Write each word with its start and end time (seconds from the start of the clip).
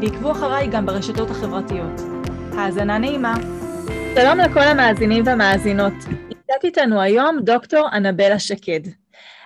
ועקבו 0.00 0.32
אחריי 0.32 0.68
גם 0.68 0.86
ברשתות 0.86 1.30
החברתיות. 1.30 2.00
האזנה 2.52 2.98
נעימה. 2.98 3.34
שלום 4.14 4.38
לכל 4.38 4.60
המאזינים 4.60 5.26
והמאזינות. 5.26 5.92
נמצאת 6.08 6.64
איתנו 6.64 7.00
היום 7.00 7.38
דוקטור 7.40 7.88
אנבלה 7.92 8.38
שקד. 8.38 8.80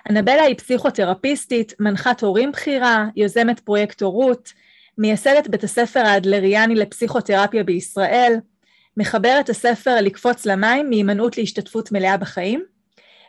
אנבלה 0.09 0.41
היא 0.43 0.57
פסיכותרפיסטית, 0.57 1.73
מנחת 1.79 2.23
הורים 2.23 2.51
בכירה, 2.51 3.05
יוזמת 3.15 3.59
פרויקט 3.59 4.01
הורות, 4.01 4.53
מייסדת 4.97 5.47
בית 5.47 5.63
הספר 5.63 5.99
האדלריאני 5.99 6.75
לפסיכותרפיה 6.75 7.63
בישראל, 7.63 8.33
מחברת 8.97 9.49
הספר 9.49 9.95
לקפוץ 10.01 10.45
למים 10.45 10.89
מהימנעות 10.89 11.37
להשתתפות 11.37 11.91
מלאה 11.91 12.17
בחיים, 12.17 12.63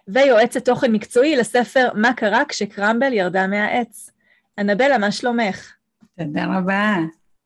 ויועצת 0.09 0.65
תוכן 0.65 0.93
מקצועי 0.93 1.37
לספר 1.37 1.89
מה 1.95 2.13
קרה 2.13 2.43
כשקרמבל 2.49 3.13
ירדה 3.13 3.47
מהעץ. 3.47 4.11
אנבלה, 4.59 4.99
מה 4.99 5.13
שלומך? 5.13 5.76
תודה 6.19 6.59
רבה. 6.59 6.97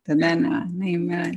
תודה 0.06 0.34
נועה, 0.34 0.60
נעים 0.78 1.08
מאוד. 1.08 1.36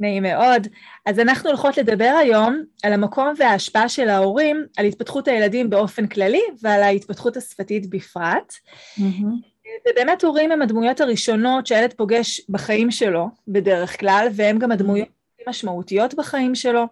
נעים 0.00 0.22
מאוד. 0.22 0.66
אז 1.06 1.18
אנחנו 1.18 1.48
הולכות 1.48 1.76
לדבר 1.76 2.14
היום 2.20 2.62
על 2.82 2.92
המקום 2.92 3.34
וההשפעה 3.38 3.88
של 3.88 4.08
ההורים 4.08 4.66
על 4.76 4.86
התפתחות 4.86 5.28
הילדים 5.28 5.70
באופן 5.70 6.06
כללי 6.06 6.42
ועל 6.62 6.82
ההתפתחות 6.82 7.36
השפתית 7.36 7.90
בפרט. 7.90 8.52
Mm-hmm. 8.98 9.52
ובאמת 9.90 10.24
הורים 10.24 10.52
הם 10.52 10.62
הדמויות 10.62 11.00
הראשונות 11.00 11.66
שהילד 11.66 11.92
פוגש 11.92 12.40
בחיים 12.48 12.90
שלו 12.90 13.28
בדרך 13.48 14.00
כלל, 14.00 14.28
והם 14.32 14.58
גם 14.58 14.72
הדמויות 14.72 15.08
המשמעותיות 15.46 16.14
בחיים 16.14 16.54
שלו. 16.54 16.84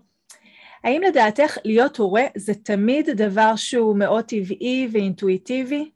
האם 0.84 1.02
לדעתך 1.08 1.58
להיות 1.64 1.96
הורה 1.96 2.24
זה 2.36 2.54
תמיד 2.54 3.10
דבר 3.10 3.56
שהוא 3.56 3.96
מאוד 3.96 4.24
טבעי 4.24 4.88
ואינטואיטיבי? 4.92 5.90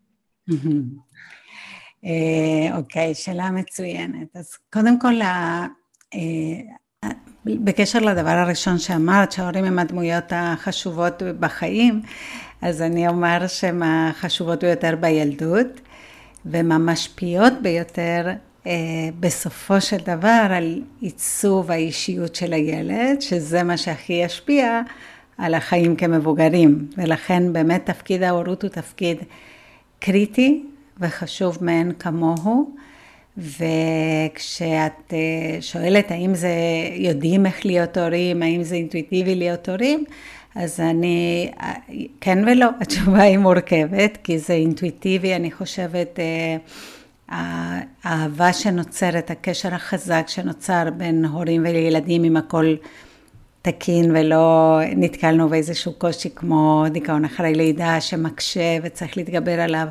אה, 2.04 2.76
אוקיי, 2.76 3.14
שאלה 3.14 3.50
מצוינת. 3.50 4.36
אז 4.36 4.52
קודם 4.72 5.00
כל, 5.00 5.22
אה, 5.22 5.66
בקשר 7.44 7.98
לדבר 7.98 8.30
הראשון 8.30 8.78
שאמרת, 8.78 9.32
שההורים 9.32 9.64
הם 9.64 9.78
הדמויות 9.78 10.24
החשובות 10.30 11.22
בחיים, 11.40 12.02
אז 12.62 12.82
אני 12.82 13.08
אומר 13.08 13.46
שהן 13.46 13.82
החשובות 13.82 14.64
ביותר 14.64 14.96
בילדות, 15.00 15.80
והן 16.44 16.72
המשפיעות 16.72 17.52
ביותר 17.62 18.26
אה, 18.66 18.72
בסופו 19.20 19.80
של 19.80 19.96
דבר 19.96 20.46
על 20.50 20.82
עיצוב 21.00 21.70
האישיות 21.70 22.34
של 22.34 22.52
הילד, 22.52 23.20
שזה 23.20 23.62
מה 23.62 23.76
שהכי 23.76 24.12
ישפיע 24.12 24.82
על 25.38 25.54
החיים 25.54 25.96
כמבוגרים. 25.96 26.88
ולכן 26.96 27.52
באמת 27.52 27.86
תפקיד 27.86 28.22
ההורות 28.22 28.62
הוא 28.62 28.70
תפקיד 28.70 29.18
קריטי 29.98 30.64
וחשוב 31.00 31.58
מאין 31.60 31.92
כמוהו. 31.98 32.74
וכשאת 33.38 35.12
אה, 35.12 35.56
שואלת 35.60 36.10
האם 36.10 36.34
זה 36.34 36.52
יודעים 36.92 37.46
איך 37.46 37.66
להיות 37.66 37.96
הורים, 37.96 38.42
האם 38.42 38.62
זה 38.62 38.74
אינטואיטיבי 38.74 39.34
להיות 39.34 39.68
הורים, 39.68 40.04
אז 40.54 40.80
אני, 40.80 41.50
אה, 41.60 41.72
כן 42.20 42.44
ולא, 42.46 42.66
התשובה 42.80 43.22
היא 43.22 43.38
מורכבת, 43.38 44.18
כי 44.24 44.38
זה 44.38 44.52
אינטואיטיבי, 44.52 45.34
אני 45.34 45.50
חושבת, 45.50 46.18
אה, 46.18 46.56
האהבה 48.04 48.52
שנוצרת, 48.52 49.30
הקשר 49.30 49.74
החזק 49.74 50.24
שנוצר 50.26 50.88
בין 50.96 51.24
הורים 51.24 51.62
וילדים, 51.64 52.24
אם 52.24 52.36
הכל 52.36 52.74
תקין 53.62 54.10
ולא 54.10 54.80
נתקלנו 54.96 55.48
באיזשהו 55.48 55.92
קושי 55.92 56.28
כמו 56.34 56.84
דיכאון 56.90 57.24
אחרי 57.24 57.54
לידה 57.54 58.00
שמקשה 58.00 58.78
וצריך 58.82 59.16
להתגבר 59.16 59.60
עליו. 59.60 59.86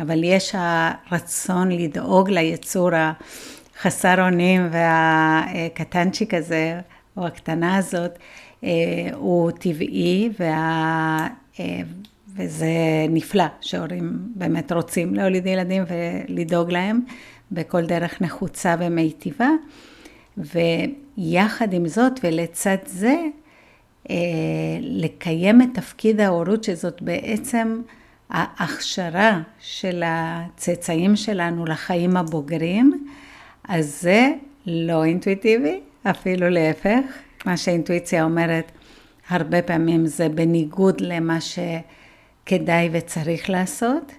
אבל 0.00 0.24
יש 0.24 0.54
הרצון 0.54 1.72
לדאוג 1.72 2.30
ליצור 2.30 2.90
החסר 2.94 4.24
אונים 4.24 4.68
והקטנצ'יק 4.70 6.34
הזה, 6.34 6.80
או 7.16 7.26
הקטנה 7.26 7.76
הזאת, 7.76 8.10
אה, 8.64 8.70
הוא 9.14 9.50
טבעי, 9.50 10.30
וה... 10.38 11.26
אה, 11.60 11.80
וזה 12.36 12.66
נפלא 13.08 13.44
שהורים 13.60 14.18
באמת 14.34 14.72
רוצים 14.72 15.14
להוליד 15.14 15.46
ילדים 15.46 15.82
ולדאוג 15.88 16.70
להם 16.70 17.00
בכל 17.52 17.86
דרך 17.86 18.20
נחוצה 18.20 18.76
ומיטיבה. 18.78 19.48
ויחד 20.36 21.72
עם 21.72 21.88
זאת 21.88 22.12
ולצד 22.24 22.76
זה, 22.86 23.16
אה, 24.10 24.16
לקיים 24.80 25.62
את 25.62 25.68
תפקיד 25.74 26.20
ההורות, 26.20 26.64
שזאת 26.64 27.02
בעצם 27.02 27.80
ההכשרה 28.30 29.40
של 29.60 30.02
הצאצאים 30.06 31.16
שלנו 31.16 31.64
לחיים 31.66 32.16
הבוגרים, 32.16 33.06
אז 33.68 34.00
זה 34.00 34.30
לא 34.66 35.04
אינטואיטיבי, 35.04 35.80
אפילו 36.02 36.48
להפך. 36.48 37.00
מה 37.46 37.56
שהאינטואיציה 37.56 38.24
אומרת, 38.24 38.72
הרבה 39.28 39.62
פעמים 39.62 40.06
זה 40.06 40.28
בניגוד 40.28 41.00
למה 41.00 41.38
שכדאי 41.40 42.88
וצריך 42.92 43.50
לעשות, 43.50 44.12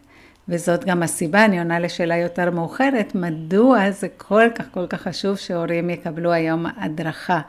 וזאת 0.50 0.85
גם 0.85 1.03
הסיבה, 1.03 1.45
אני 1.45 1.59
עונה 1.59 1.79
לשאלה 1.79 2.17
יותר 2.17 2.51
מאוחרת, 2.51 3.16
מדוע 3.16 3.91
זה 3.91 4.07
כל 4.17 4.44
כך 4.55 4.66
כל 4.71 4.88
כך 4.88 5.01
חשוב 5.01 5.38
שהורים 5.38 5.89
יקבלו 5.89 6.31
היום 6.31 6.66
הדרכה, 6.77 7.41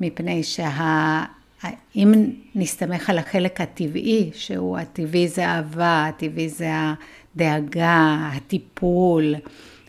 מפני 0.00 0.42
שה... 0.42 1.24
אם 1.96 2.30
נסתמך 2.54 3.10
על 3.10 3.18
החלק 3.18 3.60
הטבעי, 3.60 4.30
שהוא 4.34 4.78
הטבעי 4.78 5.28
זה 5.28 5.46
אהבה, 5.46 6.06
הטבעי 6.08 6.48
זה 6.48 6.70
הדאגה, 6.72 8.30
הטיפול, 8.32 9.34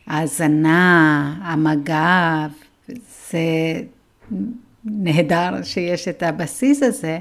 ההזנה, 0.08 1.36
המגע, 1.42 2.48
זה 3.32 3.40
נהדר 4.86 5.64
שיש 5.64 6.08
את 6.08 6.24
הבסיס 6.24 6.84
הזה, 6.84 7.20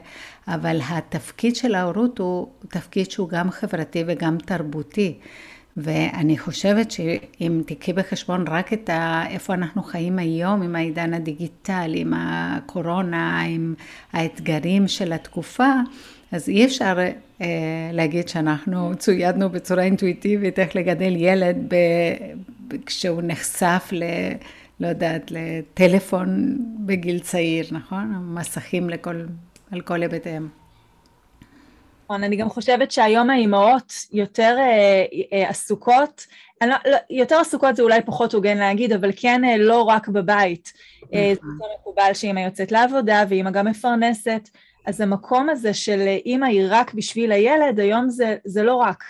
אבל 0.49 0.81
התפקיד 0.89 1.57
של 1.57 1.75
ההורות 1.75 2.19
הוא 2.19 2.49
תפקיד 2.69 3.11
שהוא 3.11 3.29
גם 3.29 3.51
חברתי 3.51 4.05
וגם 4.07 4.39
תרבותי. 4.39 5.15
ואני 5.77 6.39
חושבת 6.39 6.91
שאם 6.91 7.63
תיקחי 7.67 7.93
בחשבון 7.93 8.45
רק 8.49 8.73
את 8.73 8.91
ה... 8.91 9.25
איפה 9.31 9.55
אנחנו 9.55 9.83
חיים 9.83 10.19
היום 10.19 10.63
עם 10.63 10.77
העידן 10.77 11.15
הדיגיטלי, 11.15 12.01
עם 12.01 12.13
הקורונה, 12.17 13.43
עם 13.43 13.75
האתגרים 14.13 14.89
של 14.89 15.13
התקופה, 15.13 15.73
אז 16.33 16.49
אי 16.49 16.65
אפשר 16.65 16.97
אה, 17.41 17.47
להגיד 17.93 18.29
שאנחנו 18.29 18.93
צוידנו 18.99 19.51
בצורה 19.51 19.83
אינטואיטיבית 19.83 20.59
איך 20.59 20.77
לגדל 20.77 21.17
ילד 21.17 21.57
ב... 21.69 21.77
כשהוא 22.87 23.23
נחשף 23.25 23.89
ל... 23.93 24.03
לא 24.81 24.87
יודעת, 24.87 25.31
לטלפון 25.31 26.59
בגיל 26.87 27.19
צעיר, 27.19 27.67
נכון? 27.73 28.35
מסכים 28.35 28.91
לכל, 28.91 29.21
על 29.71 29.81
כל 29.81 30.03
היבטיהם. 30.03 30.49
נכון, 32.05 32.25
אני 32.25 32.37
גם 32.37 32.49
חושבת 32.49 32.91
שהיום 32.91 33.31
האימהות 33.31 33.93
יותר 34.13 34.57
אה, 34.59 35.05
אה, 35.33 35.49
עסוקות, 35.49 36.27
לא, 36.67 36.77
לא, 36.91 36.97
יותר 37.11 37.37
עסוקות 37.37 37.77
זה 37.77 37.83
אולי 37.83 38.03
פחות 38.03 38.35
הוגן 38.35 38.59
להגיד, 38.59 38.93
אבל 38.93 39.11
כן 39.17 39.45
אה, 39.45 39.57
לא 39.57 39.83
רק 39.83 40.09
בבית. 40.09 40.73
אה, 41.15 41.33
זה 41.35 41.49
יותר 41.53 41.67
מקובל 41.81 42.11
שאימא 42.15 42.41
יוצאת 42.41 42.73
לעבודה 42.73 43.25
ואימא 43.29 43.51
גם 43.51 43.67
מפרנסת, 43.67 44.49
אז 44.87 45.01
המקום 45.01 45.49
הזה 45.49 45.75
של 45.75 46.01
אימא 46.27 46.47
היא 46.47 46.67
רק 46.69 46.95
בשביל 46.95 47.33
הילד, 47.33 47.81
היום 47.81 48.09
זה, 48.09 48.37
זה 48.45 48.63
לא 48.63 48.75
רק, 48.75 49.05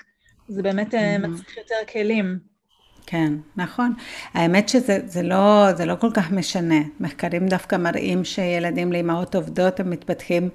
זה 0.49 0.63
באמת 0.63 0.95
אה, 0.95 1.19
מצריך 1.19 1.57
יותר 1.57 1.93
כלים. 1.93 2.39
כן, 3.07 3.33
נכון. 3.57 3.95
האמת 4.35 4.69
שזה 4.69 4.99
זה 5.05 5.23
לא, 5.23 5.73
זה 5.77 5.87
לא 5.87 5.95
כל 6.01 6.11
כך 6.15 6.33
משנה. 6.33 6.81
מחקרים 7.01 7.47
דווקא 7.47 7.77
מראים 7.77 8.25
שילדים 8.25 8.93
לאימהות 8.93 9.35
עובדות 9.35 9.81
הם 9.81 9.91
מתפתחים 9.91 10.49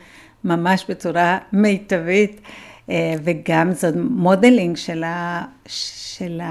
ממש 0.43 0.85
בצורה 0.89 1.37
מיטבית, 1.53 2.41
אה, 2.89 3.13
וגם 3.23 3.71
זאת 3.71 3.93
modeling 3.97 4.77
של, 4.77 6.41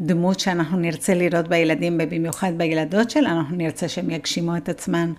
הדמות 0.00 0.40
שאנחנו 0.40 0.78
נרצה 0.78 1.14
לראות 1.14 1.48
בילדים, 1.48 1.98
ובמיוחד 2.00 2.52
בילדות 2.56 3.10
שלנו, 3.10 3.40
אנחנו 3.40 3.56
נרצה 3.56 3.88
שהם 3.88 4.10
יגשימו 4.10 4.56
את 4.56 4.68
עצמן 4.68 5.12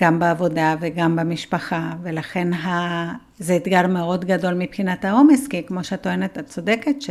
גם 0.00 0.18
בעבודה 0.18 0.74
וגם 0.80 1.16
במשפחה, 1.16 1.92
ולכן 2.02 2.52
ה... 2.52 3.12
זה 3.38 3.56
אתגר 3.56 3.86
מאוד 3.86 4.24
גדול 4.24 4.54
מבחינת 4.54 5.04
העומס, 5.04 5.48
כי 5.48 5.62
כמו 5.66 5.84
שאת 5.84 6.02
טוענת, 6.02 6.38
את 6.38 6.46
צודקת, 6.46 7.02
ש... 7.02 7.10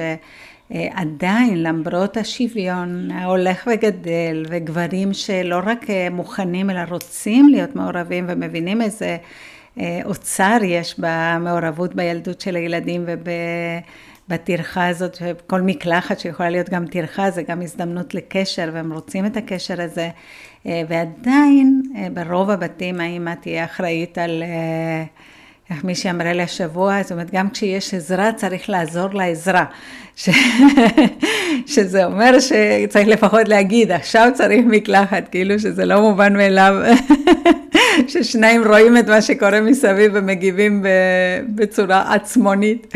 עדיין 0.93 1.63
למרות 1.63 2.17
השוויון 2.17 3.11
ההולך 3.11 3.67
וגדל 3.71 4.45
וגברים 4.49 5.13
שלא 5.13 5.59
רק 5.65 5.85
מוכנים 6.11 6.69
אלא 6.69 6.79
רוצים 6.89 7.49
להיות 7.49 7.75
מעורבים 7.75 8.25
ומבינים 8.27 8.81
איזה 8.81 9.17
אוצר 10.05 10.57
יש 10.63 10.95
במעורבות 10.99 11.95
בילדות 11.95 12.41
של 12.41 12.55
הילדים 12.55 13.03
וב... 13.07 13.27
בטרחה 14.31 14.87
הזאת, 14.87 15.17
וכל 15.21 15.61
מקלחת 15.61 16.19
שיכולה 16.19 16.49
להיות 16.49 16.69
גם 16.69 16.87
טרחה, 16.87 17.31
זה 17.31 17.43
גם 17.43 17.61
הזדמנות 17.61 18.13
לקשר, 18.13 18.69
והם 18.73 18.93
רוצים 18.93 19.25
את 19.25 19.37
הקשר 19.37 19.81
הזה. 19.81 20.09
אה, 20.65 20.81
ועדיין, 20.87 21.81
אה, 21.95 22.07
ברוב 22.13 22.49
הבתים 22.49 23.01
האמא 23.01 23.33
תהיה 23.41 23.65
אחראית 23.65 24.17
על, 24.17 24.43
אה, 24.43 25.03
איך 25.71 25.83
מישהי 25.83 26.11
אמרה 26.11 26.33
לי 26.33 26.43
השבוע, 26.43 27.03
זאת 27.03 27.11
אומרת, 27.11 27.31
גם 27.31 27.49
כשיש 27.49 27.93
עזרה, 27.93 28.33
צריך 28.33 28.69
לעזור 28.69 29.09
לעזרה. 29.13 29.65
ש... 30.15 30.29
שזה 31.73 32.05
אומר 32.05 32.39
שצריך 32.39 33.07
לפחות 33.07 33.47
להגיד, 33.47 33.91
עכשיו 33.91 34.29
צריך 34.33 34.65
מקלחת, 34.65 35.27
כאילו 35.31 35.59
שזה 35.59 35.85
לא 35.85 36.01
מובן 36.01 36.37
מאליו. 36.37 36.73
ששניים 38.07 38.63
רואים 38.67 38.97
את 38.97 39.07
מה 39.07 39.21
שקורה 39.21 39.61
מסביב 39.61 40.11
ומגיבים 40.15 40.85
בצורה 41.55 42.13
עצמונית. 42.13 42.93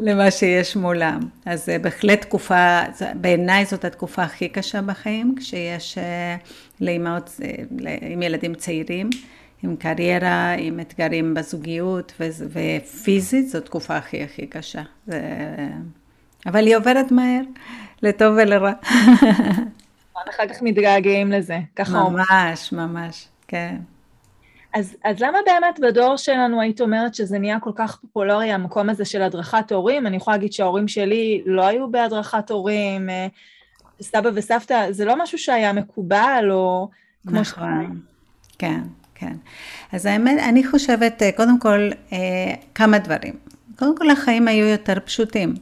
למה 0.00 0.30
שיש 0.30 0.76
מולם. 0.76 1.20
אז 1.46 1.68
בהחלט 1.82 2.20
תקופה, 2.20 2.80
בעיניי 3.14 3.64
זאת 3.64 3.84
התקופה 3.84 4.22
הכי 4.22 4.48
קשה 4.48 4.82
בחיים, 4.82 5.34
כשיש 5.38 5.98
אה, 5.98 6.36
לאמהות 6.80 7.40
אה, 7.42 7.96
עם 8.00 8.22
ילדים 8.22 8.54
צעירים, 8.54 9.10
עם 9.64 9.76
קריירה, 9.76 10.52
עם 10.58 10.80
אתגרים 10.80 11.34
בזוגיות 11.34 12.12
ופיזית, 12.52 13.48
זו 13.48 13.60
תקופה 13.60 13.96
הכי 13.96 14.22
הכי 14.22 14.46
קשה. 14.46 14.82
זה... 15.06 15.20
אבל 16.46 16.66
היא 16.66 16.76
עוברת 16.76 17.12
מהר, 17.12 17.40
לטוב 18.02 18.36
ולרע. 18.42 18.72
אחר 20.30 20.48
כך 20.48 20.62
מתגעגעים 20.62 21.32
לזה, 21.32 21.58
ככה 21.76 22.08
ממש, 22.08 22.72
ממש, 22.72 23.28
כן. 23.48 23.76
אז, 24.74 24.96
אז 25.04 25.20
למה 25.20 25.38
באמת 25.46 25.80
בדור 25.80 26.16
שלנו 26.16 26.60
היית 26.60 26.80
אומרת 26.80 27.14
שזה 27.14 27.38
נהיה 27.38 27.60
כל 27.60 27.70
כך 27.74 27.96
פופולרי, 27.96 28.52
המקום 28.52 28.90
הזה 28.90 29.04
של 29.04 29.22
הדרכת 29.22 29.72
הורים? 29.72 30.06
אני 30.06 30.16
יכולה 30.16 30.36
להגיד 30.36 30.52
שההורים 30.52 30.88
שלי 30.88 31.42
לא 31.46 31.66
היו 31.66 31.90
בהדרכת 31.90 32.50
הורים, 32.50 33.10
אה, 33.10 33.26
סבא 34.00 34.30
וסבתא, 34.34 34.86
זה 34.90 35.04
לא 35.04 35.22
משהו 35.22 35.38
שהיה 35.38 35.72
מקובל, 35.72 36.48
או 36.50 36.88
נכון, 37.24 38.00
ש... 38.02 38.54
כן, 38.58 38.80
כן. 39.14 39.32
אז 39.92 40.06
האמת, 40.06 40.38
אני 40.48 40.66
חושבת, 40.66 41.22
אה, 41.22 41.32
קודם 41.32 41.58
כל, 41.60 41.90
אה, 42.12 42.18
כמה 42.74 42.98
דברים. 42.98 43.34
קודם 43.78 43.96
כל, 43.96 44.10
החיים 44.10 44.48
היו 44.48 44.66
יותר 44.66 44.94
פשוטים. 45.04 45.54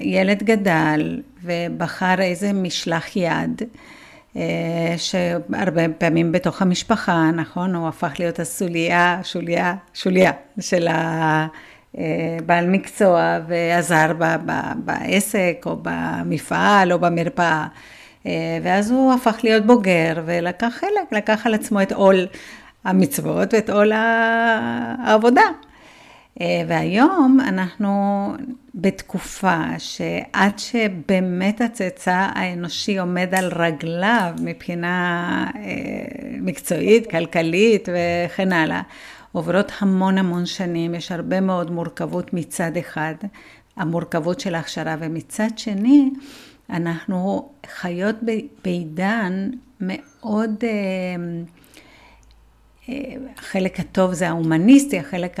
ילד 0.00 0.42
גדל 0.42 1.20
ובחר 1.42 2.20
איזה 2.20 2.52
משלח 2.52 3.16
יד. 3.16 3.62
אה, 4.36 4.94
שהרבה 4.96 5.82
פעמים 5.98 6.32
בתוך 6.32 6.62
המשפחה, 6.62 7.30
נכון? 7.30 7.74
הוא 7.74 7.88
הפך 7.88 8.12
להיות 8.18 8.40
הסוליה, 8.40 9.20
שוליה, 9.22 9.74
שוליה 9.94 10.32
של 10.60 10.88
הבעל 10.90 12.66
מקצוע 12.66 13.38
ועזר 13.48 14.12
בעסק 14.76 15.62
או 15.66 15.76
במפעל 15.82 16.92
או 16.92 16.98
במרפאה. 16.98 17.66
אה, 18.26 18.58
ואז 18.62 18.90
הוא 18.90 19.12
הפך 19.12 19.38
להיות 19.44 19.66
בוגר 19.66 20.22
ולקח 20.26 20.72
חלק, 20.80 21.12
לקח 21.12 21.46
על 21.46 21.54
עצמו 21.54 21.82
את 21.82 21.92
עול 21.92 22.26
המצוות 22.84 23.54
ואת 23.54 23.70
עול 23.70 23.92
העבודה. 23.94 25.42
אה, 26.40 26.62
והיום 26.68 27.38
אנחנו 27.48 28.32
בתקופה 28.74 29.60
שעד 29.78 30.58
שבאמת 30.58 31.60
הצאצא 31.60 32.28
האנושי 32.34 32.98
עומד 32.98 33.34
על 33.34 33.52
רגליו 33.56 34.32
מבחינה 34.42 35.46
אה, 35.56 35.60
מקצועית, 36.40 37.10
כלכלית 37.10 37.88
וכן 37.88 38.52
הלאה, 38.52 38.82
עוברות 39.32 39.72
המון 39.78 40.18
המון 40.18 40.46
שנים, 40.46 40.94
יש 40.94 41.12
הרבה 41.12 41.40
מאוד 41.40 41.70
מורכבות 41.70 42.34
מצד 42.34 42.76
אחד, 42.76 43.14
המורכבות 43.76 44.40
של 44.40 44.54
ההכשרה, 44.54 44.96
ומצד 44.98 45.48
שני, 45.56 46.10
אנחנו 46.72 47.52
חיות 47.66 48.16
בעידן 48.64 49.50
מאוד... 49.80 50.64
אה, 50.64 51.16
החלק 53.38 53.80
הטוב 53.80 54.12
זה 54.12 54.28
ההומניסטי, 54.28 54.98
החלק 54.98 55.36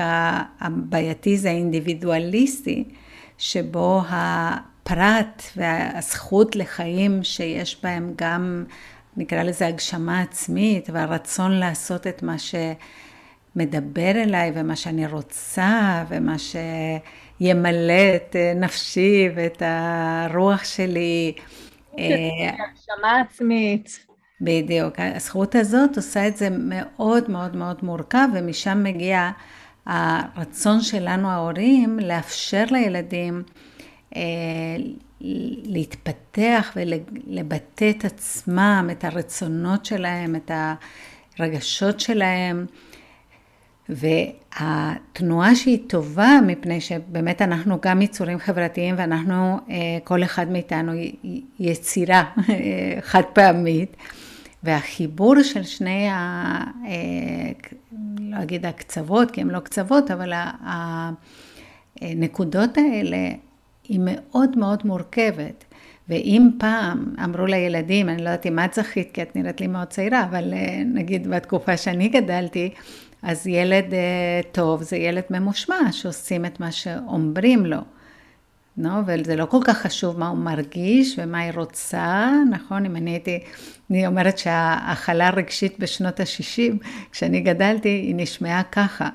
הבעייתי 0.60 1.38
זה 1.38 1.50
האינדיבידואליסטי, 1.50 2.84
שבו 3.38 4.02
הפרט 4.08 5.42
והזכות 5.56 6.56
לחיים 6.56 7.24
שיש 7.24 7.80
בהם 7.82 8.12
גם, 8.16 8.64
נקרא 9.16 9.42
לזה 9.42 9.66
הגשמה 9.66 10.20
עצמית, 10.20 10.90
והרצון 10.92 11.52
לעשות 11.52 12.06
את 12.06 12.22
מה 12.22 12.36
שמדבר 12.38 14.10
אליי 14.10 14.52
ומה 14.54 14.76
שאני 14.76 15.06
רוצה 15.06 16.04
ומה 16.08 16.36
שימלא 17.42 18.16
את 18.16 18.36
נפשי 18.56 19.28
ואת 19.34 19.62
הרוח 19.66 20.64
שלי. 20.64 21.32
הגשמה 21.92 23.20
עצמית. 23.20 24.06
בדיוק. 24.40 24.94
הזכות 24.98 25.54
הזאת 25.54 25.96
עושה 25.96 26.28
את 26.28 26.36
זה 26.36 26.48
מאוד 26.50 27.30
מאוד 27.30 27.56
מאוד 27.56 27.76
מורכב, 27.82 28.28
ומשם 28.34 28.82
מגיע 28.82 29.30
הרצון 29.86 30.80
שלנו 30.80 31.30
ההורים 31.30 31.98
לאפשר 31.98 32.64
לילדים 32.70 33.42
אה, 34.16 34.22
להתפתח 35.64 36.76
ולבטא 36.76 37.90
את 37.90 38.04
עצמם, 38.04 38.88
את 38.92 39.04
הרצונות 39.04 39.84
שלהם, 39.84 40.36
את 40.36 40.50
הרגשות 41.38 42.00
שלהם. 42.00 42.66
והתנועה 43.96 45.54
שהיא 45.54 45.78
טובה, 45.86 46.38
מפני 46.46 46.80
שבאמת 46.80 47.42
אנחנו 47.42 47.78
גם 47.82 48.02
יצורים 48.02 48.38
חברתיים 48.38 48.94
ואנחנו, 48.98 49.58
אה, 49.70 49.98
כל 50.04 50.24
אחד 50.24 50.50
מאיתנו 50.50 50.92
יצירה 51.58 52.24
חד 53.10 53.22
פעמית. 53.32 53.96
והחיבור 54.62 55.42
של 55.42 55.62
שני, 55.62 56.08
ה, 56.08 56.64
אה, 56.86 57.70
לא 58.18 58.42
אגיד 58.42 58.66
הקצוות, 58.66 59.30
כי 59.30 59.40
הם 59.40 59.50
לא 59.50 59.58
קצוות, 59.58 60.10
אבל 60.10 60.32
הנקודות 62.00 62.78
האלה 62.78 63.30
היא 63.88 64.00
מאוד 64.02 64.58
מאוד 64.58 64.82
מורכבת. 64.84 65.64
ואם 66.08 66.50
פעם 66.58 67.14
אמרו 67.24 67.46
לילדים, 67.46 68.08
אני 68.08 68.16
לא 68.18 68.22
יודעת 68.22 68.46
אם 68.46 68.58
את 68.58 68.74
זכית, 68.74 69.10
כי 69.12 69.22
את 69.22 69.36
נראית 69.36 69.60
לי 69.60 69.66
מאוד 69.66 69.88
צעירה, 69.88 70.24
אבל 70.24 70.54
אה, 70.54 70.82
נגיד 70.84 71.28
בתקופה 71.28 71.76
שאני 71.76 72.08
גדלתי, 72.08 72.70
אז 73.22 73.46
ילד 73.46 73.94
אה, 73.94 74.40
טוב 74.52 74.82
זה 74.82 74.96
ילד 74.96 75.22
ממושמע, 75.30 75.92
שעושים 75.92 76.44
את 76.44 76.60
מה 76.60 76.72
שאומרים 76.72 77.66
לו. 77.66 77.78
no, 78.78 78.88
וזה 79.06 79.36
לא 79.36 79.46
כל 79.46 79.58
כך 79.64 79.78
חשוב 79.78 80.18
מה 80.18 80.28
הוא 80.28 80.38
מרגיש 80.38 81.18
ומה 81.18 81.40
היא 81.40 81.52
רוצה, 81.54 82.30
נכון? 82.50 82.86
אם 82.86 82.96
אני 82.96 83.10
הייתי, 83.10 83.38
אני 83.90 84.06
אומרת 84.06 84.38
שההכלה 84.38 85.28
הרגשית 85.28 85.78
בשנות 85.78 86.20
ה-60, 86.20 86.86
כשאני 87.12 87.40
גדלתי, 87.40 87.88
היא 87.88 88.14
נשמעה 88.16 88.62
ככה. 88.62 89.08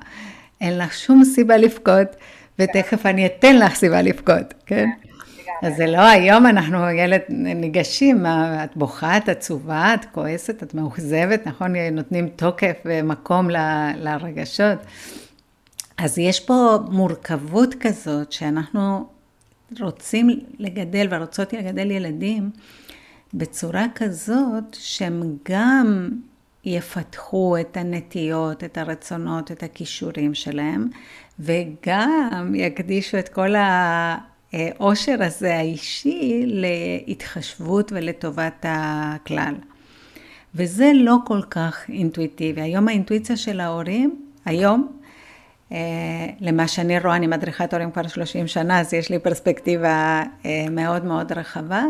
אין 0.60 0.78
לך 0.78 0.94
שום 0.94 1.24
סיבה 1.24 1.56
לבכות, 1.56 2.16
ותכף 2.58 3.06
אני 3.06 3.26
אתן 3.26 3.56
לך 3.56 3.74
סיבה 3.74 4.02
לבכות, 4.02 4.54
כן? 4.66 4.88
אז 5.62 5.76
זה 5.76 5.86
לא 5.86 6.00
היום 6.00 6.46
אנחנו 6.46 6.90
ילד 6.90 7.20
ניגשים, 7.28 8.26
את 8.64 8.76
בוכה, 8.76 9.16
את 9.16 9.28
עצובה, 9.28 9.94
את 9.94 10.04
כועסת, 10.04 10.62
את 10.62 10.74
מאוכזבת, 10.74 11.46
נכון? 11.46 11.76
נותנים 11.76 12.28
תוקף 12.28 12.76
ומקום 12.84 13.50
ל, 13.50 13.56
לרגשות. 13.96 14.78
אז 15.98 16.18
יש 16.18 16.40
פה 16.40 16.78
מורכבות 16.90 17.74
כזאת 17.80 18.32
שאנחנו 18.32 19.06
רוצים 19.80 20.28
לגדל 20.58 21.06
ורוצות 21.10 21.52
לגדל 21.52 21.90
ילדים 21.90 22.50
בצורה 23.34 23.86
כזאת 23.94 24.64
שהם 24.72 25.36
גם 25.48 26.08
יפתחו 26.64 27.56
את 27.60 27.76
הנטיות, 27.76 28.64
את 28.64 28.78
הרצונות, 28.78 29.52
את 29.52 29.62
הכישורים 29.62 30.34
שלהם, 30.34 30.88
וגם 31.40 32.52
יקדישו 32.54 33.18
את 33.18 33.28
כל 33.28 33.54
העושר 34.52 35.22
הזה 35.22 35.56
האישי 35.56 36.42
להתחשבות 36.46 37.92
ולטובת 37.92 38.66
הכלל. 38.68 39.54
וזה 40.54 40.92
לא 40.94 41.16
כל 41.26 41.40
כך 41.50 41.84
אינטואיטיבי. 41.88 42.60
היום 42.60 42.88
האינטואיציה 42.88 43.36
של 43.36 43.60
ההורים, 43.60 44.22
היום, 44.44 44.98
אה, 45.72 45.78
למה 46.40 46.68
שאני 46.68 46.98
רואה, 46.98 47.16
אני 47.16 47.26
מדריכת 47.26 47.74
הורים 47.74 47.90
כבר 47.90 48.06
30 48.06 48.46
שנה, 48.46 48.80
אז 48.80 48.94
יש 48.94 49.10
לי 49.10 49.18
פרספקטיבה 49.18 50.22
אה, 50.46 50.66
מאוד 50.70 51.04
מאוד 51.04 51.32
רחבה. 51.32 51.84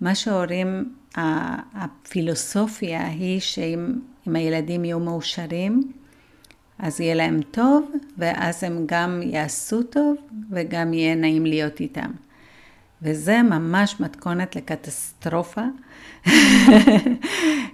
מה 0.00 0.14
שהורים, 0.14 0.94
הפילוסופיה 1.74 3.06
היא 3.06 3.40
שאם 3.40 4.36
הילדים 4.36 4.84
יהיו 4.84 5.00
מאושרים, 5.00 5.92
אז 6.82 7.00
יהיה 7.00 7.14
להם 7.14 7.40
טוב, 7.50 7.90
ואז 8.18 8.64
הם 8.64 8.84
גם 8.86 9.20
יעשו 9.22 9.82
טוב, 9.82 10.16
וגם 10.50 10.92
יהיה 10.94 11.14
נעים 11.14 11.46
להיות 11.46 11.80
איתם. 11.80 12.10
וזה 13.02 13.42
ממש 13.42 14.00
מתכונת 14.00 14.56
לקטסטרופה. 14.56 15.62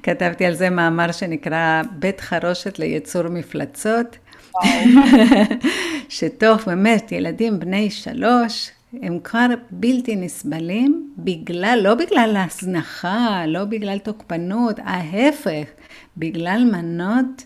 כתבתי 0.03 0.45
על 0.45 0.55
זה 0.55 0.71
מאמר 0.71 1.13
שנקרא 1.13 1.83
בית 1.93 2.21
חרושת 2.21 2.79
ליצור 2.79 3.29
מפלצות. 3.29 4.19
שתוך 6.09 6.65
באמת 6.67 7.13
ילדים 7.13 7.61
בני 7.61 7.91
שלוש, 7.91 8.71
הם 9.03 9.19
כבר 9.25 9.47
בלתי 9.71 10.17
נסבלים, 10.17 11.11
בגלל, 11.19 11.79
לא 11.83 11.95
בגלל 11.95 12.37
הזנחה, 12.37 13.45
לא 13.47 13.65
בגלל 13.65 13.99
תוקפנות, 13.99 14.77
ההפך, 14.85 15.67
בגלל 16.17 16.69
מנות 16.73 17.45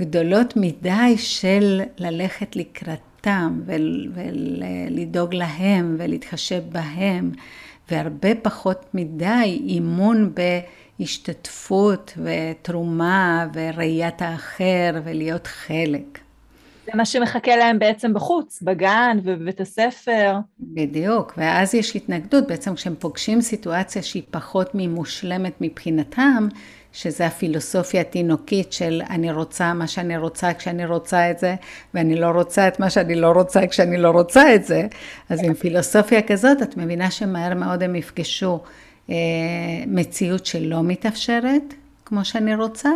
גדולות 0.00 0.54
מדי 0.56 1.14
של 1.16 1.80
ללכת 1.98 2.56
לקראתם 2.56 3.60
ולדאוג 3.64 5.34
להם 5.34 5.96
ולהתחשב 5.98 6.62
בהם, 6.72 7.32
והרבה 7.90 8.34
פחות 8.42 8.84
מדי 8.94 9.60
אימון 9.66 10.32
בהשתתפות 10.98 12.18
ותרומה 12.24 13.46
וראיית 13.54 14.22
האחר 14.22 15.00
ולהיות 15.04 15.46
חלק. 15.46 16.18
זה 16.86 16.92
מה 16.94 17.04
שמחכה 17.04 17.56
להם 17.56 17.78
בעצם 17.78 18.14
בחוץ, 18.14 18.62
בגן 18.62 19.18
ובבית 19.24 19.60
הספר. 19.60 20.34
בדיוק, 20.60 21.34
ואז 21.36 21.74
יש 21.74 21.96
התנגדות, 21.96 22.46
בעצם 22.46 22.74
כשהם 22.74 22.94
פוגשים 22.98 23.40
סיטואציה 23.40 24.02
שהיא 24.02 24.22
פחות 24.30 24.70
ממושלמת 24.74 25.52
מבחינתם, 25.60 26.48
שזה 26.92 27.26
הפילוסופיה 27.26 28.00
התינוקית 28.00 28.72
של 28.72 29.02
אני 29.10 29.32
רוצה 29.32 29.74
מה 29.74 29.86
שאני 29.86 30.16
רוצה 30.16 30.54
כשאני 30.54 30.86
רוצה 30.86 31.30
את 31.30 31.38
זה, 31.38 31.54
ואני 31.94 32.14
לא 32.14 32.26
רוצה 32.26 32.68
את 32.68 32.80
מה 32.80 32.90
שאני 32.90 33.14
לא 33.14 33.30
רוצה 33.30 33.66
כשאני 33.66 33.96
לא 33.96 34.10
רוצה 34.10 34.54
את 34.54 34.64
זה. 34.64 34.86
אז 35.28 35.40
עם 35.44 35.54
פילוסופיה 35.54 36.22
כזאת, 36.22 36.62
את 36.62 36.76
מבינה 36.76 37.10
שמהר 37.10 37.54
מאוד 37.54 37.82
הם 37.82 37.94
יפגשו 37.94 38.60
אה, 39.10 39.14
מציאות 39.86 40.46
שלא 40.46 40.82
מתאפשרת, 40.82 41.74
כמו 42.04 42.24
שאני 42.24 42.54
רוצה, 42.54 42.90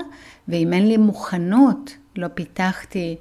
ואם 0.49 0.73
אין 0.73 0.89
לי 0.89 0.97
מוכנות, 0.97 1.97
לא 2.17 2.29
פיתחתי 2.35 3.17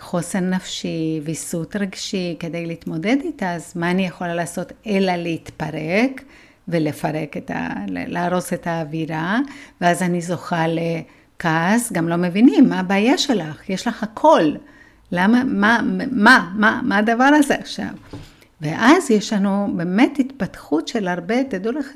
חוסן 0.00 0.50
נפשי, 0.50 1.20
ויסות 1.24 1.76
רגשי 1.76 2.36
כדי 2.38 2.66
להתמודד 2.66 3.16
איתה, 3.24 3.54
אז 3.54 3.72
מה 3.76 3.90
אני 3.90 4.06
יכולה 4.06 4.34
לעשות 4.34 4.72
אלא 4.86 5.16
להתפרק 5.16 6.22
ולפרק 6.68 7.36
את 7.36 7.50
ה... 7.50 7.68
להרוס 7.88 8.52
את 8.52 8.66
האווירה, 8.66 9.38
ואז 9.80 10.02
אני 10.02 10.20
זוכה 10.20 10.64
לכעס, 10.68 11.92
גם 11.92 12.08
לא 12.08 12.16
מבינים 12.16 12.68
מה 12.68 12.80
הבעיה 12.80 13.18
שלך, 13.18 13.70
יש 13.70 13.86
לך 13.86 14.02
הכל. 14.02 14.52
למה, 15.12 15.44
מה, 15.44 15.80
מה, 16.12 16.50
מה, 16.54 16.80
מה 16.84 16.98
הדבר 16.98 17.30
הזה 17.38 17.54
עכשיו? 17.54 17.88
ואז 18.60 19.10
יש 19.10 19.32
לנו 19.32 19.68
באמת 19.76 20.18
התפתחות 20.18 20.88
של 20.88 21.08
הרבה, 21.08 21.44
תדעו 21.44 21.72
לך, 21.72 21.86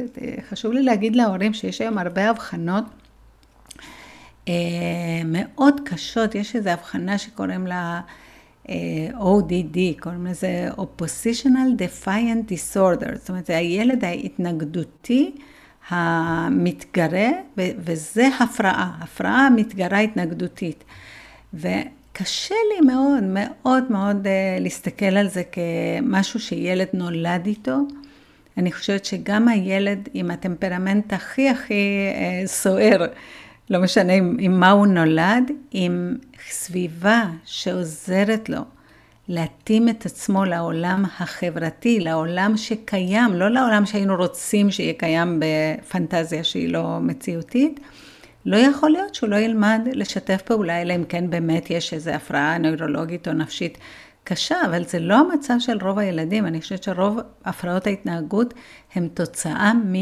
חשוב 0.50 0.72
לי 0.72 0.82
להגיד 0.82 1.16
להורים 1.16 1.54
שיש 1.54 1.80
היום 1.80 1.98
הרבה 1.98 2.30
הבחנות 2.30 2.84
אה, 4.48 4.54
מאוד 5.24 5.80
קשות, 5.84 6.34
יש 6.34 6.56
איזו 6.56 6.70
הבחנה 6.70 7.18
שקוראים 7.18 7.66
לה 7.66 8.00
ODD, 9.18 9.78
קוראים 10.00 10.26
לזה 10.26 10.68
Oppositional 10.76 11.78
Defiant 11.78 12.52
Disorder, 12.52 13.14
זאת 13.14 13.28
אומרת, 13.28 13.46
זה 13.46 13.56
הילד 13.56 14.04
ההתנגדותי 14.04 15.32
המתגרה, 15.88 17.28
וזה 17.56 18.28
הפרעה, 18.40 18.98
הפרעה 19.00 19.50
מתגרה 19.50 19.98
התנגדותית. 19.98 20.84
וקשה 21.54 22.54
לי 22.74 22.86
מאוד, 22.86 23.22
מאוד 23.22 23.92
מאוד 23.92 24.26
אה, 24.26 24.56
להסתכל 24.60 25.04
על 25.04 25.28
זה 25.28 25.42
כמשהו 25.52 26.40
שילד 26.40 26.88
נולד 26.92 27.46
איתו. 27.46 27.76
אני 28.58 28.72
חושבת 28.72 29.04
שגם 29.04 29.48
הילד 29.48 30.08
עם 30.14 30.30
הטמפרמנט 30.30 31.12
הכי 31.12 31.48
הכי 31.48 32.08
סוער, 32.46 33.06
לא 33.72 33.80
משנה 33.80 34.12
עם, 34.12 34.36
עם 34.40 34.60
מה 34.60 34.70
הוא 34.70 34.86
נולד, 34.86 35.50
עם 35.70 36.16
סביבה 36.50 37.24
שעוזרת 37.44 38.48
לו 38.48 38.60
להתאים 39.28 39.88
את 39.88 40.06
עצמו 40.06 40.44
לעולם 40.44 41.04
החברתי, 41.20 42.00
לעולם 42.00 42.56
שקיים, 42.56 43.34
לא 43.34 43.48
לעולם 43.48 43.86
שהיינו 43.86 44.16
רוצים 44.16 44.70
שיהיה 44.70 44.92
קיים 44.92 45.40
בפנטזיה 45.40 46.44
שהיא 46.44 46.72
לא 46.72 46.98
מציאותית. 47.00 47.80
לא 48.46 48.56
יכול 48.56 48.90
להיות 48.90 49.14
שהוא 49.14 49.30
לא 49.30 49.36
ילמד 49.36 49.80
לשתף 49.92 50.42
פעולה, 50.42 50.82
אלא 50.82 50.94
אם 50.96 51.04
כן 51.04 51.30
באמת 51.30 51.70
יש 51.70 51.94
איזו 51.94 52.10
הפרעה 52.10 52.58
נוירולוגית 52.58 53.28
או 53.28 53.32
נפשית 53.32 53.78
קשה, 54.24 54.56
אבל 54.66 54.84
זה 54.84 54.98
לא 54.98 55.14
המצב 55.14 55.54
של 55.58 55.78
רוב 55.82 55.98
הילדים. 55.98 56.46
אני 56.46 56.60
חושבת 56.60 56.82
שרוב 56.82 57.18
הפרעות 57.44 57.86
ההתנהגות 57.86 58.54
הם 58.94 59.08
תוצאה 59.14 59.72
מ... 59.74 59.94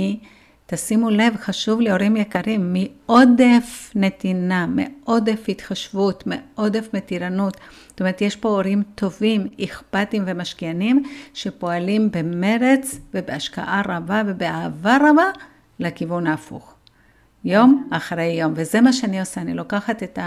תשימו 0.72 1.10
לב, 1.10 1.36
חשוב 1.36 1.80
לי, 1.80 1.90
הורים 1.90 2.16
יקרים, 2.16 2.76
מעודף 2.76 3.92
נתינה, 3.94 4.66
מעודף 4.66 5.44
התחשבות, 5.48 6.24
מעודף 6.26 6.88
מתירנות. 6.94 7.56
זאת 7.88 8.00
אומרת, 8.00 8.20
יש 8.20 8.36
פה 8.36 8.48
הורים 8.48 8.82
טובים, 8.94 9.48
אכפתים 9.64 10.22
ומשקיענים, 10.26 11.02
שפועלים 11.34 12.10
במרץ 12.10 13.00
ובהשקעה 13.14 13.82
רבה 13.88 14.22
ובאהבה 14.26 14.96
רבה 14.96 15.30
לכיוון 15.78 16.26
ההפוך. 16.26 16.74
יום 17.44 17.88
אחרי 17.90 18.24
יום, 18.24 18.52
וזה 18.56 18.80
מה 18.80 18.92
שאני 18.92 19.20
עושה, 19.20 19.40
אני 19.40 19.54
לוקחת 19.54 20.02
את 20.02 20.18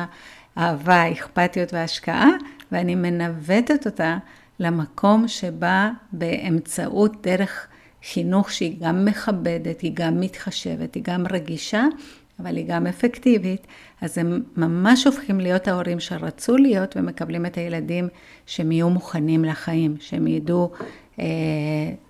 האהבה, 0.55 0.95
האכפתיות 0.95 1.73
וההשקעה, 1.73 2.29
ואני 2.71 2.95
מנווטת 2.95 3.85
אותה 3.85 4.17
למקום 4.59 5.27
שבה 5.27 5.91
באמצעות 6.11 7.27
דרך 7.27 7.67
חינוך 8.11 8.51
שהיא 8.51 8.77
גם 8.79 9.05
מכבדת, 9.05 9.81
היא 9.81 9.91
גם 9.93 10.19
מתחשבת, 10.19 10.95
היא 10.95 11.03
גם 11.05 11.25
רגישה, 11.31 11.83
אבל 12.39 12.57
היא 12.57 12.65
גם 12.67 12.87
אפקטיבית, 12.87 13.67
אז 14.01 14.17
הם 14.17 14.43
ממש 14.57 15.07
הופכים 15.07 15.39
להיות 15.39 15.67
ההורים 15.67 15.99
שרצו 15.99 16.57
להיות 16.57 16.97
ומקבלים 16.97 17.45
את 17.45 17.57
הילדים 17.57 18.07
שהם 18.45 18.71
יהיו 18.71 18.89
מוכנים 18.89 19.45
לחיים, 19.45 19.95
שהם 19.99 20.27
ידעו 20.27 20.71
אה, 21.19 21.25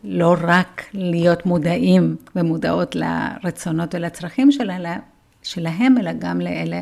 לא 0.03 0.35
רק 0.41 0.83
להיות 0.93 1.45
מודעים 1.45 2.15
ומודעות 2.35 2.95
לרצונות 2.95 3.95
ולצרכים 3.95 4.51
שלה, 4.51 4.97
שלהם, 5.43 5.97
אלא 5.97 6.11
גם 6.19 6.41
לאלה 6.41 6.79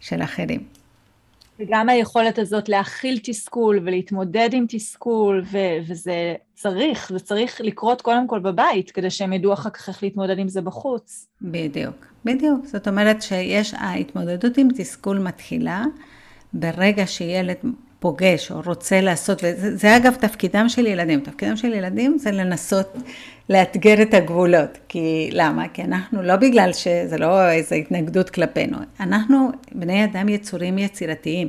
של 0.00 0.22
אחרים. 0.22 0.81
וגם 1.62 1.88
היכולת 1.88 2.38
הזאת 2.38 2.68
להכיל 2.68 3.18
תסכול 3.22 3.80
ולהתמודד 3.84 4.48
עם 4.52 4.64
תסכול, 4.68 5.42
ו- 5.52 5.78
וזה 5.88 6.34
צריך, 6.54 7.08
זה 7.12 7.18
צריך 7.18 7.60
לקרות 7.60 8.02
קודם 8.02 8.26
כל 8.26 8.38
בבית, 8.38 8.90
כדי 8.90 9.10
שהם 9.10 9.32
ידעו 9.32 9.52
אחר 9.52 9.70
כך 9.70 9.88
איך 9.88 10.02
להתמודד 10.02 10.38
עם 10.38 10.48
זה 10.48 10.60
בחוץ. 10.60 11.28
בדיוק, 11.42 12.06
בדיוק. 12.24 12.66
זאת 12.66 12.88
אומרת 12.88 13.22
שיש, 13.22 13.74
ההתמודדות 13.74 14.58
עם 14.58 14.68
תסכול 14.76 15.18
מתחילה 15.18 15.84
ברגע 16.52 17.06
שילד 17.06 17.56
פוגש 18.02 18.50
או 18.50 18.60
רוצה 18.66 19.00
לעשות, 19.00 19.44
וזה 19.44 19.96
אגב 19.96 20.14
תפקידם 20.14 20.68
של 20.68 20.86
ילדים, 20.86 21.20
תפקידם 21.20 21.56
של 21.56 21.72
ילדים 21.72 22.18
זה 22.18 22.30
לנסות 22.30 22.96
לאתגר 23.48 24.02
את 24.02 24.14
הגבולות, 24.14 24.78
כי 24.88 25.30
למה? 25.32 25.68
כי 25.68 25.82
אנחנו 25.82 26.22
לא 26.22 26.36
בגלל 26.36 26.72
שזה 26.72 27.18
לא 27.18 27.50
איזו 27.50 27.74
התנגדות 27.74 28.30
כלפינו, 28.30 28.76
אנחנו 29.00 29.50
בני 29.72 30.04
אדם 30.04 30.28
יצורים 30.28 30.78
יצירתיים, 30.78 31.48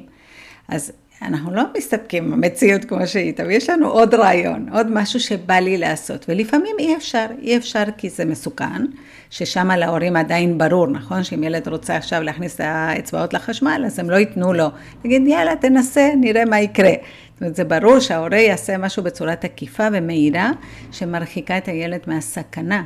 אז 0.67 0.91
אנחנו 1.23 1.53
לא 1.53 1.63
מסתפקים 1.77 2.31
במציאות 2.31 2.85
כמו 2.85 3.07
שהיא, 3.07 3.33
אבל 3.41 3.51
יש 3.51 3.69
לנו 3.69 3.87
עוד 3.87 4.13
רעיון, 4.13 4.69
עוד 4.71 4.91
משהו 4.91 5.19
שבא 5.19 5.53
לי 5.53 5.77
לעשות, 5.77 6.25
ולפעמים 6.29 6.75
אי 6.79 6.95
אפשר, 6.95 7.25
אי 7.41 7.57
אפשר 7.57 7.83
כי 7.97 8.09
זה 8.09 8.25
מסוכן, 8.25 8.85
ששם 9.29 9.71
להורים 9.71 10.15
עדיין 10.15 10.57
ברור, 10.57 10.87
נכון? 10.87 11.23
שאם 11.23 11.43
ילד 11.43 11.67
רוצה 11.67 11.95
עכשיו 11.95 12.21
להכניס 12.21 12.55
את 12.55 12.61
האצבעות 12.63 13.33
לחשמל, 13.33 13.83
אז 13.85 13.99
הם 13.99 14.09
לא 14.09 14.15
ייתנו 14.15 14.53
לו, 14.53 14.67
תגיד 15.01 15.27
יאללה 15.27 15.55
תנסה, 15.55 16.09
נראה 16.17 16.45
מה 16.45 16.59
יקרה. 16.59 16.93
זאת 17.33 17.41
אומרת, 17.41 17.55
זה 17.55 17.63
ברור 17.63 17.99
שההורה 17.99 18.37
יעשה 18.37 18.77
משהו 18.77 19.03
בצורה 19.03 19.35
תקיפה 19.35 19.87
ומהירה, 19.93 20.51
שמרחיקה 20.91 21.57
את 21.57 21.67
הילד 21.67 21.99
מהסכנה. 22.07 22.83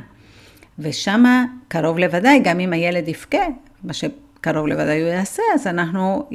ושם 0.78 1.24
קרוב 1.68 1.98
לוודאי, 1.98 2.40
גם 2.44 2.60
אם 2.60 2.72
הילד 2.72 3.08
יבכה, 3.08 3.46
מה 3.84 3.92
שקרוב 3.92 4.66
לוודאי 4.66 5.00
הוא 5.00 5.08
יעשה, 5.08 5.42
אז 5.54 5.66
אנחנו 5.66 6.28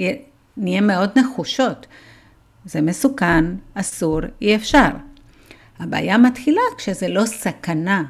נהיה 0.58 0.82
מאוד 0.82 1.20
נחושות. 1.20 1.88
זה 2.66 2.82
מסוכן, 2.82 3.46
אסור, 3.74 4.20
אי 4.42 4.56
אפשר. 4.56 4.90
הבעיה 5.80 6.18
מתחילה 6.18 6.62
כשזה 6.78 7.08
לא 7.08 7.26
סכנה 7.26 8.04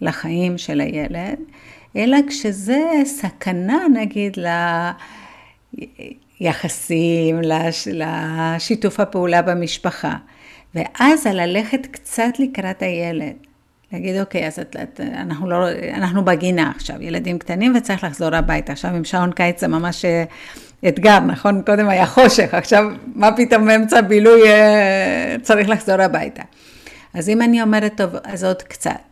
לחיים 0.00 0.58
של 0.58 0.80
הילד, 0.80 1.38
אלא 1.96 2.18
כשזה 2.28 2.80
סכנה 3.04 3.78
נגיד 3.94 4.36
ליחסים, 6.40 7.40
לש... 7.42 7.88
לשיתוף 7.88 9.00
הפעולה 9.00 9.42
במשפחה. 9.42 10.16
ואז 10.74 11.26
על 11.26 11.46
ללכת 11.46 11.86
קצת 11.86 12.32
לקראת 12.38 12.82
הילד. 12.82 13.47
להגיד, 13.92 14.20
אוקיי, 14.20 14.46
אז 14.46 14.58
את, 14.58 14.76
את, 14.82 15.00
אנחנו, 15.00 15.50
לא, 15.50 15.66
אנחנו 15.94 16.24
בגינה 16.24 16.72
עכשיו, 16.76 17.02
ילדים 17.02 17.38
קטנים 17.38 17.76
וצריך 17.76 18.04
לחזור 18.04 18.34
הביתה. 18.34 18.72
עכשיו 18.72 18.90
עם 18.90 19.04
שעון 19.04 19.32
קיץ 19.32 19.60
זה 19.60 19.68
ממש 19.68 20.04
אה, 20.04 20.24
אתגר, 20.88 21.18
נכון? 21.18 21.62
קודם 21.66 21.88
היה 21.88 22.06
חושך, 22.06 22.54
עכשיו 22.54 22.84
מה 23.14 23.36
פתאום 23.36 23.66
באמצע 23.66 24.00
בילוי 24.00 24.48
אה, 24.48 25.36
צריך 25.42 25.68
לחזור 25.68 26.00
הביתה. 26.00 26.42
אז 27.14 27.28
אם 27.28 27.42
אני 27.42 27.62
אומרת, 27.62 27.92
טוב, 27.96 28.10
אז 28.24 28.44
עוד 28.44 28.62
קצת. 28.62 29.08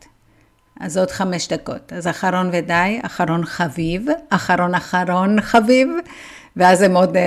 אז 0.80 0.98
עוד 0.98 1.10
חמש 1.10 1.48
דקות. 1.48 1.92
אז 1.92 2.06
אחרון 2.06 2.50
ודי, 2.52 3.00
אחרון 3.02 3.44
חביב, 3.44 4.06
אחרון 4.30 4.74
אחרון 4.74 5.40
חביב, 5.40 5.88
ואז 6.56 6.82
הם 6.82 6.96
עוד 6.96 7.16
uh, 7.16 7.18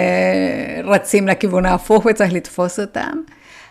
רצים 0.84 1.28
לכיוון 1.28 1.66
ההפוך 1.66 2.06
וצריך 2.06 2.34
לתפוס 2.34 2.80
אותם. 2.80 3.22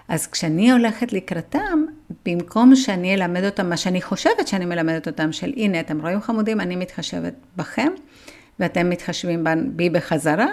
אז 0.09 0.27
כשאני 0.27 0.73
הולכת 0.73 1.13
לקראתם, 1.13 1.85
במקום 2.27 2.77
שאני 2.77 3.15
אלמד 3.15 3.45
אותם 3.45 3.69
מה 3.69 3.77
שאני 3.77 4.03
חושבת 4.03 4.49
שאני 4.49 4.65
מלמדת 4.65 5.07
אותם, 5.07 5.33
של 5.33 5.53
הנה, 5.57 5.81
אתם 5.81 6.01
רואים 6.01 6.21
חמודים, 6.21 6.61
אני 6.61 6.77
מתחשבת 6.77 7.35
בכם, 7.57 7.93
ואתם 8.59 8.91
מתחשבים 8.91 9.47
בי 9.67 9.91
בחזרה, 9.91 10.47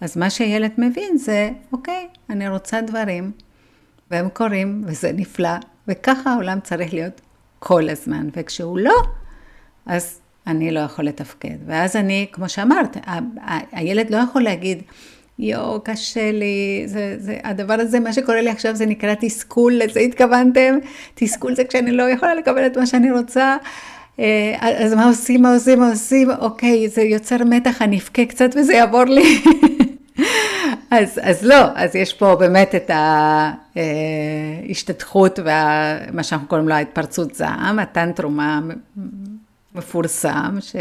אז 0.00 0.16
מה 0.16 0.30
שילד 0.30 0.70
מבין 0.78 1.16
זה, 1.16 1.50
אוקיי, 1.72 2.08
אני 2.30 2.48
רוצה 2.48 2.80
דברים, 2.80 3.32
והם 4.10 4.28
קורים, 4.28 4.84
וזה 4.86 5.12
נפלא, 5.12 5.56
וככה 5.88 6.32
העולם 6.32 6.60
צריך 6.60 6.94
להיות 6.94 7.20
כל 7.58 7.88
הזמן, 7.88 8.28
וכשהוא 8.36 8.78
לא, 8.78 9.02
אז 9.86 10.20
אני 10.46 10.70
לא 10.70 10.80
יכול 10.80 11.04
לתפקד. 11.04 11.56
ואז 11.66 11.96
אני, 11.96 12.26
כמו 12.32 12.48
שאמרת, 12.48 12.96
הילד 13.72 14.10
לא 14.10 14.16
יכול 14.16 14.42
להגיד, 14.42 14.82
יואו, 15.38 15.80
קשה 15.84 16.32
לי, 16.32 16.82
זה, 16.86 17.14
זה, 17.18 17.38
הדבר 17.44 17.74
הזה, 17.74 18.00
מה 18.00 18.12
שקורה 18.12 18.40
לי 18.40 18.50
עכשיו 18.50 18.76
זה 18.76 18.86
נקרא 18.86 19.14
תסכול, 19.20 19.72
לזה 19.74 20.00
התכוונתם? 20.00 20.78
תסכול 21.14 21.54
זה 21.54 21.64
כשאני 21.64 21.92
לא 21.92 22.02
יכולה 22.02 22.34
לקבל 22.34 22.66
את 22.66 22.76
מה 22.76 22.86
שאני 22.86 23.10
רוצה. 23.10 23.56
אה, 24.20 24.56
אז 24.60 24.94
מה 24.94 25.06
עושים, 25.06 25.42
מה 25.42 25.54
עושים, 25.54 25.80
מה 25.80 25.90
עושים? 25.90 26.30
אוקיי, 26.30 26.88
זה 26.88 27.02
יוצר 27.02 27.36
מתח, 27.44 27.82
אני 27.82 27.98
אבכה 27.98 28.24
קצת 28.24 28.50
וזה 28.56 28.74
יעבור 28.74 29.04
לי. 29.04 29.42
אז, 30.90 31.20
אז 31.22 31.44
לא, 31.44 31.64
אז 31.74 31.96
יש 31.96 32.12
פה 32.12 32.34
באמת 32.34 32.74
את 32.74 32.90
ההשתתחות 34.66 35.38
ומה 35.38 36.22
שאנחנו 36.22 36.48
קוראים 36.48 36.68
לו 36.68 36.74
ההתפרצות 36.74 37.34
זעם, 37.34 37.78
הטנטרום 37.78 38.38
המפורסם, 39.78 40.56
ש... 40.60 40.76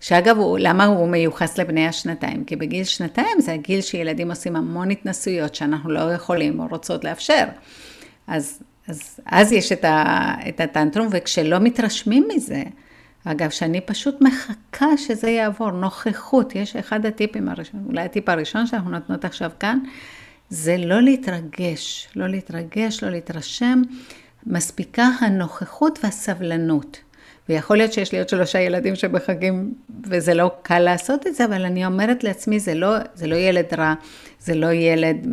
שאגב, 0.00 0.38
הוא, 0.38 0.58
למה 0.60 0.84
הוא 0.84 1.08
מיוחס 1.08 1.58
לבני 1.58 1.88
השנתיים? 1.88 2.44
כי 2.44 2.56
בגיל 2.56 2.84
שנתיים 2.84 3.40
זה 3.40 3.52
הגיל 3.52 3.80
שילדים 3.80 4.30
עושים 4.30 4.56
המון 4.56 4.90
התנסויות 4.90 5.54
שאנחנו 5.54 5.90
לא 5.90 6.12
יכולים 6.12 6.60
או 6.60 6.66
רוצות 6.70 7.04
לאפשר. 7.04 7.44
אז, 8.26 8.62
אז, 8.88 9.20
אז 9.26 9.52
יש 9.52 9.72
את, 9.72 9.84
ה, 9.84 10.34
את 10.48 10.60
הטנטרום, 10.60 11.08
וכשלא 11.10 11.58
מתרשמים 11.58 12.28
מזה, 12.34 12.62
אגב, 13.24 13.50
שאני 13.50 13.80
פשוט 13.80 14.20
מחכה 14.20 14.96
שזה 14.96 15.30
יעבור, 15.30 15.70
נוכחות, 15.70 16.54
יש 16.54 16.76
אחד 16.76 17.06
הטיפים 17.06 17.48
הראשון, 17.48 17.84
אולי 17.86 18.02
הטיפ 18.02 18.28
הראשון 18.28 18.66
שאנחנו 18.66 18.90
נותנות 18.90 19.24
עכשיו 19.24 19.50
כאן, 19.60 19.78
זה 20.48 20.76
לא 20.78 21.02
להתרגש, 21.02 22.08
לא 22.16 22.26
להתרגש, 22.26 23.02
לא 23.02 23.10
להתרשם, 23.10 23.82
מספיקה 24.46 25.08
הנוכחות 25.20 25.98
והסבלנות. 26.02 27.00
ויכול 27.48 27.76
להיות 27.76 27.92
שיש 27.92 28.12
לי 28.12 28.18
עוד 28.18 28.28
שלושה 28.28 28.60
ילדים 28.60 28.96
שבחגים, 28.96 29.74
וזה 30.04 30.34
לא 30.34 30.50
קל 30.62 30.78
לעשות 30.78 31.26
את 31.26 31.34
זה, 31.34 31.44
אבל 31.44 31.64
אני 31.64 31.86
אומרת 31.86 32.24
לעצמי, 32.24 32.60
זה 32.60 32.74
לא, 32.74 32.96
זה 33.14 33.26
לא 33.26 33.36
ילד 33.36 33.74
רע, 33.74 33.94
זה 34.40 34.54
לא 34.54 34.72
ילד 34.72 35.26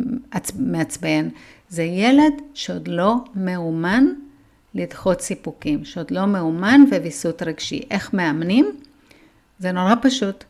מעצבן, 0.58 1.28
זה 1.68 1.82
ילד 1.82 2.32
שעוד 2.54 2.88
לא 2.88 3.14
מאומן 3.34 4.06
לדחות 4.74 5.20
סיפוקים, 5.20 5.84
שעוד 5.84 6.10
לא 6.10 6.26
מאומן 6.26 6.84
וויסות 6.90 7.42
רגשי. 7.42 7.82
איך 7.90 8.14
מאמנים? 8.14 8.72
זה 9.58 9.72
נורא 9.72 9.94
פשוט, 10.02 10.44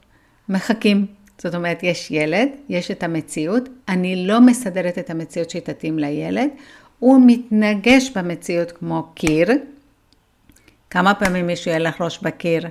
מחכים. 0.49 1.07
זאת 1.39 1.55
אומרת, 1.55 1.83
יש 1.83 2.11
ילד, 2.11 2.49
יש 2.69 2.91
את 2.91 3.03
המציאות, 3.03 3.69
אני 3.89 4.27
לא 4.27 4.41
מסדרת 4.41 4.99
את 4.99 5.11
המציאות 5.11 5.51
שתתאים 5.51 5.99
לילד, 5.99 6.49
הוא 6.99 7.21
מתנגש 7.27 8.11
במציאות 8.11 8.73
כמו 8.73 9.07
קיר, 9.15 9.49
כמה 10.93 11.15
פעמים 11.15 11.47
מישהו 11.47 11.71
יהיה 11.71 11.79
לך 11.79 12.01
ראש 12.01 12.19
בקיר? 12.23 12.63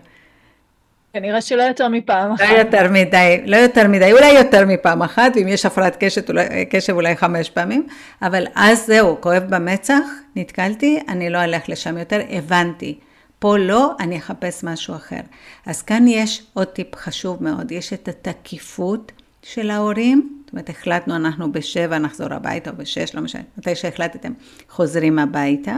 כנראה 1.14 1.42
שלא 1.42 1.64
יותר 1.64 1.88
מפעם 1.88 2.32
אחת. 2.32 2.44
לא 2.50 2.58
יותר 2.58 2.88
מדי, 2.92 3.42
לא 3.46 3.56
יותר 3.56 3.88
מדי, 3.88 4.12
אולי 4.12 4.32
יותר 4.32 4.66
מפעם 4.66 5.02
אחת, 5.02 5.32
ואם 5.36 5.48
יש 5.48 5.66
הפרעת 5.66 5.96
קשב 6.00 6.22
אולי, 6.30 6.66
קשב 6.66 6.94
אולי 6.94 7.16
חמש 7.16 7.50
פעמים, 7.50 7.88
אבל 8.22 8.48
אז 8.56 8.86
זהו, 8.86 9.22
כואב 9.22 9.44
במצח, 9.50 10.04
נתקלתי, 10.36 11.00
אני 11.10 11.30
לא 11.30 11.44
אלך 11.44 11.70
לשם 11.70 11.98
יותר, 11.98 12.22
הבנתי. 12.30 13.00
פה 13.40 13.58
לא, 13.58 13.92
אני 14.00 14.18
אחפש 14.18 14.64
משהו 14.64 14.96
אחר. 14.96 15.22
אז 15.66 15.82
כאן 15.82 16.08
יש 16.08 16.44
עוד 16.54 16.68
טיפ 16.68 16.96
חשוב 16.96 17.44
מאוד, 17.44 17.72
יש 17.72 17.94
את 17.94 18.08
התקיפות 18.08 19.12
של 19.44 19.70
ההורים, 19.70 20.30
זאת 20.46 20.52
אומרת, 20.52 20.70
החלטנו 20.70 21.16
אנחנו 21.16 21.52
בשבע 21.52 21.98
נחזור 21.98 22.34
הביתה, 22.34 22.70
או 22.70 22.76
בשש, 22.76 23.16
לא 23.16 23.22
משנה, 23.22 23.42
מתי 23.58 23.76
שהחלטתם, 23.76 24.34
חוזרים 24.70 25.20
הביתה. 25.20 25.76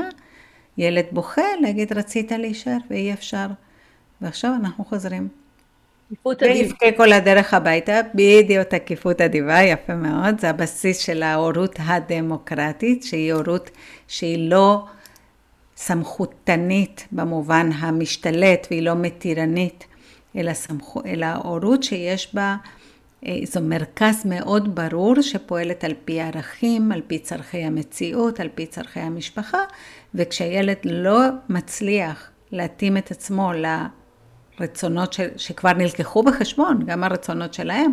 ילד 0.78 1.06
בוכה, 1.12 1.42
להגיד 1.62 1.94
רצית 1.94 2.32
להישאר 2.32 2.78
ואי 2.90 3.14
אפשר. 3.14 3.48
ועכשיו 4.22 4.52
אנחנו 4.60 4.86
חוזרים. 4.86 5.28
ויבכה 6.42 6.92
כל 6.98 7.14
הדרך 7.14 7.54
הביתה, 7.54 8.00
בדיוק 8.16 8.68
תקיפות 8.68 9.22
אדיבה, 9.22 9.62
יפה 9.62 9.96
מאוד, 9.96 10.40
זה 10.40 10.50
הבסיס 10.50 10.98
של 10.98 11.24
ההורות 11.24 11.76
הדמוקרטית, 11.80 13.04
שהיא 13.04 13.34
הורות 13.34 13.70
שהיא 14.08 14.50
לא 14.50 14.86
סמכותנית 15.78 17.08
במובן 17.12 17.70
המשתלט 17.72 18.68
והיא 18.72 18.82
לא 18.82 18.94
מתירנית, 18.96 19.86
אלא, 20.36 20.54
סמכו, 20.54 21.02
אלא 21.06 21.26
הורות 21.44 21.84
שיש 21.84 22.36
בה 22.36 22.56
איזו 23.26 23.62
מרכז 23.62 24.26
מאוד 24.26 24.76
ברור 24.76 25.22
שפועלת 25.22 25.84
על 25.84 25.94
פי 26.06 26.22
ערכים, 26.22 26.92
על 26.92 27.02
פי 27.08 27.20
צורכי 27.20 27.64
המציאות, 27.64 28.40
על 28.40 28.50
פי 28.56 28.66
צורכי 28.66 29.00
המשפחה, 29.00 29.64
וכשהילד 30.16 30.78
לא 30.84 31.20
מצליח 31.50 32.30
להתאים 32.52 32.98
את 32.98 33.12
עצמו 33.12 33.52
לרצונות 34.60 35.14
ש, 35.14 35.20
שכבר 35.38 35.74
נלקחו 35.74 36.24
בחשבון, 36.24 36.86
גם 36.86 37.04
הרצונות 37.04 37.54
שלהם, 37.54 37.92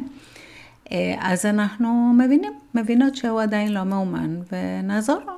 אה, 0.93 1.15
אז 1.21 1.47
אנחנו 1.47 2.13
מבינים, 2.19 2.53
מבינות 2.75 3.17
שהוא 3.17 3.41
עדיין 3.41 3.73
לא 3.73 3.85
מאומן, 3.85 4.41
ונעזור 4.53 5.19
לו. 5.27 5.33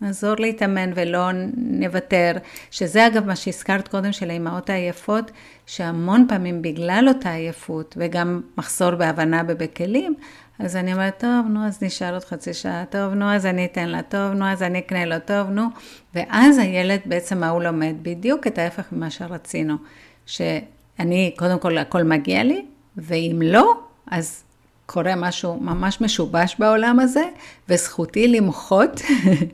נעזור 0.00 0.34
להתאמן 0.38 0.90
ולא 0.94 1.30
נוותר, 1.56 2.32
שזה 2.70 3.06
אגב 3.06 3.26
מה 3.26 3.36
שהזכרת 3.36 3.88
קודם 3.88 4.12
של 4.12 4.30
האימהות 4.30 4.70
העייפות, 4.70 5.30
שהמון 5.66 6.26
פעמים 6.28 6.62
בגלל 6.62 7.04
אותה 7.08 7.32
עייפות 7.32 7.96
וגם 8.00 8.40
מחסור 8.58 8.94
בהבנה 8.94 9.42
ובכלים, 9.48 10.14
אז 10.58 10.76
אני 10.76 10.92
אומרת, 10.92 11.20
טוב, 11.20 11.46
נו, 11.48 11.66
אז 11.66 11.82
נשאר 11.82 12.14
עוד 12.14 12.24
חצי 12.24 12.54
שעה, 12.54 12.84
טוב, 12.90 13.14
נו, 13.14 13.32
אז 13.32 13.46
אני 13.46 13.64
אתן 13.64 13.88
לה, 13.88 14.02
טוב, 14.02 14.32
נו, 14.32 14.44
אז 14.44 14.62
אני 14.62 14.78
אקנה 14.78 15.04
לו, 15.04 15.16
טוב, 15.24 15.50
נו. 15.50 15.62
ואז 16.14 16.58
הילד 16.58 17.00
בעצם, 17.04 17.40
מה 17.40 17.48
הוא 17.48 17.62
לומד? 17.62 17.94
בדיוק 18.02 18.46
את 18.46 18.58
ההפך 18.58 18.84
ממה 18.92 19.10
שרצינו. 19.10 19.74
שאני, 20.26 21.34
קודם 21.38 21.58
כל, 21.58 21.78
הכל 21.78 22.02
מגיע 22.02 22.44
לי, 22.44 22.64
ואם 22.96 23.42
לא, 23.44 23.74
אז 24.10 24.42
קורה 24.86 25.16
משהו 25.16 25.58
ממש 25.60 26.00
משובש 26.00 26.56
בעולם 26.58 27.00
הזה, 27.00 27.24
וזכותי 27.68 28.28
למחות. 28.28 29.00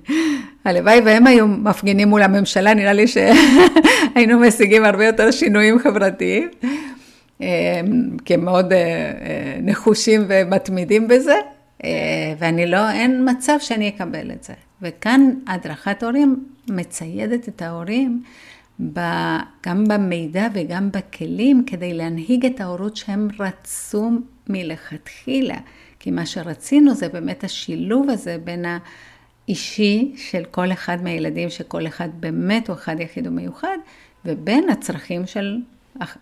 הלוואי 0.64 1.00
והם 1.00 1.26
היו 1.26 1.48
מפגינים 1.48 2.08
מול 2.08 2.22
הממשלה, 2.22 2.74
נראה 2.74 2.92
לי 2.92 3.06
שהיינו 3.08 4.38
משיגים 4.38 4.84
הרבה 4.84 5.06
יותר 5.06 5.30
שינויים 5.30 5.78
חברתיים. 5.78 6.48
כי 8.24 8.34
הם 8.34 8.44
מאוד 8.44 8.72
אה, 8.72 8.78
אה, 8.78 9.58
נחושים 9.62 10.24
ומתמידים 10.28 11.08
בזה, 11.08 11.36
אה, 11.84 11.90
ואני 12.38 12.66
לא, 12.66 12.90
אין 12.90 13.28
מצב 13.30 13.56
שאני 13.60 13.88
אקבל 13.88 14.30
את 14.30 14.44
זה. 14.44 14.54
וכאן 14.82 15.30
הדרכת 15.46 16.02
הורים 16.02 16.44
מציידת 16.68 17.48
את 17.48 17.62
ההורים 17.62 18.22
גם 19.66 19.84
במידע 19.88 20.46
וגם 20.54 20.90
בכלים 20.90 21.64
כדי 21.66 21.94
להנהיג 21.94 22.46
את 22.46 22.60
ההורות 22.60 22.96
שהם 22.96 23.28
רצו 23.38 24.10
מלכתחילה. 24.48 25.56
כי 25.98 26.10
מה 26.10 26.26
שרצינו 26.26 26.94
זה 26.94 27.08
באמת 27.08 27.44
השילוב 27.44 28.10
הזה 28.10 28.36
בין 28.44 28.64
האישי 29.48 30.12
של 30.16 30.44
כל 30.50 30.72
אחד 30.72 31.02
מהילדים, 31.02 31.50
שכל 31.50 31.86
אחד 31.86 32.08
באמת 32.20 32.68
הוא 32.68 32.76
אחד 32.76 33.00
יחיד 33.00 33.26
ומיוחד, 33.26 33.76
ובין 34.24 34.70
הצרכים 34.70 35.26
של 35.26 35.58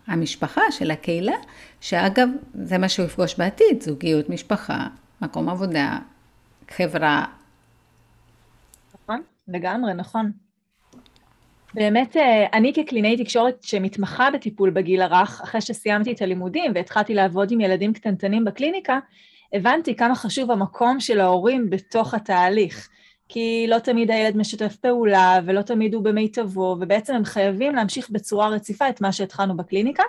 המשפחה, 0.07 0.63
של 0.71 0.91
הקהילה, 0.91 1.37
שאגב, 1.81 2.29
זה 2.55 2.79
מה 2.79 2.89
שהוא 2.89 3.07
יפגוש 3.07 3.35
בעתיד, 3.39 3.83
זוגיות, 3.83 4.29
משפחה, 4.29 4.87
מקום 5.23 5.49
עבודה, 5.49 5.99
חברה. 6.71 7.25
נכון, 8.95 9.23
לגמרי, 9.49 9.95
נכון. 9.95 10.33
באמת, 11.75 12.17
אה, 12.17 12.47
אני 12.53 12.73
כקלינאי 12.75 13.25
תקשורת 13.25 13.63
שמתמחה 13.63 14.31
בטיפול 14.31 14.71
בגיל 14.71 15.03
הרך, 15.03 15.41
אחרי 15.45 15.61
שסיימתי 15.61 16.13
את 16.13 16.23
הלימודים 16.23 16.73
והתחלתי 16.75 17.15
לעבוד 17.15 17.51
עם 17.51 17.61
ילדים 17.61 17.93
קטנטנים 17.93 18.45
בקליניקה, 18.45 18.99
הבנתי 19.53 19.97
כמה 19.97 20.15
חשוב 20.15 20.51
המקום 20.51 21.01
של 21.01 21.21
ההורים 21.21 21.71
בתוך 21.71 22.15
התהליך. 22.15 22.89
כי 23.33 23.66
לא 23.69 23.79
תמיד 23.79 24.11
הילד 24.11 24.37
משתף 24.37 24.77
פעולה, 24.77 25.38
ולא 25.45 25.62
תמיד 25.62 25.95
הוא 25.95 26.05
במיטבו, 26.05 26.77
ובעצם 26.81 27.14
הם 27.14 27.25
חייבים 27.25 27.75
להמשיך 27.75 28.11
בצורה 28.11 28.49
רציפה 28.49 28.88
את 28.88 29.01
מה 29.01 29.12
שהתחלנו 29.12 29.57
בקליניקה. 29.57 30.03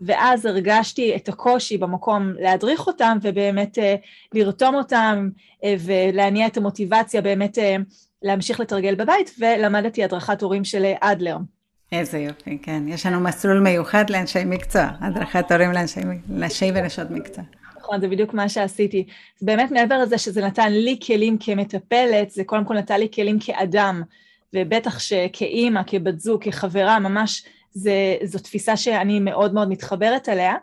ואז 0.00 0.46
הרגשתי 0.46 1.16
את 1.16 1.28
הקושי 1.28 1.78
במקום 1.78 2.32
להדריך 2.38 2.86
אותם, 2.86 3.18
ובאמת 3.22 3.78
uh, 3.78 3.80
לרתום 4.34 4.74
אותם, 4.74 5.28
uh, 5.60 5.66
ולהניע 5.80 6.46
את 6.46 6.56
המוטיבציה 6.56 7.20
באמת 7.20 7.58
uh, 7.58 7.60
להמשיך 8.22 8.60
לתרגל 8.60 8.94
בבית, 8.94 9.30
ולמדתי 9.38 10.04
הדרכת 10.04 10.42
הורים 10.42 10.64
של 10.64 10.92
אדלר. 11.00 11.36
איזה 11.92 12.18
יופי, 12.18 12.58
כן. 12.62 12.82
יש 12.88 13.06
לנו 13.06 13.20
מסלול 13.20 13.60
מיוחד 13.60 14.10
לאנשי 14.10 14.44
מקצוע, 14.46 14.88
הדרכת 15.00 15.52
הורים 15.52 15.72
לאנשי 16.28 16.70
ונשות 16.74 17.10
מקצוע. 17.10 17.44
נכון, 17.90 18.00
זה 18.00 18.08
בדיוק 18.08 18.34
מה 18.34 18.48
שעשיתי. 18.48 19.04
אז 19.40 19.46
באמת 19.46 19.70
מעבר 19.70 19.98
לזה 19.98 20.18
שזה 20.18 20.46
נתן 20.46 20.72
לי 20.72 20.98
כלים 21.06 21.38
כמטפלת, 21.40 22.30
זה 22.30 22.44
קודם 22.44 22.64
כל 22.64 22.74
נתן 22.74 23.00
לי 23.00 23.08
כלים 23.14 23.38
כאדם, 23.38 24.02
ובטח 24.54 24.98
שכאימא, 24.98 25.80
כבת 25.86 26.20
זוג, 26.20 26.44
כחברה, 26.44 26.98
ממש 26.98 27.44
זה, 27.72 28.16
זו 28.22 28.38
תפיסה 28.38 28.76
שאני 28.76 29.20
מאוד 29.20 29.54
מאוד 29.54 29.68
מתחברת 29.68 30.28
אליה. 30.28 30.54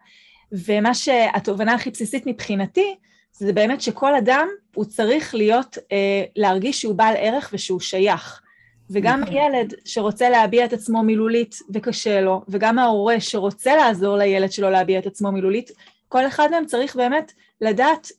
ומה 0.51 0.93
שהתובנה 0.93 1.73
הכי 1.73 1.89
בסיסית 1.89 2.27
מבחינתי, 2.27 2.95
זה 3.31 3.53
באמת 3.53 3.81
שכל 3.81 4.15
אדם 4.15 4.47
הוא 4.75 4.85
צריך 4.85 5.35
להיות, 5.35 5.77
אה, 5.91 6.23
להרגיש 6.35 6.81
שהוא 6.81 6.95
בעל 6.95 7.15
ערך 7.17 7.49
ושהוא 7.53 7.79
שייך. 7.79 8.41
וגם 8.89 9.21
נכון. 9.21 9.33
הילד 9.33 9.73
שרוצה 9.85 10.29
להביע 10.29 10.65
את 10.65 10.73
עצמו 10.73 11.03
מילולית 11.03 11.59
וקשה 11.73 12.21
לו, 12.21 12.41
וגם 12.49 12.79
ההורה 12.79 13.19
שרוצה 13.19 13.75
לעזור 13.75 14.17
לילד 14.17 14.51
שלו 14.51 14.69
להביע 14.69 14.99
את 14.99 15.05
עצמו 15.05 15.31
מילולית, 15.31 15.71
כל 16.09 16.27
אחד 16.27 16.47
מהם 16.51 16.65
צריך 16.65 16.95
באמת 16.95 17.33
לדעת, 17.61 18.11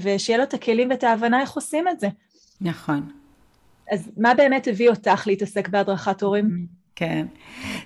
ושיהיה 0.00 0.38
לו 0.38 0.44
את 0.44 0.54
הכלים 0.54 0.90
ואת 0.90 1.04
ההבנה 1.04 1.40
איך 1.40 1.52
עושים 1.52 1.88
את 1.88 2.00
זה. 2.00 2.08
נכון. 2.60 3.10
אז 3.92 4.10
מה 4.16 4.34
באמת 4.34 4.68
הביא 4.68 4.90
אותך 4.90 5.26
להתעסק 5.26 5.68
בהדרכת 5.68 6.22
הורים? 6.22 6.66
כן, 6.96 7.26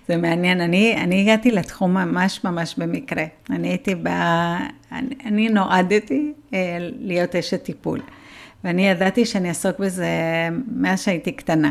זה 0.08 0.16
מעניין. 0.16 0.60
אני, 0.60 0.96
אני 0.96 1.20
הגעתי 1.20 1.50
לתחום 1.50 1.94
ממש 1.94 2.44
ממש 2.44 2.74
במקרה. 2.78 3.24
אני 3.50 3.68
הייתי 3.68 3.94
ב... 3.94 4.06
אני, 4.92 5.14
אני 5.24 5.48
נועדתי 5.48 6.32
אה, 6.54 6.78
להיות 6.80 7.34
אשת 7.34 7.62
טיפול, 7.62 8.00
ואני 8.64 8.88
ידעתי 8.88 9.26
שאני 9.26 9.48
אעסוק 9.48 9.78
בזה 9.78 10.08
מאז 10.68 11.02
שהייתי 11.04 11.32
קטנה. 11.32 11.70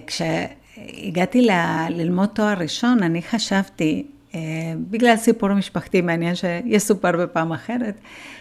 וכשהגעתי 0.00 1.42
ל... 1.42 1.50
ללמוד 1.88 2.28
תואר 2.28 2.58
ראשון, 2.58 3.02
אני 3.02 3.22
חשבתי, 3.22 4.06
בגלל 4.90 5.16
סיפור 5.16 5.54
משפחתי 5.54 6.00
מעניין 6.00 6.34
שיסופר 6.34 7.16
בפעם 7.16 7.52
אחרת, 7.52 7.94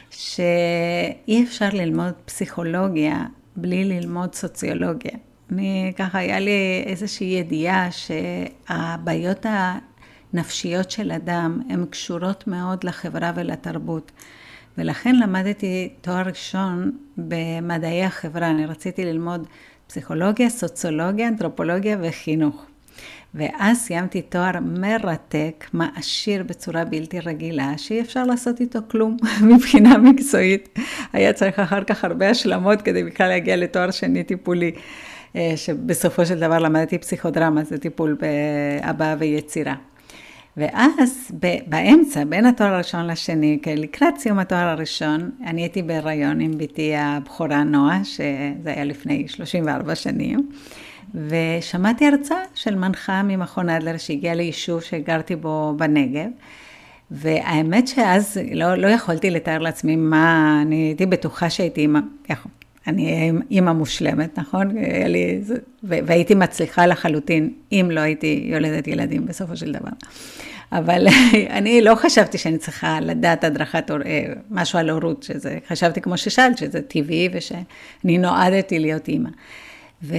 שאי 0.09 1.43
אפשר 1.43 1.69
ללמוד 1.73 2.13
פסיכולוגיה 2.25 3.25
בלי 3.55 3.85
ללמוד 3.85 4.35
סוציולוגיה. 4.35 5.17
אני 5.51 5.93
ככה, 5.95 6.19
היה 6.19 6.39
לי 6.39 6.83
איזושהי 6.85 7.25
ידיעה 7.25 7.89
שהבעיות 7.91 9.45
הנפשיות 10.33 10.91
של 10.91 11.11
אדם 11.11 11.61
הן 11.69 11.85
קשורות 11.85 12.47
מאוד 12.47 12.83
לחברה 12.83 13.31
ולתרבות. 13.35 14.11
ולכן 14.77 15.15
למדתי 15.15 15.89
תואר 16.01 16.27
ראשון 16.27 16.91
במדעי 17.17 18.03
החברה. 18.03 18.49
אני 18.49 18.65
רציתי 18.65 19.05
ללמוד 19.05 19.47
פסיכולוגיה, 19.87 20.49
סוציולוגיה, 20.49 21.27
אנתרופולוגיה 21.27 21.97
וחינוך. 22.01 22.65
ואז 23.35 23.77
סיימתי 23.77 24.21
תואר 24.21 24.51
מרתק, 24.61 25.65
מעשיר 25.73 26.43
בצורה 26.43 26.85
בלתי 26.85 27.19
רגילה, 27.19 27.73
שאי 27.77 28.01
אפשר 28.01 28.23
לעשות 28.23 28.61
איתו 28.61 28.79
כלום 28.87 29.17
מבחינה 29.55 29.97
מקצועית. 29.97 30.79
היה 31.13 31.33
צריך 31.33 31.59
אחר 31.59 31.83
כך 31.83 32.03
הרבה 32.03 32.29
השלמות 32.29 32.81
כדי 32.81 33.03
בכלל 33.03 33.27
להגיע 33.27 33.55
לתואר 33.55 33.91
שני 33.91 34.23
טיפולי. 34.23 34.71
אה, 35.35 35.53
שבסופו 35.55 36.25
של 36.25 36.39
דבר 36.39 36.59
למדתי 36.59 36.97
פסיכודרמה, 36.97 37.63
זה 37.63 37.77
טיפול 37.77 38.17
בהבעה 38.19 39.15
ויצירה. 39.19 39.75
ואז 40.57 41.31
באמצע, 41.67 42.23
בין 42.23 42.45
התואר 42.45 42.73
הראשון 42.73 43.07
לשני, 43.07 43.59
לקראת 43.77 44.17
סיום 44.17 44.39
התואר 44.39 44.67
הראשון, 44.67 45.31
אני 45.45 45.61
הייתי 45.61 45.81
בהיריון 45.81 46.39
עם 46.39 46.51
בתי 46.57 46.95
הבכורה 46.95 47.63
נועה, 47.63 48.03
שזה 48.03 48.25
היה 48.65 48.83
לפני 48.83 49.27
34 49.27 49.95
שנים, 49.95 50.49
ושמעתי 51.15 52.07
הרצאה 52.07 52.43
של 52.55 52.75
מנחה 52.75 53.23
ממכון 53.23 53.69
אדלר 53.69 53.97
שהגיעה 53.97 54.35
ליישוב 54.35 54.81
שגרתי 54.81 55.35
בו 55.35 55.73
בנגב. 55.77 56.29
והאמת 57.11 57.87
שאז 57.87 58.39
לא, 58.53 58.75
לא 58.75 58.87
יכולתי 58.87 59.29
לתאר 59.29 59.57
לעצמי 59.57 59.95
מה, 59.95 60.59
אני 60.61 60.75
הייתי 60.75 61.05
בטוחה 61.05 61.49
שהייתי 61.49 61.81
עם, 61.81 61.95
אני 62.87 63.31
אימא 63.51 63.71
מושלמת, 63.71 64.39
נכון? 64.39 64.71
לי, 65.07 65.41
והייתי 65.83 66.35
מצליחה 66.35 66.85
לחלוטין, 66.85 67.53
אם 67.71 67.87
לא 67.91 67.99
הייתי 67.99 68.43
יולדת 68.45 68.87
ילדים 68.87 69.25
בסופו 69.25 69.57
של 69.57 69.71
דבר. 69.71 69.91
אבל 70.71 71.07
אני 71.57 71.81
לא 71.81 71.95
חשבתי 71.95 72.37
שאני 72.37 72.57
צריכה 72.57 72.99
לדעת 72.99 73.43
הדרכת, 73.43 73.91
אה, 73.91 74.23
משהו 74.51 74.79
על 74.79 74.89
הורות, 74.89 75.23
שזה, 75.23 75.57
חשבתי 75.67 76.01
כמו 76.01 76.17
ששאלת, 76.17 76.57
שזה 76.57 76.81
טבעי 76.81 77.29
ושאני 77.33 78.17
נועדתי 78.17 78.79
להיות 78.79 79.07
אימא. 79.07 79.29
ו... 80.03 80.15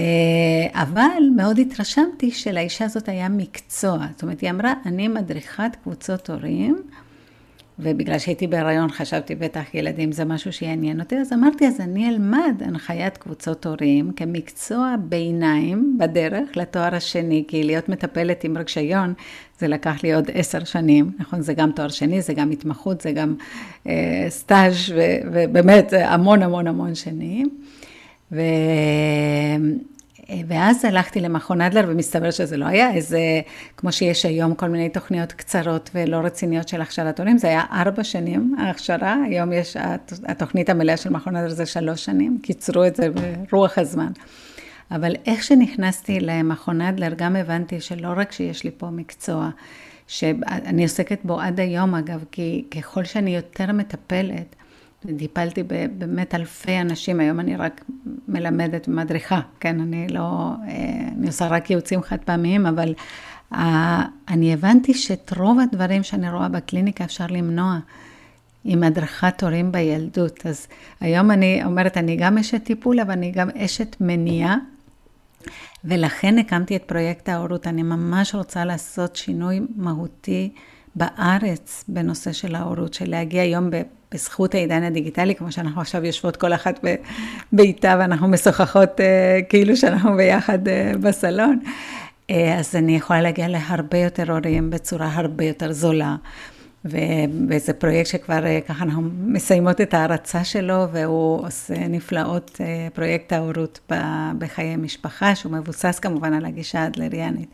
אבל 0.73 1.23
מאוד 1.35 1.59
התרשמתי 1.59 2.31
שלאישה 2.31 2.85
הזאת 2.85 3.09
היה 3.09 3.29
מקצוע. 3.29 3.97
זאת 4.11 4.23
אומרת, 4.23 4.41
היא 4.41 4.49
אמרה, 4.49 4.73
אני 4.85 5.07
מדריכת 5.07 5.77
קבוצות 5.83 6.29
הורים. 6.29 6.81
ובגלל 7.79 8.19
שהייתי 8.19 8.47
בהיריון 8.47 8.91
חשבתי 8.91 9.35
בטח 9.35 9.73
ילדים 9.73 10.11
זה 10.11 10.25
משהו 10.25 10.53
שיעניין 10.53 10.99
אותי, 10.99 11.17
אז 11.17 11.33
אמרתי, 11.33 11.67
אז 11.67 11.81
אני 11.81 12.09
אלמד 12.09 12.63
הנחיית 12.65 13.17
קבוצות 13.17 13.65
הורים 13.65 14.11
כמקצוע 14.11 14.95
ביניים 14.99 15.97
בדרך 15.99 16.57
לתואר 16.57 16.95
השני, 16.95 17.43
כי 17.47 17.63
להיות 17.63 17.89
מטפלת 17.89 18.43
עם 18.43 18.57
רגשיון 18.57 19.13
זה 19.59 19.67
לקח 19.67 20.03
לי 20.03 20.13
עוד 20.13 20.29
עשר 20.33 20.63
שנים, 20.63 21.11
נכון? 21.19 21.41
זה 21.41 21.53
גם 21.53 21.71
תואר 21.71 21.87
שני, 21.87 22.21
זה 22.21 22.33
גם 22.33 22.51
התמחות, 22.51 23.01
זה 23.01 23.11
גם 23.11 23.35
אה, 23.87 24.25
סטאז' 24.29 24.75
ובאמת 25.31 25.93
המון 25.93 26.43
המון 26.43 26.67
המון 26.67 26.95
שנים. 26.95 27.49
ו... 28.33 28.41
ואז 30.47 30.85
הלכתי 30.85 31.19
למכון 31.19 31.61
אדלר 31.61 31.85
ומסתבר 31.87 32.31
שזה 32.31 32.57
לא 32.57 32.65
היה 32.65 32.93
איזה, 32.93 33.19
כמו 33.77 33.91
שיש 33.91 34.25
היום 34.25 34.55
כל 34.55 34.69
מיני 34.69 34.89
תוכניות 34.89 35.31
קצרות 35.31 35.89
ולא 35.95 36.17
רציניות 36.17 36.67
של 36.67 36.81
הכשרת 36.81 37.19
הורים, 37.19 37.37
זה 37.37 37.47
היה 37.47 37.63
ארבע 37.71 38.03
שנים 38.03 38.55
ההכשרה, 38.59 39.15
היום 39.25 39.53
יש, 39.53 39.77
התוכנית 40.25 40.69
המלאה 40.69 40.97
של 40.97 41.09
מכון 41.09 41.35
אדלר 41.35 41.49
זה 41.49 41.65
שלוש 41.65 42.05
שנים, 42.05 42.39
קיצרו 42.43 42.85
את 42.85 42.95
זה 42.95 43.09
ברוח 43.51 43.77
הזמן. 43.77 44.11
אבל 44.91 45.15
איך 45.25 45.43
שנכנסתי 45.43 46.19
למכון 46.19 46.81
אדלר, 46.81 47.13
גם 47.17 47.35
הבנתי 47.35 47.81
שלא 47.81 48.09
רק 48.15 48.31
שיש 48.31 48.63
לי 48.63 48.71
פה 48.77 48.89
מקצוע, 48.89 49.49
שאני 50.07 50.83
עוסקת 50.83 51.19
בו 51.23 51.39
עד 51.39 51.59
היום 51.59 51.95
אגב, 51.95 52.23
כי 52.31 52.65
ככל 52.71 53.03
שאני 53.03 53.35
יותר 53.35 53.71
מטפלת, 53.71 54.55
טיפלתי 55.17 55.63
באמת 55.97 56.35
אלפי 56.35 56.81
אנשים, 56.81 57.19
היום 57.19 57.39
אני 57.39 57.55
רק 57.55 57.85
מלמדת 58.27 58.87
ומדריכה, 58.87 59.41
כן, 59.59 59.79
אני 59.79 60.07
לא, 60.07 60.51
אה, 60.67 61.09
אני 61.17 61.27
עושה 61.27 61.47
רק 61.47 61.69
ייעוצים 61.69 62.01
חד 62.01 62.17
פעמיים, 62.25 62.65
אבל 62.65 62.93
אה, 63.53 64.05
אני 64.27 64.53
הבנתי 64.53 64.93
שאת 64.93 65.33
רוב 65.37 65.59
הדברים 65.59 66.03
שאני 66.03 66.31
רואה 66.31 66.49
בקליניקה 66.49 67.03
אפשר 67.03 67.25
למנוע 67.29 67.79
עם 68.63 68.83
הדרכת 68.83 69.43
הורים 69.43 69.71
בילדות. 69.71 70.45
אז 70.45 70.67
היום 70.99 71.31
אני 71.31 71.63
אומרת, 71.65 71.97
אני 71.97 72.15
גם 72.15 72.37
אשת 72.37 72.63
טיפול, 72.63 72.99
אבל 72.99 73.11
אני 73.11 73.31
גם 73.31 73.49
אשת 73.49 73.95
מניעה. 73.99 74.57
ולכן 75.85 76.37
הקמתי 76.37 76.75
את 76.75 76.83
פרויקט 76.83 77.29
ההורות. 77.29 77.67
אני 77.67 77.83
ממש 77.83 78.35
רוצה 78.35 78.65
לעשות 78.65 79.15
שינוי 79.15 79.59
מהותי 79.75 80.53
בארץ 80.95 81.83
בנושא 81.87 82.31
של 82.31 82.55
ההורות, 82.55 82.93
של 82.93 83.09
להגיע 83.09 83.41
היום 83.41 83.69
בזכות 84.13 84.55
העידן 84.55 84.83
הדיגיטלי, 84.83 85.35
כמו 85.35 85.51
שאנחנו 85.51 85.81
עכשיו 85.81 86.05
יושבות 86.05 86.37
כל 86.37 86.53
אחת 86.53 86.79
בביתה 87.53 87.95
ואנחנו 87.99 88.27
משוחחות 88.27 89.01
אה, 89.01 89.39
כאילו 89.49 89.77
שאנחנו 89.77 90.15
ביחד 90.15 90.67
אה, 90.67 90.91
בסלון. 91.01 91.59
אה, 92.29 92.59
אז 92.59 92.75
אני 92.75 92.95
יכולה 92.95 93.21
להגיע 93.21 93.47
להרבה 93.47 93.97
יותר 93.97 94.31
הורים 94.31 94.69
בצורה 94.69 95.11
הרבה 95.13 95.43
יותר 95.43 95.71
זולה. 95.71 96.15
וזה 96.85 97.73
פרויקט 97.73 98.09
שכבר 98.09 98.43
ככה 98.67 98.83
אנחנו 98.83 99.01
מסיימות 99.25 99.81
את 99.81 99.93
ההרצה 99.93 100.43
שלו, 100.43 100.87
והוא 100.91 101.47
עושה 101.47 101.87
נפלאות, 101.87 102.61
פרויקט 102.93 103.33
ההורות 103.33 103.91
בחיי 104.37 104.75
משפחה, 104.75 105.35
שהוא 105.35 105.51
מבוסס 105.51 105.99
כמובן 105.99 106.33
על 106.33 106.45
הגישה 106.45 106.79
האדלריאנית. 106.79 107.49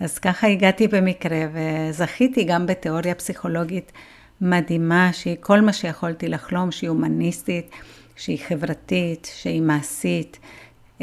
אז 0.00 0.18
ככה 0.18 0.46
הגעתי 0.46 0.88
במקרה, 0.88 1.38
וזכיתי 1.52 2.44
גם 2.44 2.66
בתיאוריה 2.66 3.14
פסיכולוגית 3.14 3.92
מדהימה, 4.40 5.12
שהיא 5.12 5.36
כל 5.40 5.60
מה 5.60 5.72
שיכולתי 5.72 6.28
לחלום, 6.28 6.70
שהיא 6.70 6.90
הומניסטית, 6.90 7.70
שהיא 8.16 8.38
חברתית, 8.38 9.30
שהיא 9.34 9.62
מעשית, 9.62 10.38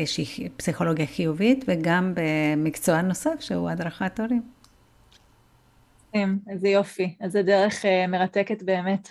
שהיא 0.05 0.49
פסיכולוגיה 0.57 1.05
חיובית, 1.05 1.65
וגם 1.67 2.13
במקצוע 2.15 3.01
נוסף 3.01 3.39
שהוא 3.39 3.69
הדרכת 3.69 4.19
הורים. 4.19 4.41
איזה 6.49 6.69
יופי, 6.69 7.15
אז 7.19 7.31
זו 7.31 7.43
דרך 7.43 7.85
אה, 7.85 8.07
מרתקת 8.07 8.63
באמת. 8.63 9.09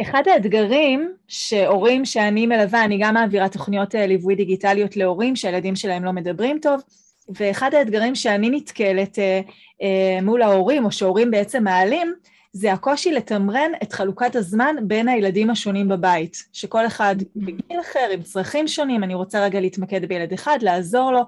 אחד 0.00 0.22
האתגרים 0.32 1.14
שהורים 1.28 2.04
שאני 2.04 2.46
מלווה, 2.46 2.84
אני 2.84 2.98
גם 3.00 3.14
מעבירה 3.14 3.48
תוכניות 3.48 3.94
אה, 3.94 4.06
ליווי 4.06 4.34
דיגיטליות 4.34 4.96
להורים 4.96 5.36
שהילדים 5.36 5.76
שלהם 5.76 6.04
לא 6.04 6.12
מדברים 6.12 6.58
טוב, 6.62 6.80
ואחד 7.28 7.74
האתגרים 7.74 8.14
שאני 8.14 8.50
נתקלת 8.50 9.18
אה, 9.18 9.40
אה, 9.82 10.22
מול 10.22 10.42
ההורים, 10.42 10.84
או 10.84 10.92
שהורים 10.92 11.30
בעצם 11.30 11.64
מעלים, 11.64 12.14
זה 12.52 12.72
הקושי 12.72 13.12
לתמרן 13.12 13.70
את 13.82 13.92
חלוקת 13.92 14.36
הזמן 14.36 14.76
בין 14.82 15.08
הילדים 15.08 15.50
השונים 15.50 15.88
בבית, 15.88 16.42
שכל 16.52 16.86
אחד 16.86 17.16
בגיל 17.36 17.80
אחר 17.80 18.08
עם 18.12 18.22
צרכים 18.22 18.68
שונים, 18.68 19.04
אני 19.04 19.14
רוצה 19.14 19.44
רגע 19.44 19.60
להתמקד 19.60 20.04
בילד 20.04 20.32
אחד, 20.32 20.58
לעזור 20.62 21.12
לו, 21.12 21.22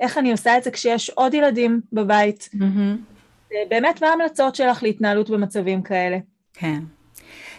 איך 0.00 0.18
אני 0.18 0.32
עושה 0.32 0.58
את 0.58 0.64
זה 0.64 0.70
כשיש 0.70 1.10
עוד 1.10 1.34
ילדים 1.34 1.80
בבית. 1.92 2.48
Mm-hmm. 2.54 3.16
באמת, 3.68 4.02
מה 4.02 4.08
ההמלצות 4.08 4.54
שלך 4.54 4.82
להתנהלות 4.82 5.30
במצבים 5.30 5.82
כאלה? 5.82 6.18
כן. 6.54 6.78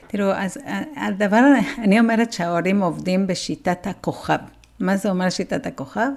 תראו, 0.08 0.32
אז 0.32 0.58
הדבר, 0.96 1.42
אני 1.78 2.00
אומרת 2.00 2.34
שההורים 2.34 2.84
עובדים 2.84 3.28
בשיטת 3.28 3.88
הכוכב. 3.88 4.38
מה 4.80 4.98
זה 4.98 5.10
אומר 5.10 5.30
שיטת 5.30 5.66
הכוכב? 5.66 6.10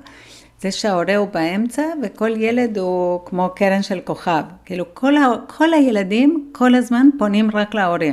זה 0.60 0.72
שההורה 0.72 1.16
הוא 1.16 1.28
באמצע 1.28 1.82
וכל 2.02 2.30
ילד 2.36 2.78
הוא 2.78 3.20
כמו 3.26 3.50
קרן 3.56 3.82
של 3.82 4.00
כוכב. 4.00 4.42
כאילו 4.64 4.84
כל, 4.94 5.16
ה, 5.16 5.26
כל 5.46 5.74
הילדים 5.74 6.48
כל 6.52 6.74
הזמן 6.74 7.08
פונים 7.18 7.50
רק 7.54 7.74
להורה. 7.74 8.10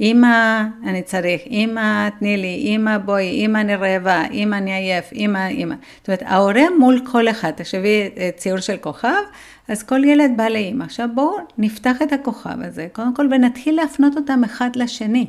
אמא, 0.00 0.64
אני 0.86 1.02
צריך, 1.02 1.42
אמא, 1.50 2.08
תני 2.18 2.36
לי, 2.36 2.64
אמא, 2.66 2.98
בואי, 2.98 3.44
אמא, 3.44 3.58
אני 3.58 3.74
רעבה, 3.76 4.24
אמא, 4.32 4.56
אני 4.56 4.72
עייף, 4.72 5.12
אמא, 5.12 5.48
אמא. 5.48 5.74
זאת 5.98 6.08
אומרת, 6.08 6.22
ההורה 6.26 6.62
מול 6.78 7.02
כל 7.12 7.28
אחד, 7.28 7.50
תחשבי 7.50 8.10
אה, 8.16 8.30
ציור 8.36 8.58
של 8.58 8.76
כוכב, 8.76 9.22
אז 9.68 9.82
כל 9.82 10.04
ילד 10.04 10.30
בא 10.36 10.48
לאמא. 10.48 10.84
עכשיו 10.84 11.08
בואו 11.14 11.36
נפתח 11.58 12.02
את 12.02 12.12
הכוכב 12.12 12.62
הזה, 12.62 12.86
קודם 12.92 13.14
כל, 13.14 13.28
ונתחיל 13.30 13.76
להפנות 13.76 14.16
אותם 14.16 14.44
אחד 14.44 14.70
לשני. 14.76 15.26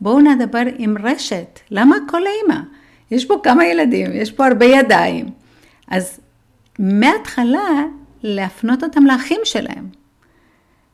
בואו 0.00 0.20
נדבר 0.20 0.62
עם 0.78 0.96
רשת, 1.02 1.60
למה 1.70 1.96
כל 2.08 2.22
האמא? 2.26 2.60
יש 3.10 3.24
פה 3.24 3.40
כמה 3.42 3.66
ילדים, 3.66 4.10
יש 4.14 4.32
פה 4.32 4.46
הרבה 4.46 4.66
ידיים. 4.66 5.37
אז 5.90 6.20
מההתחלה, 6.78 7.84
להפנות 8.22 8.84
אותם 8.84 9.06
לאחים 9.06 9.40
שלהם. 9.44 9.88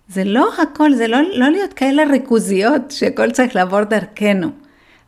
זה 0.08 0.24
לא 0.24 0.50
הכל, 0.62 0.94
זה 0.94 1.08
לא, 1.08 1.18
לא 1.34 1.50
להיות 1.50 1.72
כאלה 1.72 2.04
ריכוזיות 2.04 2.90
שהכל 2.90 3.30
צריך 3.30 3.56
לעבור 3.56 3.84
דרכנו. 3.84 4.50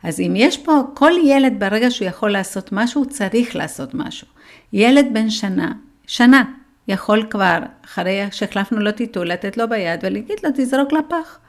אז 0.03 0.19
אם 0.19 0.33
יש 0.35 0.57
פה, 0.57 0.81
כל 0.93 1.11
ילד 1.23 1.53
ברגע 1.59 1.91
שהוא 1.91 2.07
יכול 2.07 2.31
לעשות 2.31 2.71
משהו, 2.71 3.03
הוא 3.03 3.09
צריך 3.09 3.55
לעשות 3.55 3.93
משהו. 3.93 4.27
ילד 4.73 5.05
בן 5.13 5.29
שנה, 5.29 5.71
שנה, 6.07 6.43
יכול 6.87 7.27
כבר, 7.29 7.59
אחרי 7.85 8.27
שהחלפנו 8.31 8.79
לו 8.79 8.91
טיטול, 8.91 9.27
לתת 9.27 9.57
לו 9.57 9.69
ביד 9.69 9.99
ולהגיד 10.03 10.37
לו, 10.43 10.49
תזרוק 10.55 10.93
לפח. 10.93 11.39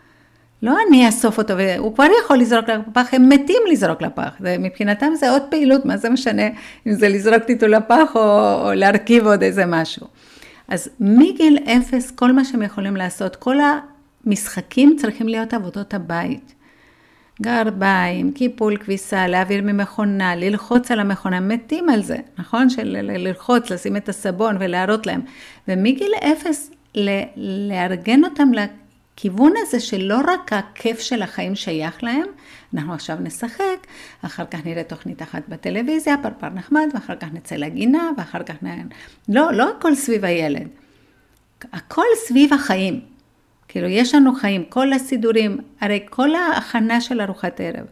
לא 0.62 0.76
אני 0.88 1.06
אאסוף 1.06 1.38
אותו, 1.38 1.54
הוא 1.78 1.94
כבר 1.94 2.06
יכול 2.24 2.38
לזרוק 2.38 2.68
לפח, 2.68 3.14
הם 3.14 3.28
מתים 3.28 3.62
לזרוק 3.70 4.02
לפח. 4.02 4.36
מבחינתם 4.40 5.06
זה 5.14 5.30
עוד 5.30 5.42
פעילות, 5.50 5.84
מה 5.84 5.96
זה 5.96 6.10
משנה 6.10 6.46
אם 6.86 6.92
זה 6.92 7.08
לזרוק 7.08 7.42
טיטול 7.42 7.70
לפח 7.70 8.10
או, 8.14 8.20
או 8.64 8.72
להרכיב 8.74 9.26
עוד 9.26 9.42
איזה 9.42 9.66
משהו. 9.66 10.06
אז 10.68 10.88
מגיל 11.00 11.58
אפס, 11.64 12.10
כל 12.10 12.32
מה 12.32 12.44
שהם 12.44 12.62
יכולים 12.62 12.96
לעשות, 12.96 13.36
כל 13.36 13.56
המשחקים 14.26 14.96
צריכים 14.98 15.28
להיות 15.28 15.54
עבודות 15.54 15.94
הבית. 15.94 16.54
גרביים, 17.42 18.32
קיפול 18.32 18.76
כביסה, 18.76 19.26
להעביר 19.26 19.62
ממכונה, 19.62 20.36
ללחוץ 20.36 20.90
על 20.90 21.00
המכונה, 21.00 21.40
מתים 21.40 21.88
על 21.88 22.02
זה, 22.02 22.16
נכון? 22.38 22.70
של 22.70 22.96
ללחוץ, 23.02 23.70
לשים 23.70 23.96
את 23.96 24.08
הסבון 24.08 24.56
ולהראות 24.60 25.06
להם. 25.06 25.20
ומגיל 25.68 26.12
אפס, 26.32 26.70
לארגן 27.36 28.24
אותם 28.24 28.48
לכיוון 29.18 29.52
הזה 29.56 29.80
שלא 29.80 30.18
רק 30.26 30.52
הכיף 30.52 31.00
של 31.00 31.22
החיים 31.22 31.54
שייך 31.54 32.02
להם, 32.02 32.26
אנחנו 32.74 32.94
עכשיו 32.94 33.16
נשחק, 33.20 33.86
אחר 34.22 34.44
כך 34.50 34.66
נראה 34.66 34.82
תוכנית 34.82 35.22
אחת 35.22 35.42
בטלוויזיה, 35.48 36.16
פרפר 36.22 36.48
נחמד, 36.48 36.88
ואחר 36.94 37.16
כך 37.16 37.26
נצא 37.32 37.56
לגינה, 37.56 38.10
ואחר 38.16 38.42
כך 38.42 38.54
נ... 38.62 38.66
לא, 39.28 39.52
לא 39.52 39.70
הכל 39.78 39.94
סביב 39.94 40.24
הילד. 40.24 40.68
הכל 41.72 42.04
סביב 42.26 42.52
החיים. 42.52 43.00
כאילו, 43.68 43.88
יש 43.88 44.14
לנו 44.14 44.34
חיים, 44.34 44.64
כל 44.64 44.92
הסידורים, 44.92 45.58
הרי 45.80 46.06
כל 46.10 46.34
ההכנה 46.34 47.00
של 47.00 47.20
ארוחת 47.20 47.60
ערב, 47.60 47.86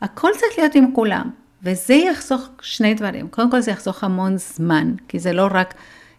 הכל 0.00 0.30
צריך 0.36 0.58
להיות 0.58 0.74
עם 0.74 0.94
כולם. 0.94 1.30
וזה 1.62 1.94
יחסוך 1.94 2.48
שני 2.60 2.94
דברים. 2.94 3.28
קודם 3.28 3.50
כל 3.50 3.60
זה 3.60 3.70
יחסוך 3.70 4.04
המון 4.04 4.36
זמן, 4.36 4.94
כי 5.08 5.18
זה 5.18 5.32
לא 5.32 5.48
רק 5.50 5.74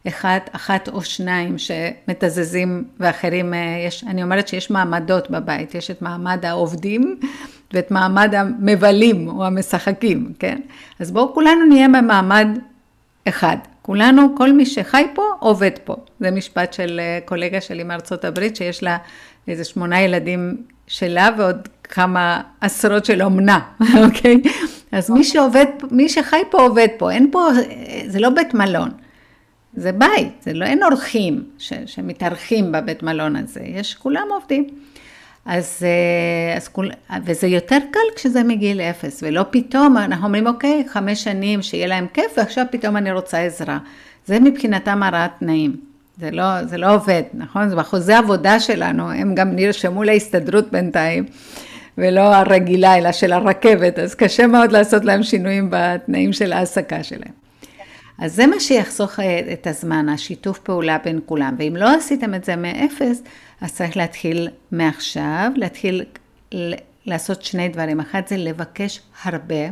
אחד, 0.08 0.40
אחת 0.52 0.90
או 0.90 1.02
שניים 1.04 1.56
שמתזזים 1.58 2.84
ואחרים, 3.00 3.54
אה, 3.54 3.84
יש, 3.88 4.04
אני 4.04 4.24
אומרת 4.24 4.48
שיש 4.48 4.72
מעמדות 4.72 5.32
בבית, 5.32 5.76
יש 5.76 5.92
את 5.92 6.02
מעמד 6.02 6.46
העובדים 6.46 7.20
ואת 7.74 7.92
מעמד 7.92 8.36
המבלים 8.36 9.28
או 9.28 9.46
המשחקים, 9.46 10.34
כן? 10.40 10.62
אז 11.00 11.12
בואו 11.12 11.34
כולנו 11.34 11.66
נהיה 11.66 11.88
במעמד 11.88 12.48
אחד. 13.28 13.58
כולנו, 13.82 14.36
כל 14.38 14.54
מי 14.54 14.66
שחי 14.66 15.06
פה, 15.14 15.24
עובד 15.40 15.72
פה. 15.84 15.96
זה 16.20 16.32
משפט 16.32 16.74
של 16.74 17.00
אה, 17.00 17.20
קולגה 17.26 17.62
שלי 17.62 17.84
מארצות 17.84 18.26
הברית, 18.26 18.56
שיש 18.56 18.84
לה 18.84 18.98
איזה 19.48 19.64
שמונה 19.64 20.02
ילדים 20.02 20.58
שלה 20.88 21.30
ועוד 21.38 21.68
כמה 21.84 22.42
עשרות 22.62 23.06
של 23.06 23.22
אומנה, 23.22 23.60
אוקיי? 24.06 24.42
אז 24.92 25.10
מי 25.10 25.24
שעובד, 25.24 25.66
מי 25.92 26.10
שחי 26.10 26.42
פה 26.52 26.62
עובד 26.62 26.88
פה, 26.98 27.12
אין 27.12 27.30
פה, 27.32 27.48
זה 28.08 28.20
לא 28.20 28.30
בית 28.30 28.54
מלון. 28.54 28.90
זה 29.76 29.92
בית, 29.92 30.34
זה 30.42 30.54
לא, 30.54 30.66
אין 30.66 30.84
אורחים 30.84 31.44
ש, 31.58 31.74
שמתארחים 31.86 32.72
בבית 32.72 33.04
מלון 33.04 33.36
הזה, 33.36 33.62
יש, 33.64 33.96
כולם 33.96 34.28
עובדים. 34.32 34.68
אז, 35.46 35.84
אה, 35.84 36.58
אז 36.58 36.68
כול, 36.68 36.92
וזה 37.26 37.48
יותר 37.48 37.78
קל 37.92 38.16
כשזה 38.16 38.44
מגיל 38.44 38.82
אפס, 38.82 39.24
ולא 39.28 39.46
פתאום 39.50 39.98
אנחנו 39.98 40.26
אומרים, 40.26 40.48
אוקיי, 40.48 40.84
חמש 40.88 41.24
שנים 41.24 41.62
שיהיה 41.62 41.88
להם 41.88 42.08
כיף, 42.14 42.38
ועכשיו 42.38 42.66
פתאום 42.72 42.98
אני 42.98 43.12
רוצה 43.12 43.40
עזרה. 43.40 43.78
זה 44.26 44.40
מבחינתם 44.40 45.04
הרעת 45.04 45.32
תנאים. 45.40 45.76
זה 46.18 46.32
לא, 46.32 46.64
זה 46.66 46.78
לא 46.78 46.96
עובד, 46.96 47.24
נכון? 47.34 47.70
זה 47.70 47.76
בחוזה 47.76 48.18
עבודה 48.18 48.60
שלנו, 48.60 49.12
הם 49.12 49.36
גם 49.36 49.56
נרשמו 49.56 50.04
להסתדרות 50.04 50.72
בינתיים, 50.72 51.26
ולא 51.98 52.36
הרגילה, 52.36 52.98
אלא 52.98 53.12
של 53.12 53.34
הרכבת, 53.34 54.00
אז 54.00 54.16
קשה 54.16 54.48
מאוד 54.48 54.72
לעשות 54.72 55.06
להם 55.06 55.24
שינויים 55.24 55.68
בתנאים 55.72 56.34
של 56.34 56.54
ההעסקה 56.54 57.04
שלהם. 57.04 57.43
אז 58.20 58.36
זה 58.36 58.48
מה 58.48 58.60
שיחסוך 58.60 59.20
אה, 59.20 59.54
את 59.54 59.68
הזמן, 59.68 60.10
השיתוף 60.10 60.60
פעולה 60.60 60.98
בין 60.98 61.20
כולם. 61.26 61.56
ואם 61.60 61.76
לא 61.80 61.96
עשיתם 61.96 62.34
את 62.34 62.44
זה 62.44 62.56
מאפס, 62.56 63.24
אז 63.62 63.74
צריך 63.74 63.98
להתחיל 63.98 64.50
מעכשיו, 64.72 65.52
להתחיל 65.56 66.04
לעשות 67.06 67.44
שני 67.44 67.70
דברים. 67.70 68.00
אחד 68.00 68.22
זה 68.28 68.38
לבקש 68.38 69.02
הרבה, 69.24 69.70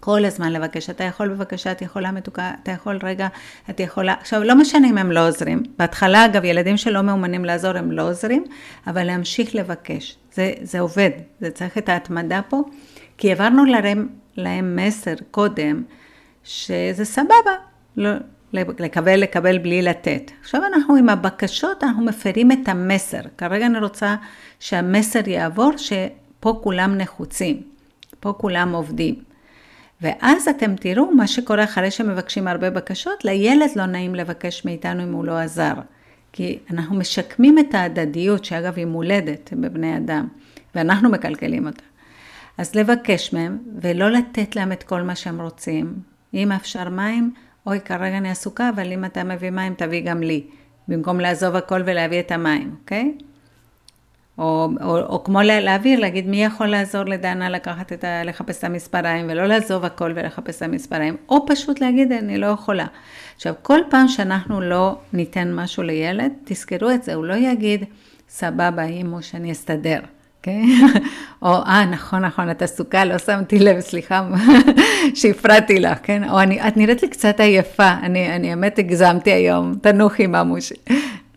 כל 0.00 0.24
הזמן 0.24 0.52
לבקש. 0.52 0.90
אתה 0.90 1.04
יכול 1.04 1.28
בבקשה, 1.28 1.72
את 1.72 1.82
יכולה 1.82 2.12
מתוקה, 2.12 2.52
אתה 2.62 2.72
יכול 2.72 2.98
רגע, 3.02 3.28
את 3.70 3.80
יכולה... 3.80 4.14
עכשיו, 4.20 4.42
לא 4.44 4.54
משנה 4.54 4.88
אם 4.88 4.98
הם 4.98 5.12
לא 5.12 5.28
עוזרים. 5.28 5.62
בהתחלה, 5.78 6.24
אגב, 6.24 6.44
ילדים 6.44 6.76
שלא 6.76 7.02
מאומנים 7.02 7.44
לעזור, 7.44 7.76
הם 7.76 7.92
לא 7.92 8.08
עוזרים, 8.08 8.44
אבל 8.86 9.04
להמשיך 9.04 9.54
לבקש. 9.54 10.16
זה, 10.32 10.52
זה 10.62 10.80
עובד, 10.80 11.10
זה 11.40 11.50
צריך 11.50 11.78
את 11.78 11.88
ההתמדה 11.88 12.40
פה, 12.48 12.62
כי 13.18 13.28
העברנו 13.28 13.64
להם, 13.64 14.08
להם 14.36 14.76
מסר 14.76 15.14
קודם. 15.30 15.82
שזה 16.46 17.04
סבבה, 17.04 17.54
לא, 17.96 18.10
לקבל, 18.52 19.20
לקבל 19.20 19.58
בלי 19.58 19.82
לתת. 19.82 20.30
עכשיו 20.40 20.62
אנחנו 20.64 20.96
עם 20.96 21.08
הבקשות, 21.08 21.84
אנחנו 21.84 22.04
מפרים 22.04 22.52
את 22.52 22.68
המסר. 22.68 23.20
כרגע 23.38 23.66
אני 23.66 23.78
רוצה 23.78 24.16
שהמסר 24.60 25.28
יעבור 25.28 25.70
שפה 25.76 26.60
כולם 26.62 26.94
נחוצים, 26.94 27.62
פה 28.20 28.32
כולם 28.32 28.74
עובדים. 28.74 29.14
ואז 30.00 30.48
אתם 30.48 30.76
תראו 30.76 31.10
מה 31.10 31.26
שקורה 31.26 31.64
אחרי 31.64 31.90
שמבקשים 31.90 32.48
הרבה 32.48 32.70
בקשות, 32.70 33.24
לילד 33.24 33.70
לא 33.76 33.86
נעים 33.86 34.14
לבקש 34.14 34.64
מאיתנו 34.64 35.02
אם 35.02 35.12
הוא 35.12 35.24
לא 35.24 35.38
עזר. 35.38 35.74
כי 36.32 36.58
אנחנו 36.70 36.96
משקמים 36.96 37.58
את 37.58 37.74
ההדדיות, 37.74 38.44
שאגב 38.44 38.76
היא 38.76 38.86
מולדת 38.86 39.52
בבני 39.52 39.96
אדם, 39.96 40.28
ואנחנו 40.74 41.10
מקלקלים 41.10 41.66
אותה. 41.66 41.82
אז 42.58 42.74
לבקש 42.74 43.32
מהם, 43.32 43.58
ולא 43.82 44.10
לתת 44.10 44.56
להם 44.56 44.72
את 44.72 44.82
כל 44.82 45.02
מה 45.02 45.14
שהם 45.14 45.40
רוצים, 45.40 45.94
אם 46.36 46.52
אפשר 46.52 46.88
מים, 46.88 47.32
אוי, 47.66 47.80
כרגע 47.80 48.18
אני 48.18 48.30
עסוקה, 48.30 48.70
אבל 48.74 48.92
אם 48.92 49.04
אתה 49.04 49.24
מביא 49.24 49.50
מים, 49.50 49.74
תביא 49.74 50.02
גם 50.04 50.20
לי. 50.20 50.44
במקום 50.88 51.20
לעזוב 51.20 51.56
הכל 51.56 51.82
ולהביא 51.86 52.20
את 52.20 52.30
המים, 52.30 52.74
אוקיי? 52.80 53.14
או, 54.38 54.68
או, 54.82 54.98
או 54.98 55.24
כמו 55.24 55.42
להעביר, 55.42 56.00
להגיד 56.00 56.28
מי 56.28 56.44
יכול 56.44 56.66
לעזור 56.66 57.04
לדנה 57.04 57.50
לקחת 57.50 57.92
את 57.92 58.04
ה... 58.04 58.24
לחפש 58.24 58.58
את 58.58 58.64
המספריים 58.64 59.26
ולא 59.28 59.46
לעזוב 59.46 59.84
הכל 59.84 60.12
ולחפש 60.14 60.56
את 60.56 60.62
המספריים, 60.62 61.16
או 61.28 61.46
פשוט 61.46 61.80
להגיד 61.80 62.12
אני 62.12 62.38
לא 62.38 62.46
יכולה. 62.46 62.86
עכשיו, 63.36 63.54
כל 63.62 63.80
פעם 63.90 64.08
שאנחנו 64.08 64.60
לא 64.60 64.98
ניתן 65.12 65.54
משהו 65.54 65.82
לילד, 65.82 66.32
תזכרו 66.44 66.90
את 66.90 67.02
זה, 67.02 67.14
הוא 67.14 67.24
לא 67.24 67.34
יגיד 67.34 67.84
סבבה 68.28 68.84
אימו 68.84 69.22
שאני 69.22 69.52
אסתדר. 69.52 70.00
אוקיי? 70.46 70.64
או, 71.42 71.54
אה, 71.54 71.84
נכון, 71.84 72.24
נכון, 72.24 72.50
את 72.50 72.62
עסוקה, 72.62 73.04
לא 73.04 73.18
שמתי 73.18 73.58
לב, 73.58 73.80
סליחה, 73.80 74.28
שהפרעתי 75.14 75.80
לך, 75.80 75.98
כן? 76.02 76.30
או 76.30 76.40
אני, 76.40 76.68
את 76.68 76.76
נראית 76.76 77.02
לי 77.02 77.08
קצת 77.08 77.40
עייפה, 77.40 77.90
אני, 78.02 78.36
אני 78.36 78.50
האמת 78.50 78.78
הגזמתי 78.78 79.30
היום, 79.30 79.74
תנוחי 79.82 80.26
ממושי. 80.26 80.74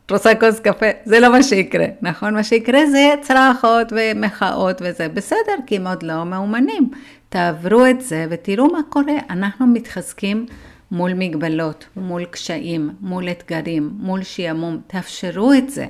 את 0.06 0.12
רוצה 0.12 0.36
כוס 0.36 0.60
קפה? 0.60 0.86
זה 1.06 1.20
לא 1.20 1.32
מה 1.32 1.44
שיקרה, 1.44 1.86
נכון? 2.02 2.34
מה 2.34 2.44
שיקרה 2.44 2.86
זה 2.86 3.14
צרחות 3.22 3.88
ומחאות 3.92 4.82
וזה 4.86 5.08
בסדר, 5.10 5.56
כי 5.68 5.76
הם 5.76 5.88
עוד 5.88 6.04
לא 6.04 6.24
מאומנים. 6.26 6.90
תעברו 7.30 7.86
את 7.86 8.02
זה 8.02 8.26
ותראו 8.30 8.68
מה 8.68 8.80
קורה. 8.90 9.18
אנחנו 9.30 9.68
מתחזקים 9.68 10.46
מול 10.92 11.12
מגבלות, 11.14 11.86
מול 11.96 12.26
קשיים, 12.26 12.90
מול 13.02 13.30
אתגרים, 13.30 13.90
מול 14.00 14.24
שעמום. 14.24 14.80
תאפשרו 14.88 15.54
את 15.54 15.70
זה. 15.70 15.86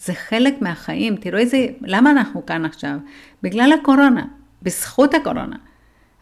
זה 0.00 0.14
חלק 0.14 0.62
מהחיים. 0.62 1.16
תראו 1.16 1.38
איזה, 1.38 1.66
למה 1.80 2.10
אנחנו 2.10 2.46
כאן 2.46 2.64
עכשיו? 2.64 2.94
בגלל 3.42 3.72
הקורונה, 3.72 4.24
בזכות 4.62 5.14
הקורונה. 5.14 5.56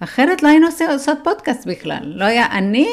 אחרת 0.00 0.42
לא 0.42 0.48
היינו 0.48 0.66
עושות 0.88 1.18
פודקאסט 1.24 1.66
בכלל. 1.66 2.00
לא 2.02 2.24
היה, 2.24 2.46
אני, 2.46 2.88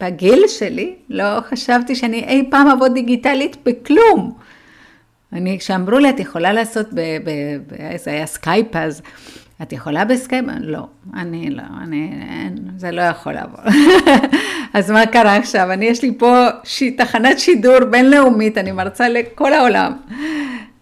בגיל 0.00 0.44
שלי 0.48 0.94
לא 1.08 1.40
חשבתי 1.40 1.94
שאני 1.94 2.24
אי 2.24 2.48
פעם 2.50 2.68
אעבוד 2.68 2.94
דיגיטלית 2.94 3.56
בכלום. 3.64 4.38
אני, 5.32 5.58
כשאמרו 5.58 5.98
לי, 5.98 6.10
את 6.10 6.20
יכולה 6.20 6.52
לעשות, 6.52 6.92
ב, 6.92 7.00
ב, 7.00 7.30
ב, 7.66 7.96
זה 7.96 8.10
היה 8.10 8.26
סקייפ 8.26 8.76
אז, 8.76 9.02
את 9.62 9.72
יכולה 9.72 10.04
בסקייפ? 10.04 10.44
לא, 10.60 10.86
אני 11.14 11.50
לא, 11.50 11.62
אני, 11.82 12.10
אין, 12.30 12.58
זה 12.76 12.90
לא 12.90 13.02
יכול 13.02 13.32
לעבור. 13.32 13.60
אז 14.74 14.90
מה 14.90 15.06
קרה 15.06 15.36
עכשיו? 15.36 15.72
אני, 15.72 15.84
יש 15.84 16.02
לי 16.02 16.14
פה 16.18 16.46
ש, 16.64 16.82
תחנת 16.82 17.38
שידור 17.38 17.84
בינלאומית, 17.90 18.58
אני 18.58 18.72
מרצה 18.72 19.08
לכל 19.08 19.52
העולם. 19.52 19.92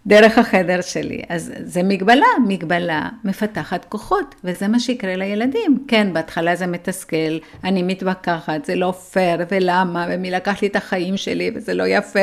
דרך 0.07 0.37
החדר 0.37 0.81
שלי. 0.81 1.21
אז 1.29 1.53
זה 1.63 1.83
מגבלה, 1.83 2.25
מגבלה 2.47 3.09
מפתחת 3.23 3.85
כוחות, 3.85 4.35
וזה 4.43 4.67
מה 4.67 4.79
שיקרה 4.79 5.15
לילדים. 5.15 5.85
כן, 5.87 6.13
בהתחלה 6.13 6.55
זה 6.55 6.67
מתסכל, 6.67 7.37
אני 7.63 7.83
מתווכחת, 7.83 8.65
זה 8.65 8.75
לא 8.75 8.91
פייר, 8.91 9.39
ולמה, 9.51 10.07
ומי 10.09 10.31
לקח 10.31 10.61
לי 10.61 10.67
את 10.67 10.75
החיים 10.75 11.17
שלי, 11.17 11.51
וזה 11.55 11.73
לא 11.73 11.83
יפה, 11.87 12.19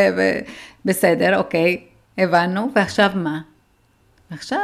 ובסדר, 0.85 1.39
אוקיי, 1.39 1.81
הבנו, 2.19 2.69
ועכשיו 2.75 3.11
מה? 3.15 3.41
עכשיו 4.31 4.59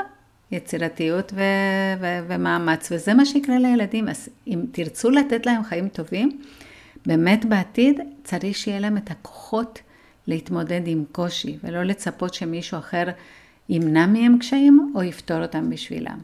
יצירתיות 0.53 1.33
ו- 1.33 2.01
ו- 2.01 2.21
ומאמץ, 2.29 2.93
וזה 2.93 3.15
מה 3.15 3.25
שיקרה 3.25 3.59
לילדים. 3.59 4.09
אז 4.09 4.29
אם 4.47 4.65
תרצו 4.73 5.11
לתת 5.11 5.47
להם 5.47 5.65
חיים 5.65 5.89
טובים, 5.89 6.41
באמת 7.07 7.45
בעתיד 7.45 8.01
צריך 8.25 8.57
שיהיה 8.57 8.81
להם 8.81 8.97
את 8.97 9.11
הכוחות 9.11 9.79
להתמודד 10.27 10.81
עם 10.87 11.05
קושי, 11.13 11.57
ולא 11.65 11.83
לצפות 11.83 12.35
שמישהו 12.35 12.79
אחר 12.79 13.05
ימנע 13.69 14.07
מהם 14.07 14.39
קשיים 14.39 14.93
או 14.95 15.03
יפתור 15.03 15.43
אותם 15.43 15.71
בשבילם. 15.71 16.19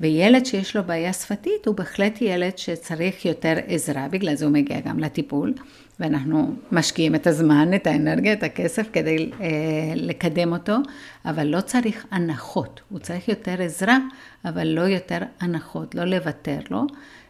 וילד 0.00 0.46
שיש 0.46 0.76
לו 0.76 0.84
בעיה 0.84 1.12
שפתית 1.12 1.66
הוא 1.66 1.74
בהחלט 1.74 2.18
ילד 2.20 2.58
שצריך 2.58 3.24
יותר 3.24 3.54
עזרה, 3.66 4.08
בגלל 4.08 4.34
זה 4.34 4.44
הוא 4.44 4.52
מגיע 4.52 4.80
גם 4.80 4.98
לטיפול, 4.98 5.54
ואנחנו 6.00 6.54
משקיעים 6.72 7.14
את 7.14 7.26
הזמן, 7.26 7.74
את 7.74 7.86
האנרגיה, 7.86 8.32
את 8.32 8.42
הכסף 8.42 8.88
כדי 8.92 9.30
אה, 9.40 9.48
לקדם 9.94 10.52
אותו, 10.52 10.76
אבל 11.24 11.46
לא 11.46 11.60
צריך 11.60 12.06
הנחות, 12.10 12.80
הוא 12.88 12.98
צריך 12.98 13.28
יותר 13.28 13.62
עזרה, 13.62 13.98
אבל 14.44 14.66
לא 14.66 14.80
יותר 14.80 15.18
הנחות, 15.40 15.94
לא 15.94 16.04
לוותר 16.04 16.58
לו, 16.70 16.82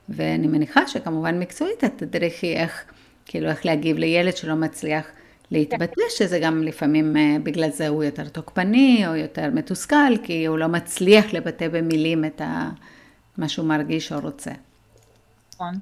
ואני 0.09 0.47
מניחה 0.47 0.87
שכמובן 0.87 1.39
מקצועית 1.39 1.85
את 1.85 1.93
תדריכי 1.97 2.57
איך, 2.57 2.85
כאילו 3.27 3.49
איך 3.49 3.67
להגיב 3.67 3.99
לילד 3.99 4.37
שלא 4.37 4.55
מצליח 4.55 5.07
להתבטא, 5.51 6.03
שזה 6.11 6.39
גם 6.39 6.63
לפעמים 6.63 7.17
אה, 7.17 7.37
בגלל 7.43 7.71
זה 7.71 7.89
הוא 7.89 8.05
יותר 8.05 8.29
תוקפני 8.29 9.05
או 9.07 9.17
יותר 9.17 9.51
מתוסכל, 9.53 10.17
כי 10.23 10.47
הוא 10.47 10.59
לא 10.59 10.67
מצליח 10.67 11.33
לבטא 11.33 11.69
במילים 11.69 12.25
את 12.25 12.43
מה 13.39 13.49
שהוא 13.49 13.67
מרגיש 13.67 14.13
או 14.13 14.21
רוצה. 14.21 14.51
נכון. 15.55 15.75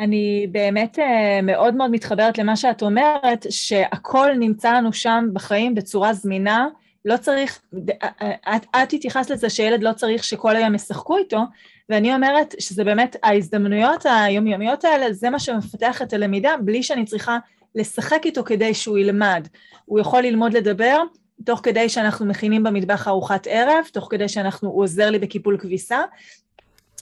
אני 0.00 0.46
באמת 0.50 0.98
אה, 0.98 1.40
מאוד 1.42 1.74
מאוד 1.74 1.90
מתחברת 1.90 2.38
למה 2.38 2.56
שאת 2.56 2.82
אומרת, 2.82 3.46
שהכל 3.50 4.30
נמצא 4.38 4.72
לנו 4.72 4.92
שם 4.92 5.28
בחיים 5.32 5.74
בצורה 5.74 6.12
זמינה. 6.12 6.68
לא 7.04 7.16
צריך, 7.16 7.60
אה, 8.02 8.56
את, 8.56 8.66
את 8.82 8.92
התייחסת 8.92 9.30
לזה 9.30 9.50
שילד 9.50 9.82
לא 9.82 9.92
צריך 9.92 10.24
שכל 10.24 10.56
היום 10.56 10.74
ישחקו 10.74 11.16
איתו, 11.16 11.40
ואני 11.88 12.14
אומרת 12.14 12.54
שזה 12.58 12.84
באמת 12.84 13.16
ההזדמנויות 13.22 14.06
היומיומיות 14.06 14.84
האלה, 14.84 15.12
זה 15.12 15.30
מה 15.30 15.38
שמפתח 15.38 16.02
את 16.02 16.12
הלמידה, 16.12 16.54
בלי 16.64 16.82
שאני 16.82 17.04
צריכה 17.04 17.38
לשחק 17.74 18.20
איתו 18.24 18.44
כדי 18.44 18.74
שהוא 18.74 18.98
ילמד. 18.98 19.48
הוא 19.84 20.00
יכול 20.00 20.22
ללמוד 20.22 20.52
לדבר 20.52 21.02
תוך 21.44 21.60
כדי 21.62 21.88
שאנחנו 21.88 22.26
מכינים 22.26 22.62
במטבח 22.62 23.08
ארוחת 23.08 23.46
ערב, 23.50 23.84
תוך 23.92 24.08
כדי 24.10 24.28
שאנחנו, 24.28 24.68
הוא 24.68 24.82
עוזר 24.82 25.10
לי 25.10 25.18
בקיפול 25.18 25.58
כביסה. 25.58 26.00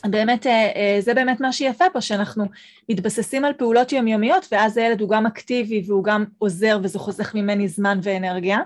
באמת, 0.05 0.47
אה, 0.47 0.53
אה, 0.77 0.97
זה 1.01 1.15
באמת 1.15 1.41
מה 1.41 1.53
שיפה 1.53 1.85
פה, 1.93 2.01
שאנחנו 2.01 2.45
מתבססים 2.89 3.45
על 3.45 3.53
פעולות 3.53 3.93
יומיומיות, 3.93 4.47
ואז 4.53 4.77
הילד 4.77 5.01
הוא 5.01 5.09
גם 5.09 5.27
אקטיבי 5.27 5.83
והוא 5.87 6.05
גם 6.05 6.25
עוזר 6.39 6.79
וזה 6.83 6.99
חוסך 6.99 7.35
ממני 7.35 7.69
זמן 7.69 7.99
ואנרגיה, 8.03 8.59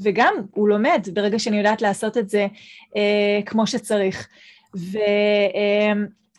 וגם 0.00 0.34
הוא 0.50 0.68
לומד 0.68 1.08
ברגע 1.12 1.38
שאני 1.38 1.58
יודעת 1.58 1.82
לעשות 1.82 2.16
את 2.16 2.28
זה 2.28 2.46
אה, 2.96 3.40
כמו 3.46 3.66
שצריך. 3.66 4.28
ו, 4.76 4.98
אה, 5.54 5.92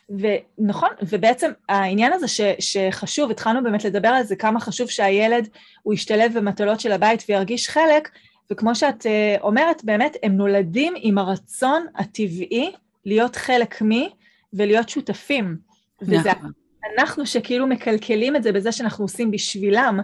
ונכון, 0.10 0.90
ובעצם 1.02 1.52
העניין 1.70 2.14
הזה 2.14 2.28
ש, 2.28 2.42
שחשוב, 2.60 3.32
התחלנו 3.32 3.64
באמת 3.64 3.86
לדבר 3.86 4.08
על 4.08 4.24
זה, 4.24 4.36
כמה 4.36 4.60
חשוב 4.60 4.90
שהילד 4.90 5.48
הוא 5.84 5.94
ישתלב 5.94 6.38
במטלות 6.38 6.80
של 6.80 6.92
הבית 6.92 7.24
וירגיש 7.30 7.70
חלק, 7.70 8.10
וכמו 8.52 8.76
שאת 8.76 9.06
uh, 9.06 9.42
אומרת, 9.42 9.84
באמת, 9.84 10.18
הם 10.24 10.38
נולדים 10.38 10.94
עם 10.98 11.18
הרצון 11.18 11.86
הטבעי 11.96 12.72
להיות 13.06 13.36
חלק 13.36 13.82
מי 13.82 14.10
ולהיות 14.54 14.90
שותפים. 14.90 15.58
וזה 16.02 16.32
נכון. 16.32 16.52
אנחנו 16.98 17.26
שכאילו 17.26 17.68
מקלקלים 17.68 18.36
את 18.36 18.44
זה 18.44 18.52
בזה 18.52 18.72
שאנחנו 18.72 19.06
עושים 19.06 19.32
בשבילם, 19.32 20.00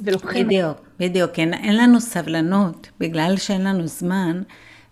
ולוקחים... 0.00 0.46
בדיוק, 0.46 0.78
בדיוק, 0.98 1.38
אין, 1.38 1.54
אין 1.54 1.76
לנו 1.76 2.00
סבלנות, 2.00 2.90
בגלל 3.00 3.36
שאין 3.36 3.64
לנו 3.64 3.86
זמן. 3.86 4.42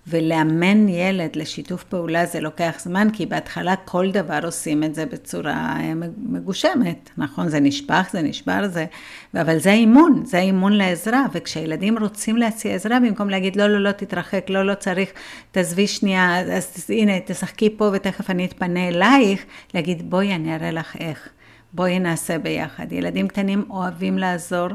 ולאמן 0.09 0.89
ילד 0.89 1.37
לשיתוף 1.37 1.85
פעולה 1.85 2.27
זה 2.27 2.41
לוקח 2.41 2.75
זמן, 2.79 3.09
כי 3.13 3.27
בהתחלה 3.27 3.77
כל 3.77 4.11
דבר 4.11 4.39
עושים 4.45 4.85
את 4.85 4.95
זה 4.95 5.07
בצורה 5.07 5.77
אה, 5.81 5.93
מגושמת, 6.19 7.11
נכון? 7.19 7.49
זה 7.49 7.61
נשפך, 7.61 8.09
זה 8.13 8.23
נשבר, 8.23 8.69
זה... 8.69 8.87
אבל 9.35 9.59
זה 9.59 9.73
אימון, 9.73 10.23
זה 10.25 10.39
אימון 10.39 10.73
לעזרה, 10.73 11.27
וכשילדים 11.33 11.99
רוצים 11.99 12.37
להציע 12.37 12.75
עזרה, 12.75 13.01
במקום 13.01 13.31
להגיד, 13.31 13.57
לא, 13.57 13.67
לא, 13.67 13.81
לא, 13.81 13.93
תתרחק, 13.93 14.51
לא, 14.51 14.63
לא 14.67 14.75
צריך, 14.75 15.13
תעזבי 15.51 15.87
שנייה, 15.87 16.41
אז 16.41 16.87
הנה, 16.89 17.13
תשחקי 17.27 17.71
פה 17.77 17.91
ותכף 17.93 18.31
אני 18.31 18.45
אתפנה 18.45 18.89
אלייך, 18.89 19.45
להגיד, 19.75 20.11
בואי, 20.11 20.35
אני 20.35 20.55
אראה 20.55 20.71
לך 20.71 20.97
איך, 21.01 21.29
בואי 21.73 21.99
נעשה 21.99 22.39
ביחד. 22.39 22.93
ילדים 22.93 23.29
קטנים 23.29 23.65
אוהבים 23.71 24.19
לעזור. 24.19 24.69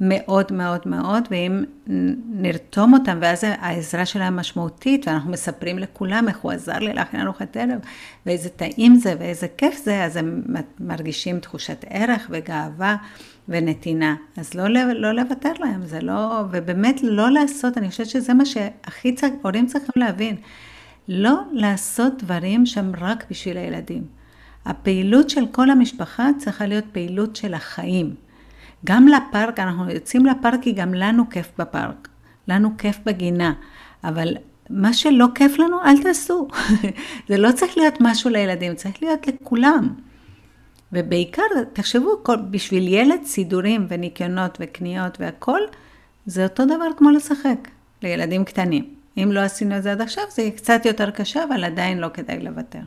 מאוד 0.00 0.52
מאוד 0.52 0.80
מאוד, 0.86 1.28
ואם 1.30 1.64
נרתום 2.28 2.94
אותם, 2.94 3.18
ואז 3.20 3.44
העזרה 3.44 4.06
שלהם 4.06 4.36
משמעותית, 4.36 5.08
ואנחנו 5.08 5.30
מספרים 5.30 5.78
לכולם 5.78 6.28
איך 6.28 6.38
הוא 6.38 6.52
עזר 6.52 6.78
לי 6.78 6.92
להכין 6.92 7.20
ארוחת 7.20 7.56
ערב, 7.56 7.78
ואיזה 8.26 8.48
טעים 8.48 8.94
זה 8.94 9.14
ואיזה 9.18 9.46
כיף 9.56 9.80
זה, 9.84 10.04
אז 10.04 10.16
הם 10.16 10.42
מרגישים 10.80 11.40
תחושת 11.40 11.84
ערך 11.88 12.26
וגאווה 12.30 12.96
ונתינה. 13.48 14.14
אז 14.36 14.54
לא, 14.54 14.68
לא 14.94 15.12
לוותר 15.12 15.52
להם, 15.60 15.86
זה 15.86 16.00
לא, 16.00 16.42
ובאמת 16.50 17.00
לא 17.02 17.30
לעשות, 17.30 17.78
אני 17.78 17.90
חושבת 17.90 18.06
שזה 18.06 18.34
מה 18.34 18.44
שהכי 18.46 19.14
צריך, 19.14 19.32
הורים 19.42 19.66
צריכים 19.66 19.92
להבין, 19.96 20.36
לא 21.08 21.40
לעשות 21.52 22.22
דברים 22.22 22.66
שהם 22.66 22.92
רק 23.00 23.24
בשביל 23.30 23.56
הילדים. 23.56 24.04
הפעילות 24.64 25.30
של 25.30 25.46
כל 25.46 25.70
המשפחה 25.70 26.28
צריכה 26.38 26.66
להיות 26.66 26.84
פעילות 26.92 27.36
של 27.36 27.54
החיים. 27.54 28.27
גם 28.84 29.08
לפארק, 29.08 29.60
אנחנו 29.60 29.90
יוצאים 29.90 30.26
לפארק 30.26 30.62
כי 30.62 30.72
גם 30.72 30.94
לנו 30.94 31.30
כיף 31.30 31.50
בפארק, 31.58 32.08
לנו 32.48 32.70
כיף 32.78 32.98
בגינה, 33.06 33.52
אבל 34.04 34.36
מה 34.70 34.92
שלא 34.92 35.26
כיף 35.34 35.58
לנו, 35.58 35.76
אל 35.84 36.02
תעשו. 36.02 36.48
זה 37.28 37.36
לא 37.36 37.52
צריך 37.52 37.78
להיות 37.78 37.94
משהו 38.00 38.30
לילדים, 38.30 38.74
צריך 38.74 39.02
להיות 39.02 39.26
לכולם. 39.26 39.94
ובעיקר, 40.92 41.42
תחשבו, 41.72 42.10
כל, 42.22 42.36
בשביל 42.36 42.88
ילד 42.88 43.24
סידורים 43.24 43.86
וניקיונות 43.88 44.58
וקניות 44.60 45.20
והכול, 45.20 45.60
זה 46.26 46.42
אותו 46.42 46.64
דבר 46.64 46.88
כמו 46.96 47.10
לשחק 47.10 47.68
לילדים 48.02 48.44
קטנים. 48.44 48.94
אם 49.16 49.32
לא 49.32 49.40
עשינו 49.40 49.76
את 49.76 49.82
זה 49.82 49.92
עד 49.92 50.00
עכשיו, 50.00 50.24
זה 50.30 50.42
יהיה 50.42 50.52
קצת 50.52 50.86
יותר 50.86 51.10
קשה, 51.10 51.44
אבל 51.44 51.64
עדיין 51.64 51.98
לא 51.98 52.08
כדאי 52.14 52.40
לוותר. 52.40 52.80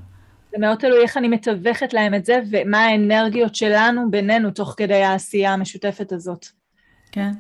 זה 0.52 0.58
מאוד 0.60 0.78
תלוי 0.78 1.02
איך 1.04 1.18
אני 1.18 1.28
מתווכת 1.28 1.94
להם 1.94 2.14
את 2.14 2.26
זה, 2.26 2.40
ומה 2.52 2.86
האנרגיות 2.86 3.56
שלנו 3.56 4.12
בינינו 4.12 4.52
תוך 4.52 4.74
כדי 4.78 5.04
העשייה 5.04 5.54
המשותפת 5.54 6.12
הזאת. 6.12 6.46
כן. 7.12 7.32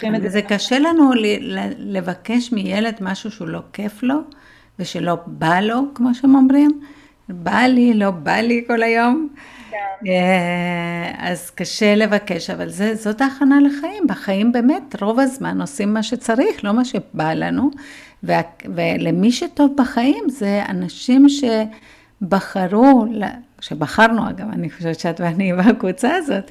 זה, 0.00 0.28
זה 0.28 0.42
קשה 0.42 0.78
לנו 0.78 1.10
לבקש 1.78 2.52
מילד 2.52 2.94
משהו 3.00 3.30
שהוא 3.30 3.48
לא 3.48 3.60
כיף 3.72 4.02
לו, 4.02 4.16
ושלא 4.78 5.16
בא 5.26 5.60
לו, 5.60 5.82
כמו 5.94 6.14
שהם 6.14 6.34
אומרים. 6.34 6.80
בא 7.28 7.60
לי, 7.60 7.94
לא 7.94 8.10
בא 8.10 8.36
לי 8.36 8.64
כל 8.66 8.82
היום. 8.82 9.28
כן. 9.70 9.76
אה, 10.06 11.12
אז 11.18 11.50
קשה 11.50 11.94
לבקש, 11.94 12.50
אבל 12.50 12.68
זה, 12.68 12.94
זאת 12.94 13.20
ההכנה 13.20 13.58
לחיים. 13.60 14.06
בחיים 14.06 14.52
באמת, 14.52 15.02
רוב 15.02 15.20
הזמן 15.20 15.60
עושים 15.60 15.94
מה 15.94 16.02
שצריך, 16.02 16.64
לא 16.64 16.72
מה 16.72 16.84
שבא 16.84 17.32
לנו. 17.32 17.70
ולמי 18.64 19.32
שטוב 19.32 19.72
בחיים 19.76 20.24
זה 20.28 20.62
אנשים 20.68 21.28
ש... 21.28 21.44
בחרו, 22.22 23.06
שבחרנו 23.60 24.30
אגב, 24.30 24.46
אני 24.52 24.70
חושבת 24.70 24.98
שאת 24.98 25.20
ואני 25.20 25.52
בקבוצה 25.58 26.14
הזאת, 26.14 26.50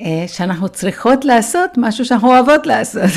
אה, 0.00 0.24
שאנחנו 0.28 0.68
צריכות 0.68 1.24
לעשות 1.24 1.70
משהו 1.76 2.04
שאנחנו 2.04 2.28
אוהבות 2.28 2.66
לעשות. 2.66 3.10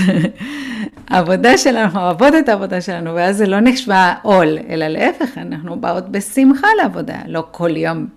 העבודה 1.10 1.58
שלנו, 1.58 1.80
אנחנו 1.80 2.00
אוהבות 2.00 2.34
את 2.40 2.50
העבודה 2.50 2.82
שלנו, 2.82 3.16
ואז 3.16 3.38
זה 3.38 3.48
לא 3.48 3.60
נשמע 3.60 4.14
עול, 4.22 4.58
אלא 4.70 4.88
להפך, 4.88 5.38
אנחנו 5.38 5.82
באות 5.82 6.10
בשמחה 6.10 6.68
לעבודה, 6.78 7.18
לא 7.28 7.44
כל 7.52 7.78
יום, 7.78 8.08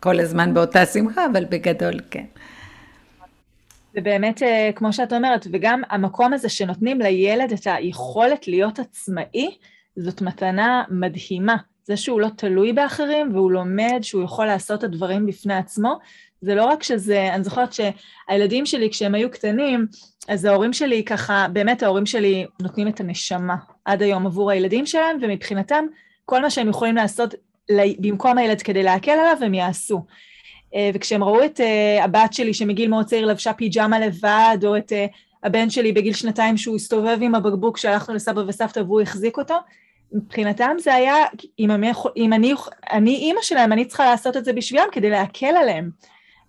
כל 0.00 0.20
הזמן 0.20 0.54
באותה 0.54 0.86
שמחה, 0.86 1.26
אבל 1.32 1.44
בגדול 1.44 2.00
כן. 2.10 2.24
ובאמת, 3.94 4.42
אה, 4.42 4.70
כמו 4.74 4.92
שאת 4.92 5.12
אומרת, 5.12 5.46
וגם 5.52 5.82
המקום 5.90 6.32
הזה 6.32 6.48
שנותנים 6.48 7.00
לילד 7.00 7.52
את 7.52 7.66
היכולת 7.66 8.48
להיות 8.48 8.78
עצמאי, 8.78 9.56
זאת 9.96 10.22
מתנה 10.22 10.82
מדהימה. 10.90 11.56
זה 11.84 11.96
שהוא 11.96 12.20
לא 12.20 12.28
תלוי 12.36 12.72
באחרים 12.72 13.34
והוא 13.34 13.52
לומד 13.52 13.98
שהוא 14.02 14.24
יכול 14.24 14.46
לעשות 14.46 14.78
את 14.78 14.84
הדברים 14.84 15.26
בפני 15.26 15.54
עצמו, 15.54 15.98
זה 16.40 16.54
לא 16.54 16.64
רק 16.64 16.82
שזה, 16.82 17.34
אני 17.34 17.44
זוכרת 17.44 17.68
שהילדים 17.72 18.66
שלי, 18.66 18.90
כשהם 18.90 19.14
היו 19.14 19.30
קטנים, 19.30 19.86
אז 20.28 20.44
ההורים 20.44 20.72
שלי 20.72 21.04
ככה, 21.04 21.46
באמת 21.52 21.82
ההורים 21.82 22.06
שלי 22.06 22.46
נותנים 22.62 22.88
את 22.88 23.00
הנשמה 23.00 23.56
עד 23.84 24.02
היום 24.02 24.26
עבור 24.26 24.50
הילדים 24.50 24.86
שלהם, 24.86 25.18
ומבחינתם, 25.22 25.84
כל 26.24 26.42
מה 26.42 26.50
שהם 26.50 26.68
יכולים 26.68 26.96
לעשות 26.96 27.34
במקום 27.98 28.38
הילד 28.38 28.62
כדי 28.62 28.82
להקל 28.82 29.10
עליו, 29.10 29.36
הם 29.40 29.54
יעשו. 29.54 30.04
אה, 30.74 30.90
וכשהם 30.94 31.24
ראו 31.24 31.44
את 31.44 31.60
אה, 31.60 32.04
הבת 32.04 32.32
שלי 32.32 32.54
שמגיל 32.54 32.90
מאוד 32.90 33.06
צעיר 33.06 33.26
לבשה 33.26 33.52
פיג'מה 33.52 33.98
לבד, 33.98 34.58
או 34.64 34.76
את 34.76 34.92
אה, 34.92 35.06
הבן 35.42 35.70
שלי 35.70 35.92
בגיל 35.92 36.14
שנתיים 36.14 36.56
שהוא 36.56 36.76
הסתובב 36.76 37.18
עם 37.20 37.34
הבקבוק 37.34 37.78
שהלכנו 37.78 38.14
לסבא 38.14 38.40
וסבתא 38.46 38.80
והוא 38.80 39.00
החזיק 39.00 39.38
אותו, 39.38 39.54
מבחינתם 40.12 40.76
זה 40.78 40.94
היה, 40.94 41.14
אם 41.58 41.70
אני, 41.70 41.92
אם 42.16 42.32
אני, 42.32 42.54
אני 42.92 43.16
אימא 43.16 43.40
שלהם, 43.42 43.72
אני 43.72 43.84
צריכה 43.84 44.04
לעשות 44.04 44.36
את 44.36 44.44
זה 44.44 44.52
בשבילם 44.52 44.86
כדי 44.92 45.10
להקל 45.10 45.56
עליהם. 45.56 45.90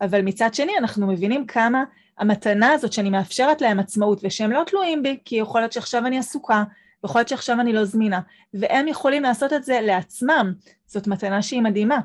אבל 0.02 0.22
מצד 0.22 0.54
שני, 0.54 0.72
אנחנו 0.78 1.08
מבינים 1.08 1.46
כמה 1.46 1.84
המתנה 2.18 2.72
הזאת 2.72 2.94
שאני 2.94 3.10
מאפשרת 3.10 3.62
להם 3.62 3.80
עצמאות, 3.80 4.20
ושהם 4.24 4.52
לא 4.52 4.64
תלויים 4.68 5.04
בי, 5.04 5.18
כי 5.26 5.36
יכול 5.36 5.62
להיות 5.62 5.72
שעכשיו 5.72 6.06
אני 6.06 6.18
עסוקה, 6.18 6.64
ויכול 7.04 7.20
להיות 7.20 7.30
שעכשיו 7.30 7.60
אני 7.60 7.74
לא 7.74 7.86
זמינה, 7.86 8.20
והם 8.54 8.88
יכולים 8.88 9.24
לעשות 9.24 9.54
את 9.54 9.64
זה 9.64 9.80
לעצמם. 9.82 10.54
זאת 10.88 11.08
מתנה 11.08 11.42
שהיא 11.42 11.62
מדהימה. 11.62 12.00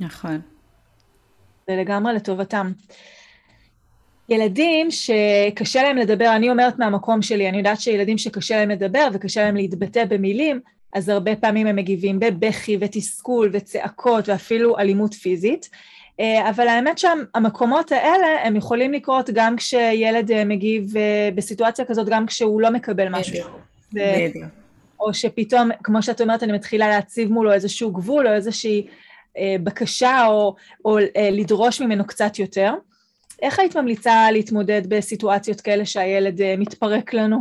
נכון. 0.00 0.40
זה 1.68 1.76
לגמרי 1.76 2.12
לטובתם. 2.12 2.72
ילדים 4.28 4.90
שקשה 4.90 5.82
להם 5.82 5.96
לדבר, 5.96 6.32
אני 6.36 6.50
אומרת 6.50 6.78
מהמקום 6.78 7.22
שלי, 7.22 7.48
אני 7.48 7.58
יודעת 7.58 7.80
שילדים 7.80 8.18
שקשה 8.18 8.56
להם 8.56 8.70
לדבר 8.70 9.08
וקשה 9.12 9.42
להם 9.44 9.56
להתבטא 9.56 10.04
במילים, 10.04 10.60
אז 10.92 11.08
הרבה 11.08 11.36
פעמים 11.36 11.66
הם 11.66 11.76
מגיבים 11.76 12.20
בבכי 12.20 12.76
ותסכול 12.80 13.50
וצעקות 13.52 14.28
ואפילו 14.28 14.78
אלימות 14.78 15.14
פיזית. 15.14 15.68
אה, 16.20 16.50
אבל 16.50 16.68
האמת 16.68 16.98
שהמקומות 16.98 17.92
האלה 17.92 18.26
הם 18.44 18.56
יכולים 18.56 18.92
לקרות 18.92 19.30
גם 19.30 19.56
כשילד 19.56 20.30
אה, 20.30 20.44
מגיב 20.44 20.96
אה, 20.96 21.28
בסיטואציה 21.34 21.84
כזאת, 21.84 22.08
גם 22.08 22.26
כשהוא 22.26 22.60
לא 22.60 22.70
מקבל 22.70 23.08
משהו. 23.08 23.34
בדיוק. 23.92 24.46
או 25.00 25.14
שפתאום, 25.14 25.70
כמו 25.84 26.02
שאת 26.02 26.20
אומרת, 26.20 26.42
אני 26.42 26.52
מתחילה 26.52 26.88
להציב 26.88 27.32
מולו 27.32 27.52
איזשהו 27.52 27.92
גבול 27.92 28.28
או 28.28 28.32
איזושהי 28.32 28.86
בקשה 29.62 30.26
או, 30.26 30.54
או 30.84 30.98
לדרוש 31.32 31.80
ממנו 31.80 32.06
קצת 32.06 32.38
יותר. 32.38 32.74
איך 33.42 33.58
היית 33.58 33.76
ממליצה 33.76 34.30
להתמודד 34.30 34.82
בסיטואציות 34.88 35.60
כאלה 35.60 35.86
שהילד 35.86 36.40
מתפרק 36.58 37.14
לנו? 37.14 37.38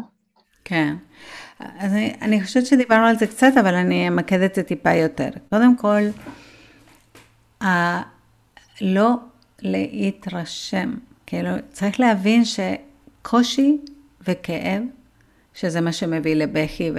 כן. 0.66 0.93
אז 1.80 1.93
אני, 1.93 2.14
אני 2.22 2.43
חושבת 2.43 2.66
שדיברנו 2.66 3.05
על 3.05 3.18
זה 3.18 3.28
קצת, 3.28 3.51
אבל 3.59 3.74
אני 3.74 4.07
אמקד 4.07 4.41
את 4.41 4.55
זה 4.55 4.64
טיפה 4.64 4.93
יותר. 4.93 5.30
קודם 5.49 5.76
כל, 5.78 6.01
לא 8.82 9.16
להתרשם. 9.62 10.93
כאילו, 11.26 11.49
צריך 11.72 11.99
להבין 11.99 12.43
שקושי 12.45 13.78
וכאב, 14.28 14.84
שזה 15.53 15.82
מה 15.82 15.93
שמביא 15.93 16.36
לבכי 16.36 16.91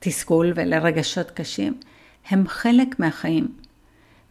ולתסכול 0.00 0.52
ולרגשות 0.56 1.30
קשים, 1.30 1.74
הם 2.30 2.48
חלק 2.48 3.00
מהחיים. 3.00 3.48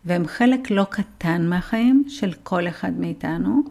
והם 0.05 0.27
חלק 0.27 0.71
לא 0.71 0.85
קטן 0.89 1.45
מהחיים 1.45 2.03
של 2.07 2.33
כל 2.43 2.67
אחד 2.67 2.99
מאיתנו, 2.99 3.63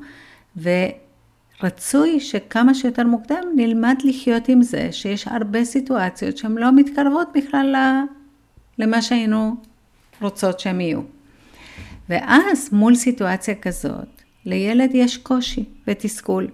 ורצוי 1.62 2.20
שכמה 2.20 2.74
שיותר 2.74 3.06
מוקדם 3.06 3.42
נלמד 3.56 3.96
לחיות 4.04 4.48
עם 4.48 4.62
זה 4.62 4.88
שיש 4.92 5.28
הרבה 5.28 5.64
סיטואציות 5.64 6.36
שהן 6.36 6.58
לא 6.58 6.72
מתקרבות 6.76 7.28
בכלל 7.34 7.76
למה 8.78 9.02
שהיינו 9.02 9.56
רוצות 10.20 10.60
שהן 10.60 10.80
יהיו. 10.80 11.00
ואז 12.08 12.68
מול 12.72 12.94
סיטואציה 12.94 13.54
כזאת, 13.54 14.22
לילד 14.46 14.90
יש 14.94 15.16
קושי 15.16 15.64
ותסכול, 15.86 16.48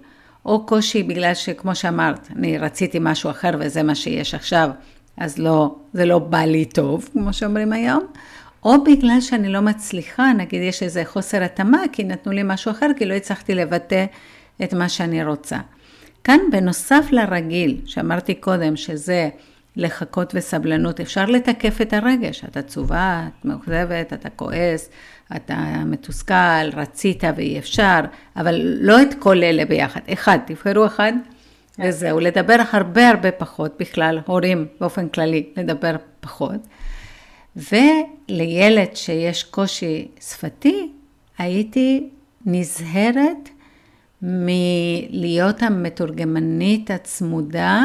או 0.45 0.65
קושי 0.65 1.03
בגלל 1.03 1.33
שכמו 1.33 1.75
שאמרת, 1.75 2.27
אני 2.35 2.57
רציתי 2.57 2.97
משהו 3.01 3.29
אחר 3.29 3.51
וזה 3.59 3.83
מה 3.83 3.95
שיש 3.95 4.33
עכשיו, 4.33 4.69
אז 5.17 5.37
לא, 5.37 5.75
זה 5.93 6.05
לא 6.05 6.19
בא 6.19 6.39
לי 6.39 6.65
טוב, 6.65 7.09
כמו 7.13 7.33
שאומרים 7.33 7.73
היום, 7.73 8.03
או 8.63 8.83
בגלל 8.83 9.21
שאני 9.21 9.49
לא 9.49 9.61
מצליחה, 9.61 10.33
נגיד 10.33 10.61
יש 10.61 10.83
איזה 10.83 11.05
חוסר 11.05 11.43
התאמה, 11.43 11.81
כי 11.91 12.03
נתנו 12.03 12.31
לי 12.31 12.41
משהו 12.45 12.71
אחר, 12.71 12.87
כי 12.97 13.05
לא 13.05 13.13
הצלחתי 13.13 13.55
לבטא 13.55 14.05
את 14.63 14.73
מה 14.73 14.89
שאני 14.89 15.23
רוצה. 15.23 15.57
כאן 16.23 16.39
בנוסף 16.51 17.05
לרגיל, 17.11 17.81
שאמרתי 17.85 18.35
קודם, 18.35 18.75
שזה 18.75 19.29
לחכות 19.75 20.31
וסבלנות, 20.35 20.99
אפשר 20.99 21.25
לתקף 21.25 21.81
את 21.81 21.93
הרגש, 21.93 22.43
את 22.43 22.57
עצובה, 22.57 23.27
את 23.27 23.45
מאוכזבת, 23.45 24.13
אתה 24.13 24.29
כועס, 24.29 24.89
אתה 25.35 25.83
מתוסכל, 25.85 26.69
רצית 26.73 27.23
ואי 27.35 27.59
אפשר, 27.59 27.99
אבל 28.35 28.61
לא 28.61 29.01
את 29.01 29.13
כל 29.19 29.43
אלה 29.43 29.65
ביחד. 29.65 30.01
אחד, 30.13 30.37
תבחרו 30.45 30.85
אחד 30.85 31.13
וזהו. 31.79 32.19
לדבר 32.19 32.55
הרבה 32.71 33.09
הרבה 33.09 33.31
פחות 33.31 33.75
בכלל, 33.79 34.19
הורים 34.25 34.65
באופן 34.79 35.09
כללי, 35.09 35.49
לדבר 35.57 35.95
פחות. 36.19 36.67
ולילד 37.55 38.95
שיש 38.95 39.43
קושי 39.43 40.07
שפתי, 40.21 40.91
הייתי 41.37 42.09
נזהרת 42.45 43.49
מלהיות 44.21 45.63
המתורגמנית 45.63 46.91
הצמודה 46.91 47.83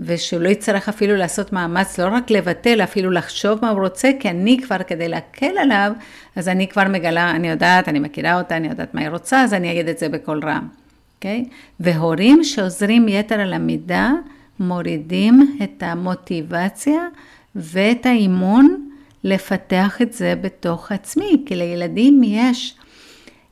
ושהוא 0.00 0.40
לא 0.40 0.48
יצטרך 0.48 0.88
אפילו 0.88 1.16
לעשות 1.16 1.52
מאמץ, 1.52 1.98
לא 1.98 2.08
רק 2.12 2.30
לבטל, 2.30 2.80
אפילו 2.82 3.10
לחשוב 3.10 3.58
מה 3.62 3.70
הוא 3.70 3.80
רוצה, 3.80 4.10
כי 4.20 4.30
אני 4.30 4.58
כבר, 4.66 4.76
כדי 4.86 5.08
להקל 5.08 5.58
עליו, 5.58 5.92
אז 6.36 6.48
אני 6.48 6.68
כבר 6.68 6.88
מגלה, 6.88 7.30
אני 7.30 7.48
יודעת, 7.48 7.88
אני 7.88 7.98
מכירה 7.98 8.38
אותה, 8.38 8.56
אני 8.56 8.68
יודעת 8.68 8.94
מה 8.94 9.00
היא 9.00 9.08
רוצה, 9.08 9.42
אז 9.42 9.54
אני 9.54 9.72
אגיד 9.72 9.88
את 9.88 9.98
זה 9.98 10.08
בקול 10.08 10.40
רם, 10.44 10.68
אוקיי? 11.16 11.44
Okay? 11.46 11.52
והורים 11.80 12.44
שעוזרים 12.44 13.08
יתר 13.08 13.40
על 13.40 13.52
המידה, 13.52 14.12
מורידים 14.60 15.58
את 15.62 15.82
המוטיבציה 15.82 17.08
ואת 17.56 18.06
האימון 18.06 18.88
לפתח 19.24 20.02
את 20.02 20.12
זה 20.12 20.34
בתוך 20.40 20.92
עצמי, 20.92 21.42
כי 21.46 21.56
לילדים 21.56 22.20
יש 22.24 22.74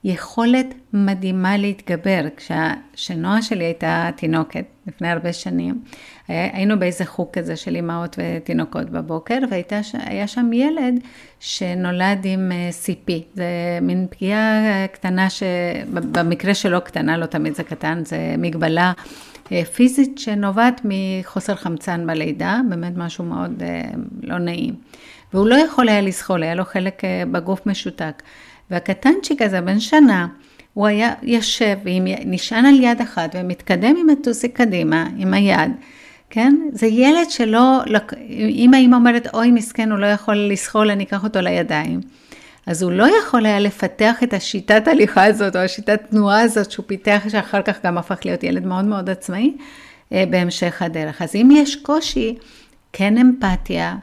יכולת 0.05 0.75
מדהימה 0.93 1.57
להתגבר. 1.57 2.25
כשנועה 2.37 3.43
שלי 3.43 3.65
הייתה 3.65 4.11
תינוקת, 4.17 4.65
לפני 4.87 5.09
הרבה 5.09 5.33
שנים, 5.33 5.83
היינו 6.29 6.79
באיזה 6.79 7.05
חוג 7.05 7.29
כזה 7.33 7.57
של 7.57 7.75
אימהות 7.75 8.19
ותינוקות 8.19 8.91
בבוקר, 8.91 9.39
והיה 9.51 10.27
שם 10.27 10.53
ילד 10.53 10.95
שנולד 11.41 12.25
עם 12.25 12.53
אה, 12.53 12.71
CP. 12.85 13.13
זה 13.35 13.45
מין 13.83 14.07
פגיעה 14.11 14.87
קטנה, 14.93 15.31
שבמקרה 15.31 16.55
שלו 16.55 16.81
קטנה, 16.81 17.17
לא 17.17 17.27
תמיד 17.27 17.55
זה 17.55 17.63
קטן, 17.63 18.03
זה 18.05 18.35
מגבלה 18.39 18.93
אה, 19.53 19.65
פיזית 19.65 20.19
שנובעת 20.19 20.81
מחוסר 20.85 21.55
חמצן 21.55 22.07
בלידה, 22.07 22.61
באמת 22.69 22.93
משהו 22.97 23.25
מאוד 23.25 23.63
אה, 23.63 23.91
לא 24.23 24.39
נעים. 24.39 24.75
והוא 25.35 25.47
לא 25.47 25.55
יכול 25.55 25.89
היה 25.89 26.01
לזחול, 26.01 26.43
היה 26.43 26.55
לו 26.55 26.65
חלק 26.65 27.03
בגוף 27.31 27.67
משותק. 27.67 28.23
והקטנצ'יק 28.71 29.43
הזה, 29.43 29.61
בן 29.61 29.81
שנה, 29.81 30.27
הוא 30.75 30.87
היה 30.87 31.13
יושב, 31.23 31.77
נשען 32.27 32.67
על 32.67 32.81
יד 32.81 33.01
אחת 33.01 33.35
ומתקדם 33.39 33.95
עם 33.99 34.11
הטוסיק 34.11 34.57
קדימה, 34.57 35.07
עם 35.17 35.35
היד. 35.35 35.71
כן? 36.31 36.55
זה 36.73 36.87
ילד 36.87 37.31
שלא, 37.31 37.83
אם 38.31 38.75
האמא 38.75 38.97
אומרת, 38.97 39.35
אוי 39.35 39.51
מסכן, 39.51 39.91
הוא 39.91 39.99
לא 39.99 40.07
יכול 40.07 40.35
לסחול, 40.37 40.91
אני 40.91 41.05
אקח 41.05 41.25
אותו 41.25 41.41
לידיים. 41.41 42.01
אז 42.67 42.83
הוא 42.83 42.93
לא 42.93 43.07
יכול 43.19 43.47
היה 43.47 43.61
לפתח 43.61 44.23
את 44.23 44.35
השיטת 44.35 44.89
הליכה 44.89 45.25
הזאת, 45.25 45.57
או 45.57 45.61
השיטת 45.61 46.01
תנועה 46.11 46.41
הזאת 46.41 46.71
שהוא 46.71 46.85
פיתח, 46.87 47.23
שאחר 47.29 47.63
כך 47.63 47.85
גם 47.85 47.99
הפך 47.99 48.19
להיות 48.25 48.43
ילד 48.43 48.67
מאוד 48.67 48.85
מאוד 48.85 49.11
עצמאי, 49.11 49.53
אה, 50.13 50.25
בהמשך 50.31 50.83
הדרך. 50.83 51.23
אז 51.23 51.35
אם 51.35 51.49
יש 51.53 51.77
קושי, 51.77 52.35
כן 52.93 53.19
אמפתיה, 53.19 53.97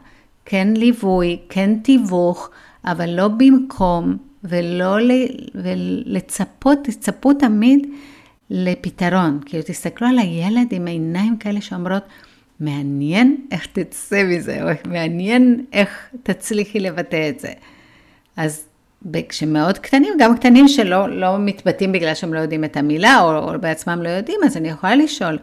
כן 0.44 0.68
ליווי, 0.76 1.38
כן 1.48 1.78
תיווך, 1.82 2.50
אבל 2.84 3.10
לא 3.10 3.28
במקום, 3.28 4.16
ולא 4.44 4.96
לצפות, 6.06 6.78
תצפו 6.84 7.32
תמיד 7.32 7.86
לפתרון. 8.50 9.40
כאילו, 9.46 9.62
תסתכלו 9.66 10.08
על 10.08 10.18
הילד 10.18 10.66
עם 10.70 10.86
עיניים 10.86 11.36
כאלה 11.36 11.60
שאומרות, 11.60 12.02
מעניין 12.60 13.36
איך 13.50 13.66
תצא 13.72 14.22
מזה, 14.24 14.62
או 14.62 14.68
מעניין 14.90 15.64
איך 15.72 16.08
תצליחי 16.22 16.80
לבטא 16.80 17.28
את 17.28 17.40
זה. 17.40 17.52
אז 18.36 18.64
כשמאוד 19.28 19.78
קטנים, 19.78 20.14
גם 20.18 20.36
קטנים 20.36 20.68
שלא 20.68 21.08
לא 21.08 21.38
מתבטאים 21.38 21.92
בגלל 21.92 22.14
שהם 22.14 22.34
לא 22.34 22.38
יודעים 22.38 22.64
את 22.64 22.76
המילה, 22.76 23.20
או, 23.20 23.54
או 23.54 23.60
בעצמם 23.60 24.02
לא 24.02 24.08
יודעים, 24.08 24.40
אז 24.44 24.56
אני 24.56 24.68
יכולה 24.68 24.94
לשאול, 24.94 25.38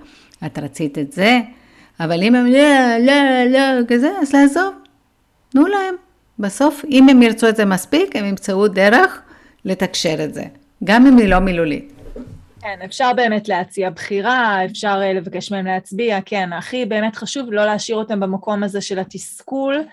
את 0.46 0.60
רצית 0.60 0.98
את 0.98 1.12
זה? 1.12 1.39
אבל 2.00 2.24
אם 2.24 2.36
הם 2.36 2.46
לא, 2.46 2.98
לא, 3.00 3.43
לא, 3.50 3.86
כזה, 3.88 4.10
אז 4.22 4.34
לעזוב, 4.34 4.74
תנו 5.50 5.68
להם. 5.68 6.05
בסוף, 6.39 6.86
אם 6.86 7.09
הם 7.09 7.21
ירצו 7.21 7.49
את 7.49 7.55
זה 7.55 7.65
מספיק, 7.65 8.15
הם 8.15 8.25
ימצאו 8.25 8.67
דרך 8.67 9.21
לתקשר 9.65 10.23
את 10.23 10.33
זה, 10.33 10.43
גם 10.83 11.05
אם 11.07 11.17
היא 11.17 11.29
לא 11.29 11.39
מילולית. 11.39 11.91
כן, 12.61 12.79
אפשר 12.86 13.13
באמת 13.15 13.49
להציע 13.49 13.89
בחירה, 13.89 14.65
אפשר 14.65 14.99
אה, 15.01 15.13
לבקש 15.13 15.51
מהם 15.51 15.65
להצביע, 15.65 16.19
כן, 16.25 16.53
הכי 16.53 16.86
באמת 16.86 17.15
חשוב 17.15 17.51
לא 17.51 17.65
להשאיר 17.65 17.97
אותם 17.97 18.19
במקום 18.19 18.63
הזה 18.63 18.81
של 18.81 18.99
התסכול, 18.99 19.83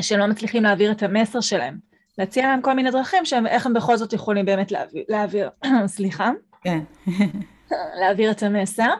שהם 0.00 0.18
לא 0.18 0.26
מצליחים 0.26 0.62
להעביר 0.62 0.90
את 0.90 1.02
המסר 1.02 1.40
שלהם. 1.40 1.78
להציע 2.18 2.46
להם 2.46 2.62
כל 2.62 2.74
מיני 2.74 2.90
דרכים 2.90 3.24
שהם, 3.24 3.46
איך 3.46 3.66
הם 3.66 3.74
בכל 3.74 3.96
זאת 3.96 4.12
יכולים 4.12 4.44
באמת 4.46 4.72
להעביר, 4.72 5.04
להעביר 5.08 5.50
סליחה. 5.86 6.30
כן. 6.64 6.78
להעביר 8.00 8.30
את 8.30 8.42
המסר. 8.42 8.90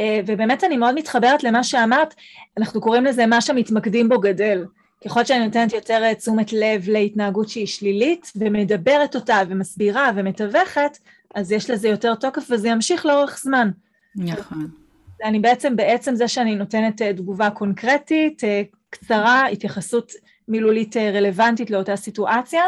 אה, 0.00 0.20
ובאמת 0.26 0.64
אני 0.64 0.76
מאוד 0.76 0.94
מתחברת 0.94 1.44
למה 1.44 1.64
שאמרת, 1.64 2.14
אנחנו 2.58 2.80
קוראים 2.80 3.04
לזה 3.04 3.26
מה 3.26 3.40
שמתמקדים 3.40 4.08
בו 4.08 4.20
גדל. 4.20 4.64
ככל 5.04 5.24
שאני 5.24 5.44
נותנת 5.44 5.72
יותר 5.72 6.02
אה, 6.02 6.14
תשומת 6.14 6.52
לב 6.52 6.88
להתנהגות 6.88 7.48
שהיא 7.48 7.66
שלילית, 7.66 8.32
ומדברת 8.36 9.14
אותה 9.14 9.42
ומסבירה 9.48 10.10
ומתווכת, 10.16 10.98
אז 11.34 11.52
יש 11.52 11.70
לזה 11.70 11.88
יותר 11.88 12.14
תוקף 12.14 12.42
וזה 12.50 12.68
ימשיך 12.68 13.06
לאורך 13.06 13.38
זמן. 13.42 13.70
נכון. 14.16 14.68
אני 15.24 15.38
בעצם, 15.38 15.76
בעצם 15.76 16.14
זה 16.14 16.28
שאני 16.28 16.54
נותנת 16.54 17.02
אה, 17.02 17.12
תגובה 17.12 17.50
קונקרטית, 17.50 18.42
קצרה, 18.90 19.46
התייחסות 19.46 20.12
מילולית 20.48 20.96
רלוונטית 20.96 21.70
לאותה 21.70 21.96
סיטואציה, 21.96 22.62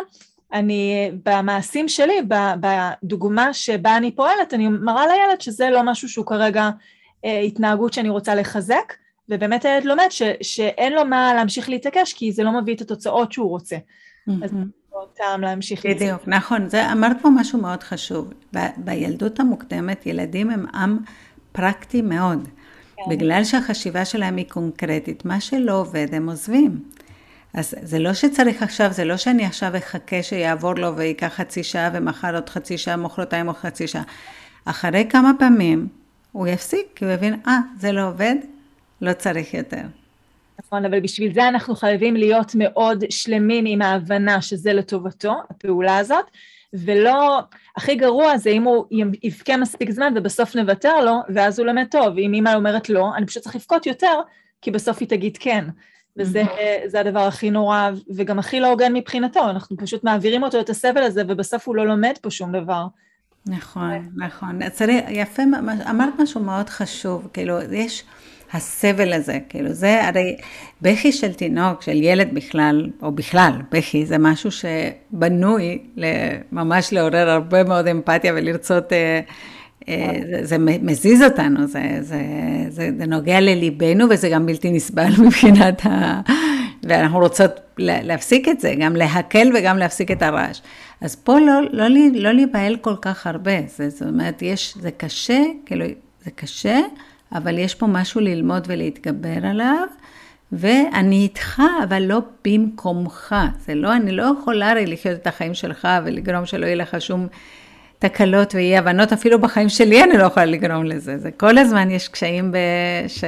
אני, 0.55 1.11
במעשים 1.25 1.89
שלי, 1.89 2.15
בדוגמה 2.61 3.55
שבה 3.55 3.97
אני 3.97 4.11
פועלת, 4.11 4.55
אני 4.55 4.69
מראה 4.69 5.07
לילד 5.07 5.41
שזה 5.41 5.71
לא 5.71 5.83
משהו 5.83 6.09
שהוא 6.09 6.27
כרגע 6.27 6.71
אה, 7.25 7.41
התנהגות 7.41 7.93
שאני 7.93 8.09
רוצה 8.09 8.35
לחזק, 8.35 8.93
ובאמת 9.29 9.65
הילד 9.65 9.85
לומד 9.85 10.07
ש, 10.11 10.23
שאין 10.43 10.93
לו 10.93 11.05
מה 11.05 11.35
להמשיך 11.35 11.69
להתעקש, 11.69 12.13
כי 12.13 12.33
זה 12.33 12.43
לא 12.43 12.61
מביא 12.61 12.75
את 12.75 12.81
התוצאות 12.81 13.33
שהוא 13.33 13.49
רוצה. 13.49 13.77
אז 14.43 14.53
לא 14.93 15.07
טעם 15.15 15.41
להמשיך 15.41 15.85
להתעקש. 15.85 16.03
בדיוק, 16.03 16.29
נכון. 16.29 16.69
זה, 16.69 16.93
אמרת 16.93 17.17
פה 17.23 17.29
משהו 17.31 17.61
מאוד 17.61 17.83
חשוב. 17.83 18.33
ב, 18.57 18.59
בילדות 18.77 19.41
המוקדמת, 19.41 20.07
ילדים 20.07 20.51
הם 20.51 20.67
עם 20.75 20.99
פרקטי 21.53 22.03
מאוד. 22.03 22.49
כן. 22.97 23.03
בגלל 23.11 23.45
שהחשיבה 23.45 24.05
שלהם 24.05 24.37
היא 24.37 24.47
קונקרטית, 24.49 25.25
מה 25.25 25.41
שלא 25.41 25.81
עובד 25.81 26.07
הם 26.13 26.29
עוזבים. 26.29 26.81
אז 27.55 27.75
זה 27.83 27.99
לא 27.99 28.15
שצריך 28.15 28.63
עכשיו, 28.63 28.93
זה 28.93 29.05
לא 29.05 29.17
שאני 29.17 29.47
עכשיו 29.47 29.77
אחכה 29.77 30.23
שיעבור 30.23 30.75
לו 30.75 30.97
וייקח 30.97 31.33
חצי 31.35 31.63
שעה 31.63 31.91
ומחר 31.93 32.35
עוד 32.35 32.49
חצי 32.49 32.79
שעה, 32.79 32.97
מחרתיים 32.97 33.47
עוד 33.47 33.57
חצי 33.57 33.87
שעה. 33.87 34.03
אחרי 34.65 35.07
כמה 35.11 35.33
פעמים 35.39 35.89
הוא 36.33 36.47
יפסיק, 36.47 36.87
כי 36.95 37.05
הוא 37.05 37.13
יבין, 37.13 37.41
אה, 37.47 37.59
ah, 37.59 37.81
זה 37.81 37.93
לא 37.93 38.09
עובד, 38.09 38.35
לא 39.05 39.13
צריך 39.13 39.55
יותר. 39.55 39.83
נכון, 40.65 40.85
אבל 40.85 41.01
בשביל 41.01 41.35
זה 41.35 41.49
אנחנו 41.49 41.75
חייבים 41.75 42.17
להיות 42.17 42.53
מאוד 42.55 43.05
שלמים 43.11 43.65
עם 43.67 43.83
ההבנה 43.83 44.43
שזה 44.43 44.73
לטובתו, 44.73 45.35
הפעולה 45.51 45.99
הזאת, 45.99 46.25
ולא, 46.73 47.41
הכי 47.77 47.95
גרוע 47.95 48.39
זה 48.39 48.51
אם 48.51 48.63
הוא 48.63 48.85
יבכה 49.23 49.57
מספיק 49.57 49.91
זמן 49.91 50.13
ובסוף 50.17 50.57
נוותר 50.57 51.05
לו, 51.05 51.21
ואז 51.35 51.59
הוא 51.59 51.67
לומד 51.67 51.87
טוב. 51.91 52.19
אם 52.19 52.35
אמא 52.35 52.55
אומרת 52.55 52.89
לא, 52.89 53.11
אני 53.17 53.27
פשוט 53.27 53.43
צריך 53.43 53.57
לבכות 53.57 53.87
יותר, 53.87 54.21
כי 54.63 54.71
בסוף 54.71 54.97
היא 55.01 55.09
תגיד 55.09 55.37
כן. 55.41 55.65
וזה 56.17 56.43
mm-hmm. 56.43 56.99
הדבר 56.99 57.21
הכי 57.21 57.51
נורא, 57.51 57.91
וגם 58.17 58.39
הכי 58.39 58.61
לא 58.61 58.67
הוגן 58.67 58.93
מבחינתו, 58.93 59.51
אנחנו 59.51 59.77
פשוט 59.77 60.05
מעבירים 60.05 60.43
אותו 60.43 60.61
את 60.61 60.71
הסבל 60.71 61.03
הזה, 61.03 61.23
ובסוף 61.29 61.69
הוא 61.69 61.77
לא 61.77 61.87
לומד 61.87 62.13
פה 62.23 62.31
שום 62.31 62.53
דבר. 62.53 62.87
נכון, 63.47 64.09
נכון. 64.17 64.69
צריך, 64.71 65.05
יפה, 65.09 65.43
אמרת 65.91 66.15
משהו 66.19 66.41
מאוד 66.41 66.69
חשוב, 66.69 67.29
כאילו, 67.33 67.59
יש 67.73 68.05
הסבל 68.55 69.13
הזה, 69.13 69.39
כאילו, 69.49 69.73
זה 69.73 70.09
הרי 70.09 70.37
בכי 70.83 71.13
של 71.13 71.33
תינוק, 71.33 71.83
של 71.83 72.03
ילד 72.03 72.35
בכלל, 72.35 72.91
או 73.03 73.13
בכלל, 73.13 73.53
בכי 73.73 74.07
זה 74.07 74.19
משהו 74.19 74.51
שבנוי 74.51 75.79
ממש 76.53 76.93
לעורר 76.93 77.31
הרבה 77.31 77.65
מאוד 77.65 77.87
אמפתיה 77.87 78.33
ולרצות... 78.35 78.93
אה, 78.93 79.21
אה, 79.89 80.13
זה, 80.31 80.47
זה 80.47 80.57
מזיז 80.59 81.23
אותנו, 81.23 81.67
זה, 81.67 81.83
זה, 82.01 82.21
זה, 82.69 82.91
זה 82.99 83.07
נוגע 83.07 83.41
לליבנו 83.41 84.07
וזה 84.11 84.29
גם 84.29 84.47
בלתי 84.47 84.71
נסבל 84.71 85.11
מבחינת 85.27 85.87
ה... 85.87 86.21
ואנחנו 86.83 87.19
רוצות 87.19 87.51
להפסיק 87.79 88.49
את 88.49 88.61
זה, 88.61 88.75
גם 88.79 88.97
להקל 88.97 89.53
וגם 89.55 89.79
להפסיק 89.79 90.11
את 90.11 90.23
הרעש. 90.23 90.61
אז 91.01 91.17
פה 91.17 91.39
לא, 91.39 91.61
לא, 91.73 91.85
לא 92.15 92.33
להיבהל 92.33 92.77
כל 92.77 92.95
כך 93.03 93.27
הרבה, 93.27 93.53
זה, 93.77 93.91
זאת 93.91 94.09
אומרת, 94.09 94.43
יש, 94.43 94.75
זה 94.81 94.91
קשה, 94.91 95.43
כאילו, 95.67 95.85
זה 96.25 96.31
קשה, 96.31 96.79
אבל 97.35 97.59
יש 97.59 97.75
פה 97.75 97.87
משהו 97.87 98.21
ללמוד 98.21 98.65
ולהתגבר 98.69 99.47
עליו. 99.51 99.87
ואני 100.53 101.17
איתך, 101.17 101.63
אבל 101.85 102.03
לא 102.03 102.21
במקומך. 102.45 103.35
זה 103.67 103.75
לא, 103.75 103.97
אני 103.97 104.13
לא 104.13 104.37
יכולה 104.41 104.71
הרי 104.71 104.87
לחיות 104.87 105.21
את 105.21 105.27
החיים 105.27 105.55
שלך 105.55 105.89
ולגרום 106.05 106.47
שלא 106.47 106.67
יהיה 106.67 106.77
לך 106.77 107.01
שום 107.01 107.27
תקלות 107.99 108.55
ואי 108.55 108.77
הבנות, 108.77 109.13
אפילו 109.13 109.39
בחיים 109.39 109.69
שלי 109.69 110.05
אני 110.05 110.19
לא 110.19 110.25
יכולה 110.25 110.47
לגרום 110.47 110.85
לזה. 110.85 111.19
זה 111.19 111.31
כל 111.31 111.59
הזמן 111.59 111.91
יש 111.91 112.09
קשיים 112.09 112.53
ב... 112.53 112.57
ש... 113.09 113.25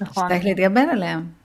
נכון. 0.00 0.24
שצריך 0.26 0.44
להתגבר 0.44 0.80
עליהם. 0.80 1.43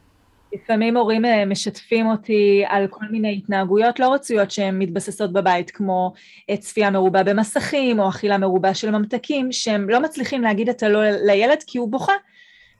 לפעמים 0.54 0.98
הורים 0.98 1.26
אה, 1.26 1.46
משתפים 1.46 2.08
אותי 2.08 2.64
על 2.68 2.88
כל 2.88 3.06
מיני 3.12 3.38
התנהגויות 3.38 4.00
לא 4.00 4.14
רצויות 4.14 4.52
שהן 4.52 4.80
מתבססות 4.80 5.34
בבית, 5.34 5.72
כמו 5.72 6.14
אה, 6.50 6.58
צפייה 6.58 6.90
מרובה 6.90 7.24
במסכים, 7.24 8.00
או 8.00 8.10
אכילה 8.10 8.38
מרובה 8.38 8.74
של 8.74 8.92
ממתקים, 8.92 9.52
שהם 9.52 9.90
לא 9.90 10.00
מצליחים 10.00 10.42
להגיד 10.42 10.70
את 10.70 10.84
הלא 10.84 11.10
לילד 11.10 11.64
כי 11.68 11.78
הוא 11.78 11.92
בוכה. 11.92 12.14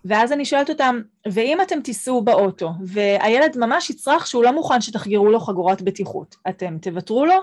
ואז 0.06 0.32
אני 0.32 0.46
שואלת 0.46 0.70
אותם, 0.70 1.02
ואם 1.28 1.62
אתם 1.62 1.82
תיסעו 1.82 2.22
באוטו, 2.22 2.72
והילד 2.86 3.58
ממש 3.58 3.90
יצרח 3.90 4.26
שהוא 4.26 4.44
לא 4.44 4.52
מוכן 4.52 4.82
שתחגרו 4.82 5.32
לו 5.32 5.40
חגורת 5.40 5.82
בטיחות, 5.82 6.36
אתם 6.50 6.78
תוותרו 6.82 7.26
לו? 7.26 7.36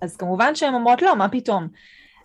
אז 0.00 0.16
כמובן 0.16 0.54
שהן 0.54 0.74
אומרות 0.74 1.02
לא, 1.02 1.16
מה 1.16 1.28
פתאום? 1.28 1.68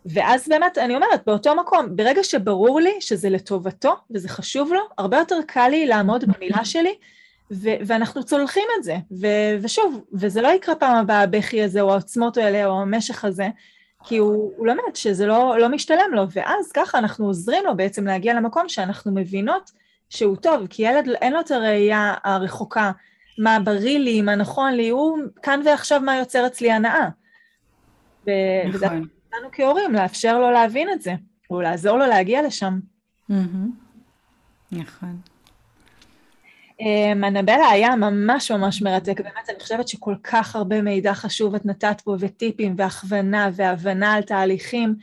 ואז 0.05 0.47
באמת, 0.47 0.77
אני 0.77 0.95
אומרת, 0.95 1.21
באותו 1.25 1.55
מקום, 1.55 1.95
ברגע 1.95 2.23
שברור 2.23 2.79
לי 2.79 2.93
שזה 2.99 3.29
לטובתו 3.29 3.95
וזה 4.11 4.29
חשוב 4.29 4.73
לו, 4.73 4.81
הרבה 4.97 5.17
יותר 5.17 5.37
קל 5.47 5.67
לי 5.67 5.85
לעמוד 5.85 6.23
במילה 6.25 6.65
שלי, 6.65 6.95
ו- 7.51 7.79
ואנחנו 7.87 8.23
צולחים 8.23 8.67
את 8.77 8.83
זה. 8.83 8.97
ו- 9.21 9.57
ושוב, 9.61 10.03
וזה 10.13 10.41
לא 10.41 10.47
יקרה 10.47 10.75
פעם 10.75 10.95
הבאה 10.95 11.21
הבכי 11.21 11.63
הזה, 11.63 11.81
או 11.81 11.91
העוצמות 11.91 12.37
האלה, 12.37 12.65
או 12.65 12.81
המשך 12.81 13.25
הזה, 13.25 13.49
כי 14.03 14.17
הוא, 14.17 14.53
הוא 14.57 14.67
לומד 14.67 14.95
שזה 14.95 15.25
לא, 15.25 15.55
לא 15.59 15.69
משתלם 15.69 16.13
לו, 16.13 16.23
ואז 16.31 16.71
ככה 16.71 16.97
אנחנו 16.97 17.25
עוזרים 17.25 17.63
לו 17.65 17.77
בעצם 17.77 18.07
להגיע 18.07 18.33
למקום 18.33 18.69
שאנחנו 18.69 19.11
מבינות 19.11 19.71
שהוא 20.09 20.35
טוב, 20.35 20.67
כי 20.67 20.83
ילד 20.83 21.09
אין 21.21 21.33
לו 21.33 21.39
את 21.39 21.51
הראייה 21.51 22.13
הרחוקה, 22.23 22.91
מה 23.37 23.59
בריא 23.59 23.99
לי, 23.99 24.21
מה 24.21 24.35
נכון 24.35 24.73
לי, 24.73 24.89
הוא 24.89 25.19
כאן 25.43 25.61
ועכשיו 25.65 26.01
מה 26.01 26.17
יוצר 26.17 26.47
אצלי 26.47 26.71
הנאה. 26.71 27.09
נכון. 28.27 28.31
וזה 28.73 28.85
לנו 28.85 29.49
כהורים, 29.51 29.93
לאפשר 29.93 30.39
לו 30.39 30.51
להבין 30.51 30.89
את 30.91 31.01
זה, 31.01 31.13
או 31.49 31.61
לעזור 31.61 31.97
לו 31.97 32.05
להגיע 32.05 32.41
לשם. 32.41 32.79
נכון. 34.71 35.17
מנבלה 37.15 37.65
אמ, 37.65 37.71
היה 37.71 37.95
ממש 37.95 38.51
ממש 38.51 38.81
מרתק, 38.81 39.21
באמת 39.21 39.49
אני 39.49 39.59
חושבת 39.59 39.87
שכל 39.87 40.15
כך 40.23 40.55
הרבה 40.55 40.81
מידע 40.81 41.13
חשוב 41.13 41.55
את 41.55 41.65
נתת 41.65 42.01
פה, 42.01 42.15
וטיפים, 42.19 42.75
והכוונה, 42.77 43.49
והבנה 43.53 44.13
על 44.13 44.21
תהליכים, 44.21 44.95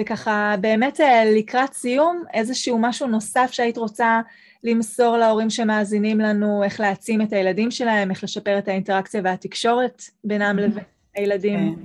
וככה 0.00 0.54
באמת 0.60 1.00
אה, 1.00 1.24
לקראת 1.24 1.72
סיום, 1.72 2.22
איזשהו 2.34 2.78
משהו 2.80 3.06
נוסף 3.06 3.48
שהיית 3.52 3.76
רוצה 3.76 4.20
למסור 4.64 5.16
להורים 5.16 5.50
שמאזינים 5.50 6.20
לנו, 6.20 6.64
איך 6.64 6.80
להעצים 6.80 7.22
את 7.22 7.32
הילדים 7.32 7.70
שלהם, 7.70 8.10
איך 8.10 8.24
לשפר 8.24 8.58
את 8.58 8.68
האינטראקציה 8.68 9.20
והתקשורת 9.24 10.02
בינם 10.24 10.58
לבין 10.58 10.84
הילדים. 11.14 11.76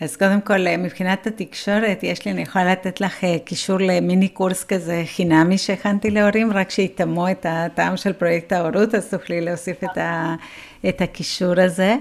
אז 0.00 0.16
קודם 0.16 0.40
כל, 0.40 0.66
אה, 0.66 0.76
מבחינת 0.76 1.26
התקשורת, 1.26 2.02
יש 2.02 2.24
לי, 2.24 2.32
אני 2.32 2.42
יכולה 2.42 2.72
לתת 2.72 3.00
לך 3.00 3.24
אה, 3.24 3.36
קישור 3.44 3.78
למיני 3.80 4.28
קורס 4.28 4.64
כזה 4.64 5.02
חינמי 5.06 5.58
שהכנתי 5.58 6.10
להורים, 6.10 6.52
רק 6.52 6.70
שיטעמו 6.70 7.30
את 7.30 7.46
הטעם 7.48 7.96
של 7.96 8.12
פרויקט 8.12 8.52
ההורות, 8.52 8.94
אז 8.94 9.10
תוכלי 9.10 9.40
להוסיף 9.40 9.84
את, 9.84 9.98
ה, 9.98 10.34
את 10.88 11.00
הקישור 11.00 11.60
הזה. 11.60 11.96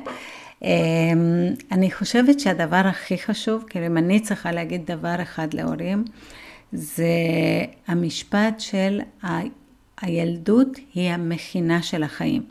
אמ, 0.61 0.69
אני 1.71 1.91
חושבת 1.91 2.39
שהדבר 2.39 2.81
הכי 2.85 3.17
חשוב, 3.17 3.63
כאילו 3.69 3.85
אם 3.85 3.97
אני 3.97 4.19
צריכה 4.19 4.51
להגיד 4.51 4.91
דבר 4.91 5.21
אחד 5.21 5.53
להורים, 5.53 6.05
זה 6.71 7.05
המשפט 7.87 8.59
של 8.59 9.01
הילדות 10.01 10.67
היא 10.93 11.09
המכינה 11.09 11.81
של 11.81 12.03
החיים. 12.03 12.45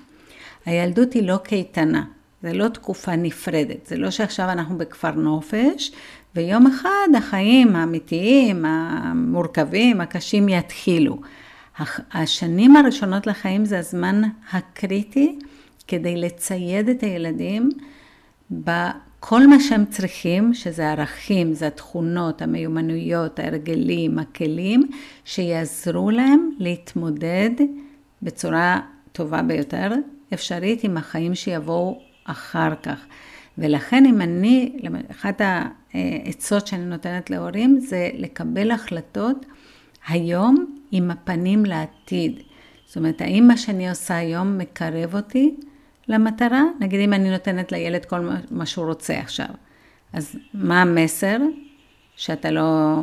הילדות 0.67 1.13
היא 1.13 1.23
לא 1.23 1.37
קייטנה. 1.37 2.05
זה 2.43 2.53
לא 2.53 2.68
תקופה 2.68 3.16
נפרדת, 3.16 3.87
זה 3.87 3.97
לא 3.97 4.11
שעכשיו 4.11 4.51
אנחנו 4.51 4.78
בכפר 4.78 5.11
נופש, 5.11 5.93
ויום 6.34 6.66
אחד 6.66 7.09
החיים 7.16 7.76
האמיתיים, 7.76 8.64
המורכבים, 8.64 10.01
הקשים 10.01 10.49
יתחילו. 10.49 11.18
השנים 12.12 12.76
הראשונות 12.76 13.26
לחיים 13.26 13.64
זה 13.64 13.78
הזמן 13.78 14.22
הקריטי 14.53 15.39
כדי 15.89 16.16
לצייד 16.16 16.89
את 16.89 17.03
הילדים 17.03 17.70
בכל 18.51 19.47
מה 19.47 19.61
שהם 19.61 19.84
צריכים, 19.87 20.55
שזה 20.55 20.91
ערכים, 20.91 21.53
זה 21.53 21.66
התכונות, 21.66 22.43
המיומנויות, 22.43 23.39
ההרגלים, 23.39 24.18
הכלים, 24.18 24.89
שיעזרו 25.24 26.11
להם 26.11 26.51
להתמודד 26.59 27.51
בצורה 28.22 28.80
טובה 29.12 29.43
ביותר 29.43 29.93
אפשרית 30.34 30.84
עם 30.84 30.97
החיים 30.97 31.34
שיבואו 31.34 32.06
אחר 32.27 32.74
כך. 32.83 33.07
ולכן 33.59 34.07
אם 34.07 34.20
אני, 34.20 34.77
אחת 35.11 35.41
העצות 35.95 36.66
שאני 36.66 36.85
נותנת 36.85 37.31
להורים 37.31 37.81
זה 37.81 38.11
לקבל 38.14 38.70
החלטות 38.70 39.47
היום 40.09 40.77
עם 40.93 41.11
הפנים 41.11 41.64
לעתיד. 41.64 42.43
זאת 42.87 42.97
אומרת, 42.97 43.20
האם 43.20 43.45
מה 43.49 43.57
שאני 43.57 43.89
עושה 43.89 44.16
היום 44.16 44.59
מקרב 44.59 45.14
אותי 45.14 45.57
למטרה, 46.09 46.62
נגיד 46.81 47.01
אם 47.01 47.12
אני 47.12 47.31
נותנת 47.31 47.72
לילד 47.72 48.05
כל 48.05 48.31
מה 48.51 48.66
שהוא 48.66 48.87
רוצה 48.87 49.18
עכשיו, 49.18 49.49
אז 50.12 50.37
מה 50.55 50.83
המסר? 50.83 51.39
שאתה 52.16 52.51
לא 52.51 53.01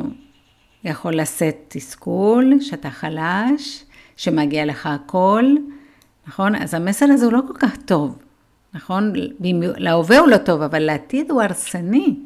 יכול 0.84 1.16
לשאת 1.16 1.56
תסכול, 1.68 2.54
שאתה 2.60 2.90
חלש, 2.90 3.84
שמגיע 4.16 4.66
לך 4.66 4.86
הכל, 4.86 5.44
נכון? 6.26 6.54
אז 6.54 6.74
המסר 6.74 7.06
הזה 7.10 7.24
הוא 7.24 7.32
לא 7.32 7.40
כל 7.48 7.54
כך 7.58 7.76
טוב, 7.76 8.18
נכון? 8.74 9.12
להווה 9.76 10.18
הוא 10.18 10.28
לא 10.28 10.36
טוב, 10.36 10.62
אבל 10.62 10.78
לעתיד 10.78 11.30
הוא 11.30 11.42
הרסני. 11.42 12.16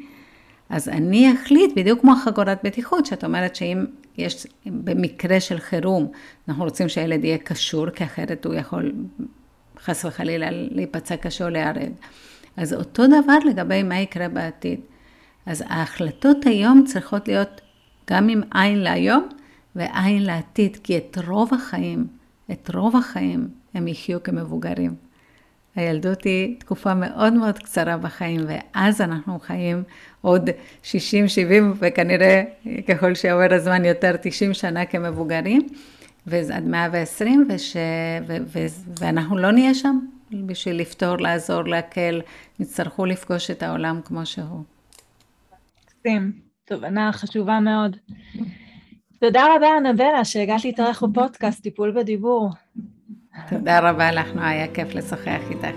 אז 0.69 0.89
אני 0.89 1.33
אחליט, 1.33 1.71
בדיוק 1.75 2.01
כמו 2.01 2.15
חגורת 2.15 2.59
בטיחות, 2.63 3.05
שאת 3.05 3.23
אומרת 3.23 3.55
שאם 3.55 3.85
יש, 4.17 4.47
במקרה 4.65 5.39
של 5.39 5.59
חירום, 5.59 6.11
אנחנו 6.47 6.63
רוצים 6.63 6.89
שהילד 6.89 7.23
יהיה 7.23 7.37
קשור, 7.37 7.89
כי 7.89 8.03
אחרת 8.03 8.45
הוא 8.45 8.53
יכול 8.53 8.93
חס 9.79 10.05
וחלילה 10.05 10.47
להיפצע 10.51 11.17
קשה 11.17 11.45
או 11.45 11.49
להיהרג. 11.49 11.91
אז 12.57 12.73
אותו 12.73 13.07
דבר 13.07 13.37
לגבי 13.45 13.83
מה 13.83 13.99
יקרה 13.99 14.27
בעתיד. 14.27 14.79
אז 15.45 15.63
ההחלטות 15.67 16.45
היום 16.45 16.83
צריכות 16.85 17.27
להיות 17.27 17.61
גם 18.09 18.29
עם 18.29 18.41
עין 18.53 18.79
להיום 18.79 19.29
ועין 19.75 20.23
לעתיד, 20.23 20.77
כי 20.83 20.97
את 20.97 21.17
רוב 21.27 21.53
החיים, 21.53 22.07
את 22.51 22.71
רוב 22.75 22.95
החיים 22.95 23.47
הם 23.73 23.87
יחיו 23.87 24.23
כמבוגרים. 24.23 25.08
הילדות 25.75 26.23
היא 26.23 26.59
תקופה 26.59 26.93
מאוד 26.93 27.33
מאוד 27.33 27.59
קצרה 27.59 27.97
בחיים, 27.97 28.45
ואז 28.47 29.01
אנחנו 29.01 29.39
חיים 29.39 29.83
עוד 30.21 30.49
60, 30.83 31.27
70, 31.27 31.73
וכנראה 31.79 32.43
ככל 32.87 33.15
שעובר 33.15 33.53
הזמן 33.53 33.85
יותר 33.85 34.15
90 34.21 34.53
שנה 34.53 34.85
כמבוגרים, 34.85 35.67
ועד 36.27 36.67
120, 36.67 37.47
וש... 37.49 37.75
ו... 38.27 38.37
ו... 38.45 38.59
ואנחנו 38.99 39.37
לא 39.37 39.51
נהיה 39.51 39.73
שם 39.73 39.99
בשביל 40.31 40.79
לפתור, 40.79 41.15
לעזור, 41.17 41.63
להקל, 41.63 42.21
יצטרכו 42.59 43.05
לפגוש 43.05 43.51
את 43.51 43.63
העולם 43.63 44.01
כמו 44.05 44.25
שהוא. 44.25 44.63
מקסים, 45.85 46.31
תובנה 46.65 47.11
חשובה 47.13 47.59
מאוד. 47.59 47.97
תודה 49.19 49.45
רבה, 49.55 49.67
אנבלה, 49.77 50.25
שהגעת 50.25 50.65
להתארח 50.65 51.03
בפודקאסט 51.03 51.63
טיפול 51.63 51.91
בדיבור. 51.91 52.49
תודה 53.49 53.89
רבה 53.89 54.11
לך, 54.11 54.33
נועה, 54.35 54.49
היה 54.49 54.67
כיף 54.73 54.95
לשוחח 54.95 55.41
איתך. 55.49 55.75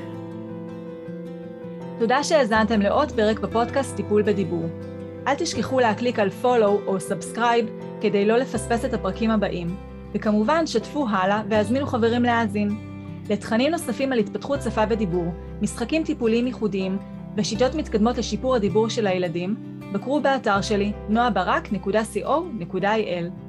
תודה 1.99 2.25
שהאזנתם 2.25 2.81
לעוד 2.81 3.13
פרק 3.13 3.39
בפודקאסט 3.39 3.97
טיפול 3.97 4.23
בדיבור. 4.23 4.65
אל 5.27 5.35
תשכחו 5.35 5.81
להקליק 5.81 6.19
על 6.19 6.29
follow 6.43 6.87
או 6.87 6.97
subscribe 6.97 7.67
כדי 8.01 8.27
לא 8.27 8.39
לפספס 8.39 8.85
את 8.85 8.95
הפרקים 8.95 9.31
הבאים, 9.31 9.77
וכמובן 10.15 10.67
שתפו 10.67 11.07
הלאה 11.11 11.43
והזמינו 11.49 11.87
חברים 11.87 12.23
להאזין. 12.23 12.71
לתכנים 13.31 13.71
נוספים 13.71 14.13
על 14.13 14.19
התפתחות 14.19 14.63
שפה 14.63 14.83
ודיבור, 14.89 15.35
משחקים 15.63 16.05
טיפוליים 16.05 16.47
ייחודיים 16.47 16.99
ושיטות 17.37 17.75
מתקדמות 17.75 18.19
לשיפור 18.19 18.55
הדיבור 18.55 18.89
של 18.89 19.07
הילדים, 19.07 19.57
בקרו 19.93 20.21
באתר 20.21 20.61
שלי 20.61 20.93
noabarak.co.il 21.11 23.42